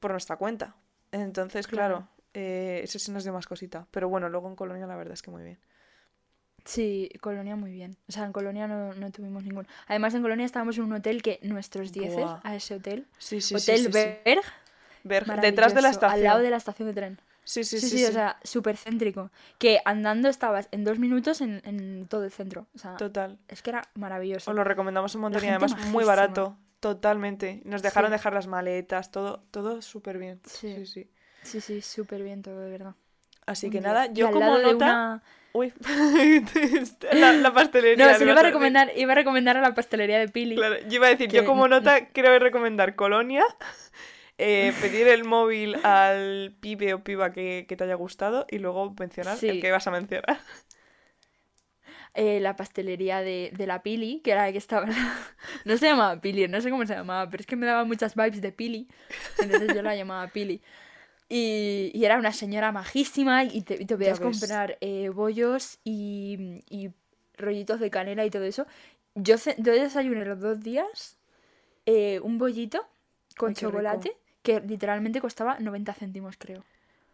por 0.00 0.10
nuestra 0.10 0.36
cuenta. 0.36 0.76
Entonces, 1.12 1.66
claro, 1.66 1.96
Claro. 1.96 2.08
eh, 2.34 2.80
eso 2.84 2.98
sí 2.98 3.10
nos 3.12 3.24
dio 3.24 3.32
más 3.32 3.46
cosita. 3.46 3.86
Pero 3.90 4.08
bueno, 4.08 4.28
luego 4.28 4.48
en 4.48 4.56
Colonia 4.56 4.86
la 4.86 4.96
verdad 4.96 5.14
es 5.14 5.22
que 5.22 5.30
muy 5.30 5.42
bien. 5.42 5.58
Sí, 6.64 7.10
Colonia 7.20 7.54
muy 7.54 7.70
bien. 7.70 7.96
O 8.08 8.12
sea, 8.12 8.24
en 8.24 8.32
Colonia 8.32 8.66
no, 8.66 8.92
no 8.94 9.10
tuvimos 9.12 9.44
ningún. 9.44 9.66
Además, 9.86 10.14
en 10.14 10.22
Colonia 10.22 10.44
estábamos 10.44 10.76
en 10.78 10.84
un 10.84 10.94
hotel 10.94 11.22
que 11.22 11.38
nuestros 11.42 11.92
dieces 11.92 12.16
Buah. 12.24 12.40
a 12.42 12.56
ese 12.56 12.74
hotel. 12.74 13.06
Sí, 13.18 13.40
sí, 13.40 13.54
hotel 13.54 13.78
sí. 13.84 13.88
Berg, 13.92 14.42
Ver- 15.04 15.40
detrás 15.40 15.74
de 15.74 15.82
la 15.82 15.90
estación. 15.90 16.10
Al 16.18 16.24
lado 16.24 16.40
de 16.40 16.50
la 16.50 16.56
estación 16.56 16.88
de 16.88 16.94
tren. 16.94 17.20
Sí, 17.44 17.62
sí, 17.62 17.78
Sí, 17.78 17.88
sí, 17.88 17.98
sí, 17.98 18.04
o 18.06 18.10
sea, 18.12 18.40
súper 18.42 18.76
céntrico. 18.76 19.30
Que 19.58 19.78
andando 19.84 20.28
estabas 20.28 20.66
en 20.72 20.82
dos 20.82 20.98
minutos 20.98 21.40
en, 21.40 21.62
en 21.64 22.08
todo 22.08 22.24
el 22.24 22.32
centro. 22.32 22.66
O 22.74 22.78
sea, 22.78 22.96
Total. 22.96 23.38
es 23.46 23.62
que 23.62 23.70
era 23.70 23.82
maravilloso. 23.94 24.50
Os 24.50 24.56
lo 24.56 24.64
recomendamos 24.64 25.14
un 25.14 25.20
montón 25.20 25.44
y 25.44 25.48
además 25.48 25.76
muy 25.86 26.04
barato. 26.04 26.56
Totalmente. 26.80 27.62
Nos 27.64 27.82
dejaron 27.82 28.10
Sí. 28.10 28.12
dejar 28.12 28.34
las 28.34 28.46
maletas, 28.46 29.10
todo, 29.10 29.44
todo 29.50 29.82
súper 29.82 30.18
bien. 30.18 30.40
Sí. 30.44 30.74
sí, 30.76 30.86
sí. 30.86 31.10
Sí, 31.42 31.60
sí, 31.60 31.80
súper 31.80 32.22
bien 32.22 32.42
todo, 32.42 32.60
de 32.60 32.70
verdad. 32.70 32.94
Así 33.46 33.66
que 33.68 33.78
10. 33.80 33.84
nada, 33.84 34.06
yo 34.12 34.30
como 34.30 34.56
de 34.58 34.62
nota... 34.64 34.74
una- 34.86 35.22
Uy, 35.52 35.72
la, 37.12 37.32
la 37.32 37.52
pastelería. 37.54 38.12
No, 38.12 38.18
se 38.18 38.24
lo 38.26 38.32
iba 38.32 38.40
a 38.40 38.44
recomendar, 38.44 38.92
iba 38.94 39.12
a 39.12 39.14
recomendar 39.14 39.56
a 39.56 39.62
la 39.62 39.74
pastelería 39.74 40.18
de 40.18 40.28
Pili. 40.28 40.54
Claro, 40.54 40.76
yo 40.86 40.96
iba 40.96 41.06
a 41.06 41.10
decir, 41.10 41.30
yo 41.30 41.46
como 41.46 41.66
nota 41.66 42.06
quiero 42.08 42.38
recomendar 42.38 42.94
Colonia, 42.94 43.42
eh, 44.38 44.72
pedir 44.82 45.08
el 45.08 45.24
móvil 45.24 45.76
al 45.82 46.54
pibe 46.60 46.92
o 46.92 47.02
piba 47.02 47.32
que, 47.32 47.64
que 47.66 47.76
te 47.76 47.84
haya 47.84 47.94
gustado 47.94 48.46
y 48.50 48.58
luego 48.58 48.94
mencionar 48.98 49.34
el 49.34 49.38
Sí. 49.40 49.60
que 49.60 49.70
vas 49.72 49.86
a 49.86 49.90
mencionar. 49.92 50.38
Eh, 52.16 52.40
la 52.40 52.56
pastelería 52.56 53.20
de, 53.20 53.52
de 53.56 53.66
la 53.66 53.82
Pili, 53.82 54.20
que 54.24 54.32
era 54.32 54.46
la 54.46 54.52
que 54.52 54.58
estaba... 54.58 54.86
No 55.64 55.76
se 55.76 55.86
llamaba 55.86 56.20
Pili, 56.20 56.48
no 56.48 56.60
sé 56.60 56.70
cómo 56.70 56.86
se 56.86 56.94
llamaba, 56.94 57.30
pero 57.30 57.40
es 57.42 57.46
que 57.46 57.56
me 57.56 57.66
daba 57.66 57.84
muchas 57.84 58.14
vibes 58.14 58.40
de 58.40 58.52
Pili, 58.52 58.88
entonces 59.38 59.72
yo 59.74 59.82
la 59.82 59.94
llamaba 59.96 60.26
Pili. 60.28 60.62
Y, 61.28 61.90
y 61.94 62.04
era 62.04 62.18
una 62.18 62.32
señora 62.32 62.70
majísima 62.72 63.44
y 63.44 63.62
te, 63.62 63.74
y 63.74 63.84
te 63.86 63.96
podías 63.96 64.20
comprar 64.20 64.78
eh, 64.80 65.08
bollos 65.08 65.78
y, 65.84 66.62
y 66.70 66.90
rollitos 67.36 67.80
de 67.80 67.90
canela 67.90 68.24
y 68.24 68.30
todo 68.30 68.44
eso. 68.44 68.66
Yo, 69.14 69.36
yo 69.58 69.72
desayuné 69.72 70.24
los 70.24 70.40
dos 70.40 70.60
días 70.60 71.18
eh, 71.86 72.20
un 72.22 72.38
bollito 72.38 72.86
con 73.36 73.50
Ay, 73.50 73.54
chocolate 73.54 74.16
que 74.42 74.60
literalmente 74.60 75.20
costaba 75.20 75.58
90 75.58 75.94
céntimos, 75.94 76.36
creo. 76.38 76.64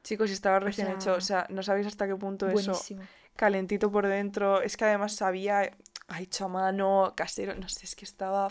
Chicos, 0.03 0.31
y 0.31 0.33
estaba 0.33 0.59
recién 0.59 0.89
sea, 0.89 0.97
hecho, 0.97 1.15
o 1.15 1.21
sea, 1.21 1.47
no 1.49 1.63
sabéis 1.63 1.87
hasta 1.87 2.07
qué 2.07 2.17
punto 2.17 2.49
eso, 2.49 2.73
Buenísimo. 2.73 3.03
calentito 3.37 3.91
por 3.91 4.07
dentro, 4.07 4.61
es 4.63 4.77
que 4.77 4.85
además 4.85 5.15
sabía, 5.15 5.71
ah, 6.09 6.21
hecho 6.21 6.47
a 6.47 6.49
mano, 6.49 7.13
casero, 7.17 7.55
no 7.55 7.69
sé, 7.69 7.87
es 7.87 7.95
que 7.95 8.05
estaba... 8.05 8.49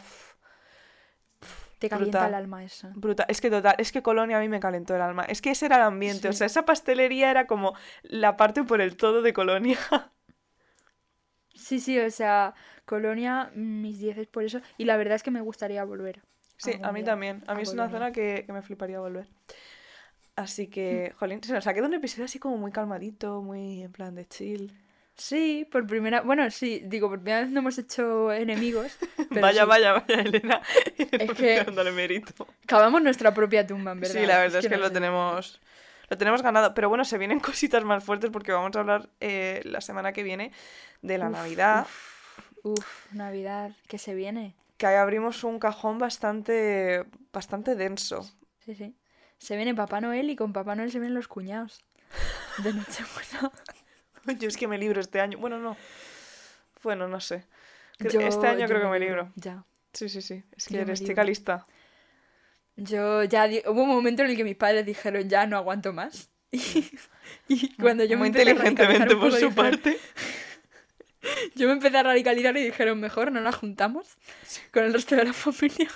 Te 1.80 1.90
calienta 1.90 2.20
brutal. 2.20 2.30
el 2.30 2.36
alma 2.36 2.64
eso. 2.64 2.90
Brutal, 2.94 3.26
es 3.28 3.42
que 3.42 3.50
total, 3.50 3.76
es 3.80 3.92
que 3.92 4.04
Colonia 4.04 4.38
a 4.38 4.40
mí 4.40 4.48
me 4.48 4.60
calentó 4.60 4.96
el 4.96 5.02
alma. 5.02 5.24
Es 5.24 5.42
que 5.42 5.50
ese 5.50 5.66
era 5.66 5.78
el 5.78 5.82
ambiente, 5.82 6.30
o 6.30 6.34
sea, 6.34 6.46
esa 6.46 6.64
pastelería 6.64 7.32
era 7.32 7.48
como 7.48 7.74
la 8.04 8.38
parte 8.38 8.64
por 8.64 8.82
el 8.82 8.96
todo 8.96 9.22
de 9.22 9.34
Colonia. 9.34 9.78
Sí, 11.54 11.80
sí, 11.80 12.00
o 12.00 12.10
sea, 12.10 12.56
Colonia, 12.86 13.52
mis 13.54 14.00
10 14.00 14.18
es 14.18 14.28
por 14.28 14.44
eso. 14.44 14.62
Y 14.78 14.86
la 14.86 14.98
verdad 14.98 15.16
es 15.16 15.24
que 15.24 15.32
me 15.32 15.42
gustaría 15.42 15.84
volver. 15.84 16.22
Sí, 16.58 16.74
a 16.82 16.92
mí 16.92 17.02
día 17.02 17.12
también. 17.12 17.44
A 17.48 17.52
a 17.52 17.56
mí 17.56 17.62
es 17.62 17.72
una 17.72 17.90
zona 17.90 18.12
que, 18.12 18.44
que 18.46 18.52
me 18.52 18.62
fliparía 18.62 19.00
volver. 19.00 19.28
Así 20.36 20.68
que, 20.68 21.14
jolín, 21.18 21.44
se 21.44 21.54
nos 21.54 21.68
ha 21.68 21.74
quedado 21.74 21.88
un 21.90 21.94
episodio 21.96 22.26
así 22.26 22.40
como 22.40 22.58
muy 22.58 22.72
calmadito, 22.72 23.42
muy 23.42 23.84
en 23.84 23.92
plan 23.92 24.16
de 24.16 24.26
chill. 24.28 24.74
Sí, 25.16 25.68
por 25.72 25.86
primera... 25.86 26.22
Bueno, 26.22 26.50
sí, 26.50 26.82
digo, 26.86 27.10
por 27.10 27.20
primera 27.20 27.42
vez 27.42 27.50
no 27.52 27.60
hemos 27.60 27.78
hecho 27.78 28.32
enemigos. 28.32 28.98
Pero 29.30 29.42
vaya, 29.42 29.64
sí, 29.64 29.68
vaya, 29.68 29.94
vaya, 29.94 30.22
Elena. 30.22 30.62
Es 30.98 31.32
que- 31.38 31.64
dándole 31.64 31.92
mérito. 31.92 32.48
Cavamos 32.66 33.04
nuestra 33.04 33.34
propia 33.34 33.68
tumba, 33.68 33.92
en 33.92 34.00
verdad. 34.00 34.20
Sí, 34.20 34.26
la 34.26 34.40
verdad 34.40 34.60
es 34.60 34.68
que, 34.68 34.76
no 34.76 34.82
lo 34.82 34.88
sé. 34.88 34.94
tenemos. 34.94 35.62
Lo 36.10 36.18
tenemos 36.18 36.42
ganado. 36.42 36.74
Pero 36.74 36.90
bueno, 36.90 37.06
se 37.06 37.18
vienen 37.18 37.40
cositas 37.42 37.84
más 37.84 38.04
fuertes 38.04 38.32
porque 38.32 38.52
vamos 38.52 38.76
a 38.76 38.80
hablar 38.80 39.10
eh, 39.20 39.62
la 39.66 39.82
semana 39.82 40.14
que 40.14 40.24
viene 40.24 40.54
de 41.02 41.18
la 41.18 41.28
Uf, 41.28 41.34
Navidad. 41.34 41.88
Uf, 42.64 43.14
Navidad, 43.14 43.72
que 43.88 43.98
se 44.00 44.16
viene. 44.16 44.56
Que 44.78 44.88
ahí 44.88 44.96
abrimos 44.96 45.44
un 45.44 45.60
cajón 45.60 46.00
bastante. 46.00 47.04
bastante 47.32 47.76
denso. 47.76 48.24
Sí, 48.66 48.74
sí. 48.76 48.96
Se 49.42 49.56
viene 49.56 49.74
Papá 49.74 50.02
Noel 50.02 50.30
y 50.30 50.36
con 50.36 50.54
Papá 50.54 50.76
Noel 50.76 50.92
se 50.92 51.00
vienen 51.00 51.16
los 51.16 51.28
cuñados. 51.28 51.84
De 52.60 52.74
Nochebuena. 52.74 53.52
Yo 54.40 54.48
es 54.48 54.56
que 54.56 54.68
me 54.68 54.78
libro 54.78 55.02
este 55.02 55.20
año. 55.20 55.40
Bueno, 55.40 55.58
no. 55.58 55.76
Bueno, 56.84 57.08
no 57.08 57.20
sé. 57.20 57.46
Yo- 58.00 58.22
este 58.22 58.48
año 58.48 58.68
creo 58.68 58.82
que 58.82 58.88
me 58.88 59.00
libro. 59.00 59.32
Ya. 59.36 59.64
Sí, 59.94 60.10
sí, 60.10 60.22
sí. 60.22 60.44
Es 60.56 60.68
que 60.68 60.76
Yo 60.76 60.80
me 60.82 60.84
eres 60.84 61.00
libro. 61.00 61.12
chica 61.14 61.24
lista. 61.24 61.66
Yo 62.76 63.24
ya 63.24 63.48
di- 63.48 63.64
hubo 63.66 63.82
un 63.84 63.90
momento 63.90 64.22
en 64.24 64.30
el 64.30 64.38
que 64.38 64.44
mis 64.44 64.56
padres 64.56 64.86
dijeron 64.86 65.28
ya 65.28 65.46
no 65.48 65.58
aguanto 65.58 65.92
más. 65.94 66.30
Y, 66.54 66.94
y 67.48 67.74
cuando 67.76 68.04
yo 68.04 68.18
me 68.18 68.30
Muy 68.30 68.32
radicalizar 68.38 68.68
inteligentemente 68.68 69.16
por 69.16 69.32
su 69.32 69.38
dijeron- 69.48 69.56
parte. 69.56 69.98
Yo 71.56 71.68
me 71.68 71.74
empecé 71.74 71.98
a 71.98 72.04
radicalizar 72.04 72.56
y 72.58 72.64
dijeron 72.64 73.00
mejor 73.00 73.32
no 73.32 73.40
la 73.42 73.52
juntamos 73.52 74.18
con 74.74 74.84
el 74.84 74.92
resto 74.94 75.16
de 75.16 75.26
la 75.26 75.34
familia. 75.34 75.90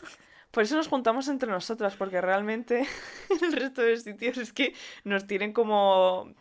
Por 0.56 0.64
eso 0.64 0.78
nos 0.78 0.88
juntamos 0.88 1.28
entre 1.28 1.52
nosotras, 1.52 1.98
porque 1.98 2.22
realmente 2.22 2.88
el 3.44 3.54
resto 3.54 3.82
de 3.84 3.98
sitios 3.98 4.38
es 4.38 4.54
que 4.54 4.74
nos 5.04 5.28
tienen 5.28 5.54
como. 5.54 6.34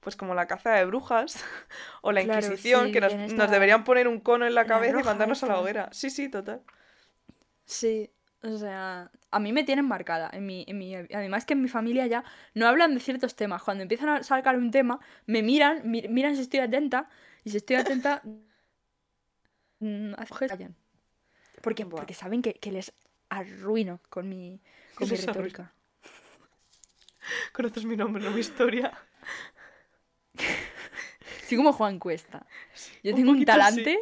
Pues 0.00 0.16
como 0.16 0.34
la 0.36 0.46
caza 0.46 0.70
de 0.72 0.84
brujas 0.86 1.44
o 2.02 2.12
la 2.12 2.22
Claro, 2.22 2.48
Inquisición, 2.48 2.56
sí, 2.56 2.92
que 2.92 3.00
nos, 3.02 3.50
deberían 3.50 3.84
poner 3.84 4.08
un 4.08 4.20
cono 4.20 4.46
en 4.46 4.54
la 4.54 4.64
la 4.64 4.66
cabeza 4.66 5.00
y 5.00 5.04
mandarnos 5.04 5.42
a 5.42 5.48
la 5.48 5.58
hoguera. 5.60 5.88
Sí, 5.92 6.10
sí, 6.10 6.28
total. 6.30 6.62
Sí, 7.64 8.10
o 8.42 8.56
sea, 8.58 9.10
a 9.30 9.38
mí 9.40 9.52
me 9.52 9.64
tienen 9.64 9.86
marcada. 9.86 10.30
En 10.32 10.46
mi, 10.46 10.64
en 10.68 10.78
mi, 10.78 10.94
además 10.94 11.44
que 11.44 11.54
en 11.54 11.62
mi 11.62 11.68
familia 11.68 12.06
ya 12.06 12.24
no 12.54 12.66
hablan 12.68 12.94
de 12.94 13.00
ciertos 13.00 13.34
temas. 13.36 13.62
Cuando 13.62 13.82
empiezan 13.82 14.08
a 14.10 14.22
sacar 14.22 14.56
un 14.56 14.70
tema, 14.70 15.00
me 15.26 15.42
miran, 15.42 15.82
mi- 15.90 16.06
miran 16.08 16.36
si 16.36 16.42
estoy 16.42 16.60
atenta, 16.60 17.08
y 17.44 17.50
si 17.50 17.56
estoy 17.58 17.76
atenta, 17.76 18.22
mm, 19.80 20.14
callan. 20.46 20.74
Porque, 21.62 21.84
porque 21.86 22.14
saben 22.14 22.42
que, 22.42 22.54
que 22.62 22.72
les 22.72 22.88
arruino 23.28 24.00
con 24.08 24.28
mi, 24.28 24.60
con 24.94 25.08
mi 25.08 25.16
retórica. 25.16 25.72
Conoces 27.52 27.84
mi 27.84 27.96
nombre, 27.96 28.22
no 28.22 28.30
mi 28.30 28.40
historia. 28.40 28.92
Soy 31.48 31.56
como 31.56 31.72
Juan 31.72 31.98
Cuesta. 31.98 32.46
Yo 33.02 33.12
un 33.12 33.16
tengo 33.16 33.30
un 33.30 33.38
sí. 33.38 33.44
talante. 33.44 33.98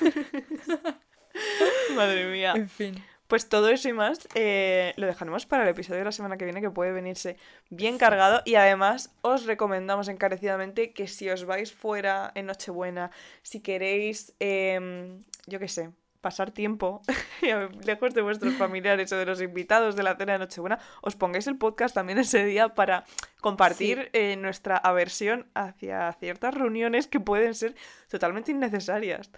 Madre 1.94 2.26
mía. 2.30 2.52
En 2.56 2.68
fin. 2.68 3.04
Pues 3.26 3.48
todo 3.50 3.68
eso 3.68 3.90
y 3.90 3.92
más 3.92 4.26
eh, 4.34 4.94
lo 4.96 5.06
dejaremos 5.06 5.44
para 5.44 5.64
el 5.64 5.68
episodio 5.68 5.98
de 5.98 6.06
la 6.06 6.12
semana 6.12 6.38
que 6.38 6.46
viene, 6.46 6.62
que 6.62 6.70
puede 6.70 6.92
venirse 6.92 7.36
bien 7.68 7.98
cargado. 7.98 8.40
Y 8.46 8.54
además 8.54 9.14
os 9.20 9.44
recomendamos 9.44 10.08
encarecidamente 10.08 10.94
que 10.94 11.06
si 11.06 11.28
os 11.28 11.44
vais 11.44 11.70
fuera 11.70 12.32
en 12.34 12.46
Nochebuena, 12.46 13.10
si 13.42 13.60
queréis, 13.60 14.34
em, 14.40 15.24
yo 15.46 15.58
qué 15.58 15.68
sé, 15.68 15.90
pasar 16.20 16.50
tiempo 16.50 17.00
lejos 17.84 18.14
de 18.14 18.22
vuestros 18.22 18.54
familiares 18.54 19.12
o 19.12 19.16
de 19.16 19.26
los 19.26 19.40
invitados 19.40 19.96
de 19.96 20.02
la 20.02 20.16
cena 20.16 20.32
de 20.34 20.38
Nochebuena, 20.40 20.78
os 21.02 21.16
pongáis 21.16 21.46
el 21.46 21.56
podcast 21.56 21.94
también 21.94 22.18
ese 22.18 22.44
día 22.44 22.74
para 22.74 23.04
compartir 23.40 24.10
eh, 24.12 24.36
nuestra 24.36 24.76
aversión 24.76 25.46
hacia 25.54 26.12
ciertas 26.14 26.54
reuniones 26.54 27.06
que 27.06 27.20
pueden 27.20 27.54
ser 27.54 27.74
totalmente 28.08 28.50
innecesarias. 28.52 29.30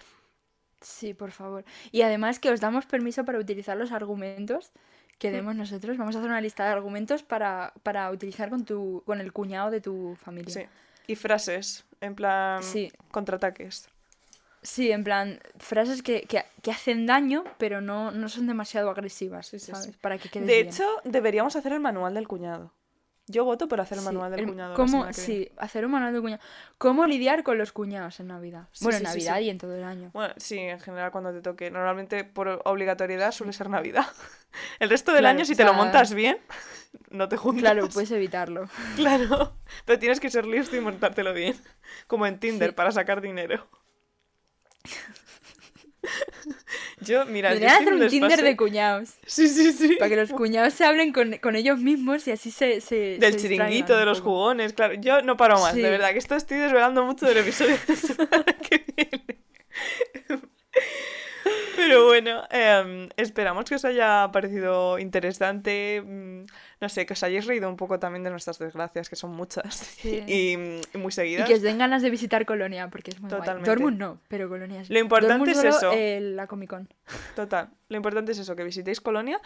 Sí, 0.81 1.13
por 1.13 1.31
favor. 1.31 1.65
Y 1.93 2.03
además 2.03 2.39
que 2.39 2.51
os 2.51 2.61
damos 2.61 2.87
permiso 2.87 3.25
para 3.25 3.39
utilizar 3.39 3.77
los 3.77 3.93
argumentos 3.93 4.73
que 5.19 5.31
demos 5.31 5.55
nosotros. 5.55 5.99
Vamos 5.99 6.17
a 6.17 6.21
hacer 6.21 6.31
una 6.31 6.41
lista 6.41 6.65
de 6.65 6.71
argumentos 6.71 7.23
para, 7.23 7.75
para 7.83 8.11
utilizar 8.11 8.49
con, 8.49 8.65
tu, 8.65 9.03
con 9.05 9.21
el 9.21 9.35
cuñado 9.35 9.71
de 9.71 9.83
tu 9.83 10.17
familia. 10.17 10.55
Sí. 10.55 10.63
Y 11.07 11.17
frases, 11.17 11.85
en 12.01 12.15
plan 12.15 12.63
Sí. 12.63 12.91
contraataques. 13.11 13.91
Sí, 14.63 14.93
en 14.93 15.05
plan, 15.05 15.41
frases 15.59 16.03
que, 16.03 16.23
que, 16.23 16.45
que 16.63 16.71
hacen 16.71 17.07
daño, 17.07 17.45
pero 17.59 17.81
no, 17.81 18.11
no 18.11 18.29
son 18.29 18.47
demasiado 18.47 18.91
agresivas, 18.91 19.47
Sí, 19.49 19.59
sí, 19.59 19.73
¿sabes? 19.73 19.87
sí. 19.87 19.93
Para 20.01 20.19
que 20.19 20.29
quede 20.29 20.45
De 20.45 20.55
bien. 20.63 20.69
hecho, 20.69 20.85
deberíamos 21.05 21.57
hacer 21.57 21.73
el 21.73 21.81
manual 21.81 22.13
del 22.15 22.29
cuñado. 22.29 22.73
Yo 23.27 23.45
voto 23.45 23.69
por 23.69 23.81
hacer 23.81 23.97
el 23.99 24.05
manual 24.05 24.33
del 24.33 24.41
el- 24.41 24.47
cuñado. 24.49 24.75
¿Cómo, 24.75 24.89
semana 25.05 25.13
que 25.13 25.21
viene. 25.23 25.45
sí, 25.47 25.53
hacer 25.57 25.87
un 25.87 25.93
manual 25.93 26.13
de 26.13 26.21
cuñado. 26.21 26.43
¿Cómo 26.79 27.07
lidiar 27.07 27.43
con 27.45 27.59
los 27.59 27.71
cuñados 27.73 28.19
en 28.19 28.27
Navidad? 28.27 28.69
Bueno, 28.81 28.99
en 28.99 29.05
Navidad 29.05 29.39
y 29.39 29.51
en 29.51 29.59
todo 29.59 29.77
el 29.77 29.85
año. 29.85 30.11
Bueno, 30.13 30.35
sí, 30.37 30.59
en 30.59 30.81
general 30.81 31.13
cuando 31.13 31.33
te 31.33 31.41
toque. 31.41 31.71
Normalmente 31.71 32.25
por 32.25 32.61
obligatoriedad 32.65 33.31
suele 33.31 33.53
ser 33.53 33.71
Navidad. 33.71 34.05
El 34.81 34.91
resto 34.91 35.13
del 35.13 35.21
Claro, 35.23 35.37
año, 35.37 35.45
si 35.45 35.53
o 35.53 35.57
te 35.57 35.63
lo 35.65 35.71
sea- 35.71 35.79
montas 35.79 36.13
bien, 36.13 36.39
no 37.11 37.29
te 37.29 37.37
juntas. 37.37 37.63
Claro, 37.63 37.89
puedes 37.89 38.11
evitarlo. 38.11 38.69
Claro. 38.97 39.55
Pero 39.85 39.99
tienes 40.01 40.19
que 40.19 40.29
ser 40.29 40.45
listo 40.45 40.77
y 40.77 40.81
montártelo 40.81 41.33
bien. 41.33 41.57
Como 42.09 42.27
en 42.27 42.41
Tinder, 42.41 42.75
para 42.75 42.91
sacar 42.91 43.21
dinero. 43.21 43.67
Yo, 47.03 47.25
mira, 47.27 47.55
yo 47.55 47.67
hacer 47.67 47.93
un 47.93 48.09
Tinder 48.09 48.43
de 48.43 48.57
cuñados. 48.57 49.11
Sí, 49.27 49.49
sí, 49.49 49.73
sí. 49.73 49.97
Para 49.99 50.11
que 50.11 50.17
los 50.17 50.31
cuñados 50.31 50.75
se 50.75 50.85
hablen 50.85 51.13
con, 51.13 51.37
con 51.39 51.57
ellos 51.57 51.79
mismos 51.79 52.27
y 52.29 52.33
así 52.33 52.51
se. 52.51 52.81
se 52.81 53.19
Del 53.19 53.35
se 53.35 53.41
chiringuito, 53.41 53.97
de 53.97 54.05
los 54.05 54.21
jugones, 54.21 54.73
claro. 54.73 54.95
Yo 54.95 55.23
no 55.23 55.37
paro 55.37 55.59
más, 55.61 55.75
Sí. 55.75 55.83
de 55.83 55.91
verdad, 55.91 56.13
que 56.13 56.19
esto 56.19 56.35
estoy 56.35 56.59
desvelando 56.59 57.05
mucho 57.05 57.27
del 57.27 57.39
episodio 57.39 57.77
de 57.87 58.57
que 58.69 58.85
viene. 58.97 59.41
Pero 61.91 62.07
bueno, 62.07 62.43
em, 62.51 63.09
esperamos 63.17 63.65
que 63.67 63.75
os 63.75 63.85
haya 63.85 64.29
parecido 64.33 64.99
interesante. 64.99 66.03
mm, 66.05 66.47
No 66.81 66.89
sé, 66.89 67.05
que 67.05 67.13
os 67.13 67.23
hayáis 67.23 67.47
reído 67.47 67.69
un 67.69 67.77
poco 67.77 67.99
también 67.99 68.25
de 68.25 68.31
nuestras 68.31 68.59
desgracias, 68.59 69.09
que 69.11 69.17
son 69.17 69.33
muchas 69.33 69.75
Sí. 69.75 70.23
y, 70.27 70.53
y 70.95 70.99
muy 70.99 71.09
Y 71.09 71.13
seguidas. 71.13 71.47
que 71.49 71.55
os 71.55 71.61
den 71.63 71.77
ganas 71.79 72.01
de 72.03 72.09
visitar 72.11 72.47
Colonia, 72.47 72.89
porque 72.89 73.11
es 73.11 73.21
muy 73.21 73.29
Totalmente. 73.29 73.69
guay. 73.69 73.77
Dortmund 73.77 73.99
no, 73.99 74.21
pero 74.29 74.49
Colonia. 74.49 74.83
Lo 74.89 74.99
importante 74.99 75.51
Dortmund 75.53 75.67
es 75.67 75.75
solo, 75.75 75.93
eso. 75.93 75.93
eh, 75.93 76.21
la 76.21 76.47
Comic 76.47 76.71
Con. 76.71 76.89
Total. 77.37 77.69
Lo 77.89 77.97
importante 77.97 78.33
es 78.33 78.39
eso, 78.39 78.57
que 78.57 78.65
visitéis 78.65 79.01
Colonia. 79.01 79.41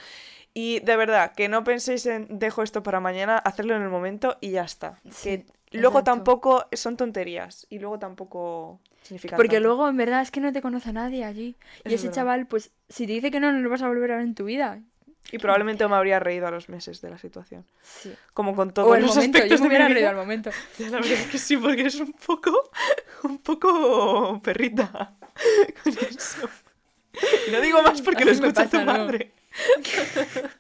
Y 0.53 0.79
de 0.81 0.97
verdad, 0.97 1.33
que 1.35 1.49
no 1.49 1.65
penséis 1.65 2.07
en 2.07 2.27
dejo 2.39 2.63
esto 2.63 2.83
para 2.85 3.01
mañana, 3.01 3.37
hacerlo 3.39 3.75
en 3.75 3.83
el 3.83 3.89
momento 3.89 4.37
y 4.41 4.51
ya 4.53 4.63
está. 4.63 5.01
Sí, 5.11 5.29
que 5.31 5.47
luego 5.79 5.99
exacto. 5.99 6.03
tampoco 6.03 6.67
son 6.73 6.97
tonterías 6.97 7.67
y 7.71 7.79
luego 7.79 7.99
tampoco 7.99 8.81
significa 9.03 9.37
Porque 9.37 9.57
tanto. 9.57 9.69
luego, 9.69 9.89
en 9.89 9.97
verdad, 9.97 10.23
es 10.23 10.31
que 10.31 10.41
no 10.41 10.53
te 10.53 10.63
conoce 10.63 10.93
nadie 10.93 11.25
allí. 11.25 11.57
Es 11.85 11.93
Y 11.93 11.95
ese 11.97 12.11
chaval, 12.11 12.47
pues, 12.47 12.71
si 12.89 13.07
te 13.07 13.13
dice 13.15 13.31
que 13.31 13.41
no, 13.41 13.53
no 13.53 13.59
lo 13.61 13.71
vas 13.71 13.83
a 13.83 13.89
volver 13.89 14.13
a 14.13 14.17
ver 14.17 14.25
en 14.25 14.35
tu 14.35 14.45
vida. 14.45 14.81
Y 15.33 15.39
probablemente 15.39 15.87
me 15.89 15.97
habría 15.97 16.21
reído 16.21 16.47
a 16.47 16.51
los 16.51 16.69
meses 16.69 17.01
de 17.01 17.09
la 17.11 17.17
situación. 17.19 17.65
Sí. 17.83 18.13
Como 18.35 18.55
con 18.55 18.73
todos 18.75 18.91
O 18.91 18.95
el 18.95 19.03
los 19.03 19.15
momento, 19.17 19.39
yo 19.39 19.45
aspectos 19.45 19.61
me 19.61 19.63
de 19.63 19.69
mi 19.69 19.69
hubiera 19.69 19.87
vida. 19.87 19.95
reído 19.95 20.11
al 20.11 20.17
momento. 20.17 20.51
Ya, 20.79 20.87
la 20.91 20.97
verdad 20.99 21.13
es 21.13 21.27
que 21.29 21.39
sí, 21.39 21.57
porque 21.57 21.81
eres 21.81 21.99
un 22.01 22.13
poco, 22.13 22.71
un 23.25 23.39
poco 23.39 24.41
perrita 24.43 25.15
con 25.83 25.93
eso. 25.93 26.49
Y 27.49 27.53
no 27.53 27.61
digo 27.61 27.83
más 27.83 28.03
porque 28.03 28.25
lo 28.25 28.33
Así 28.33 28.41
me 28.41 28.49
escucha 28.49 28.69
tu 28.69 28.81
madre. 28.83 29.33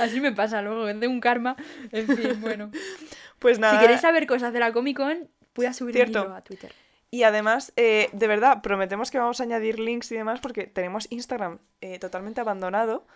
Así 0.00 0.20
me 0.20 0.32
pasa 0.32 0.62
luego, 0.62 0.86
de 0.86 1.08
un 1.08 1.20
karma. 1.20 1.56
En 1.92 2.06
fin, 2.06 2.40
bueno. 2.40 2.70
Pues 3.38 3.58
nada. 3.58 3.74
Si 3.74 3.80
queréis 3.80 4.00
saber 4.00 4.26
cosas 4.26 4.52
de 4.52 4.60
la 4.60 4.72
Comic 4.72 4.96
Con, 4.96 5.28
voy 5.54 5.66
a 5.66 5.72
subir 5.72 5.94
Cierto. 5.94 6.20
un 6.20 6.26
hilo 6.26 6.36
a 6.36 6.42
Twitter. 6.42 6.72
Y 7.10 7.22
además, 7.22 7.72
eh, 7.76 8.10
de 8.12 8.26
verdad, 8.26 8.60
prometemos 8.60 9.10
que 9.10 9.18
vamos 9.18 9.40
a 9.40 9.44
añadir 9.44 9.78
links 9.78 10.12
y 10.12 10.16
demás 10.16 10.40
porque 10.40 10.66
tenemos 10.66 11.06
Instagram 11.10 11.58
eh, 11.80 11.98
totalmente 11.98 12.40
abandonado. 12.40 13.06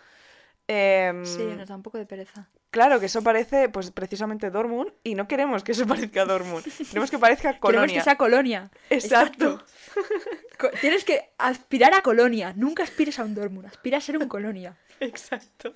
Em, 0.67 1.25
Sí, 1.25 1.43
nos 1.57 1.67
da 1.67 1.75
un 1.75 1.83
poco 1.83 1.97
de 1.97 2.05
pereza. 2.05 2.49
Claro, 2.73 2.99
que 2.99 3.05
eso 3.05 3.21
parece, 3.21 3.69
pues 3.69 3.91
precisamente 3.91 4.49
Dortmund 4.49 4.91
y 5.03 5.13
no 5.13 5.27
queremos 5.27 5.63
que 5.63 5.73
eso 5.73 5.85
parezca 5.93 6.25
Dortmund. 6.25 6.65
Queremos 6.89 7.11
que 7.11 7.19
parezca 7.19 7.59
Colonia. 7.59 7.81
Queremos 7.87 8.03
que 8.03 8.03
sea 8.03 8.17
Colonia. 8.17 8.71
Exacto. 8.89 9.63
Co- 10.57 10.71
Tienes 10.81 11.05
que 11.05 11.29
aspirar 11.37 11.93
a 11.93 12.01
Colonia. 12.01 12.51
Nunca 12.55 12.81
aspires 12.81 13.19
a 13.19 13.23
un 13.25 13.35
Dortmund, 13.35 13.67
aspira 13.67 13.99
a 13.99 14.01
ser 14.01 14.17
un 14.17 14.27
Colonia. 14.27 14.75
Exacto. 14.99 15.73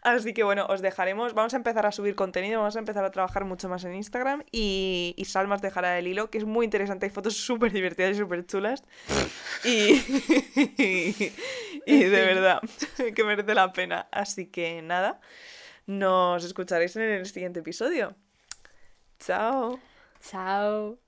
Así 0.00 0.32
que 0.32 0.44
bueno, 0.44 0.64
os 0.70 0.80
dejaremos, 0.80 1.34
vamos 1.34 1.52
a 1.52 1.56
empezar 1.58 1.84
a 1.84 1.92
subir 1.92 2.14
contenido, 2.14 2.60
vamos 2.60 2.76
a 2.76 2.78
empezar 2.78 3.04
a 3.04 3.10
trabajar 3.10 3.44
mucho 3.44 3.68
más 3.68 3.84
en 3.84 3.94
Instagram 3.94 4.44
y, 4.50 5.14
y 5.18 5.24
Salmas 5.26 5.60
dejará 5.60 5.98
el 5.98 6.06
hilo, 6.06 6.30
que 6.30 6.38
es 6.38 6.44
muy 6.44 6.64
interesante, 6.64 7.04
hay 7.04 7.10
fotos 7.10 7.36
súper 7.36 7.70
divertidas 7.72 8.16
y 8.16 8.18
súper 8.20 8.46
chulas. 8.46 8.82
Y, 9.64 10.00
y 11.86 11.98
de 12.04 12.08
verdad, 12.08 12.60
que 13.14 13.24
merece 13.24 13.54
la 13.54 13.72
pena. 13.72 14.08
Así 14.12 14.46
que 14.46 14.80
nada, 14.82 15.20
nos 15.86 16.44
escucharéis 16.44 16.96
en 16.96 17.02
el 17.02 17.26
siguiente 17.26 17.60
episodio. 17.60 18.14
Chao. 19.18 19.78
Chao. 20.20 21.03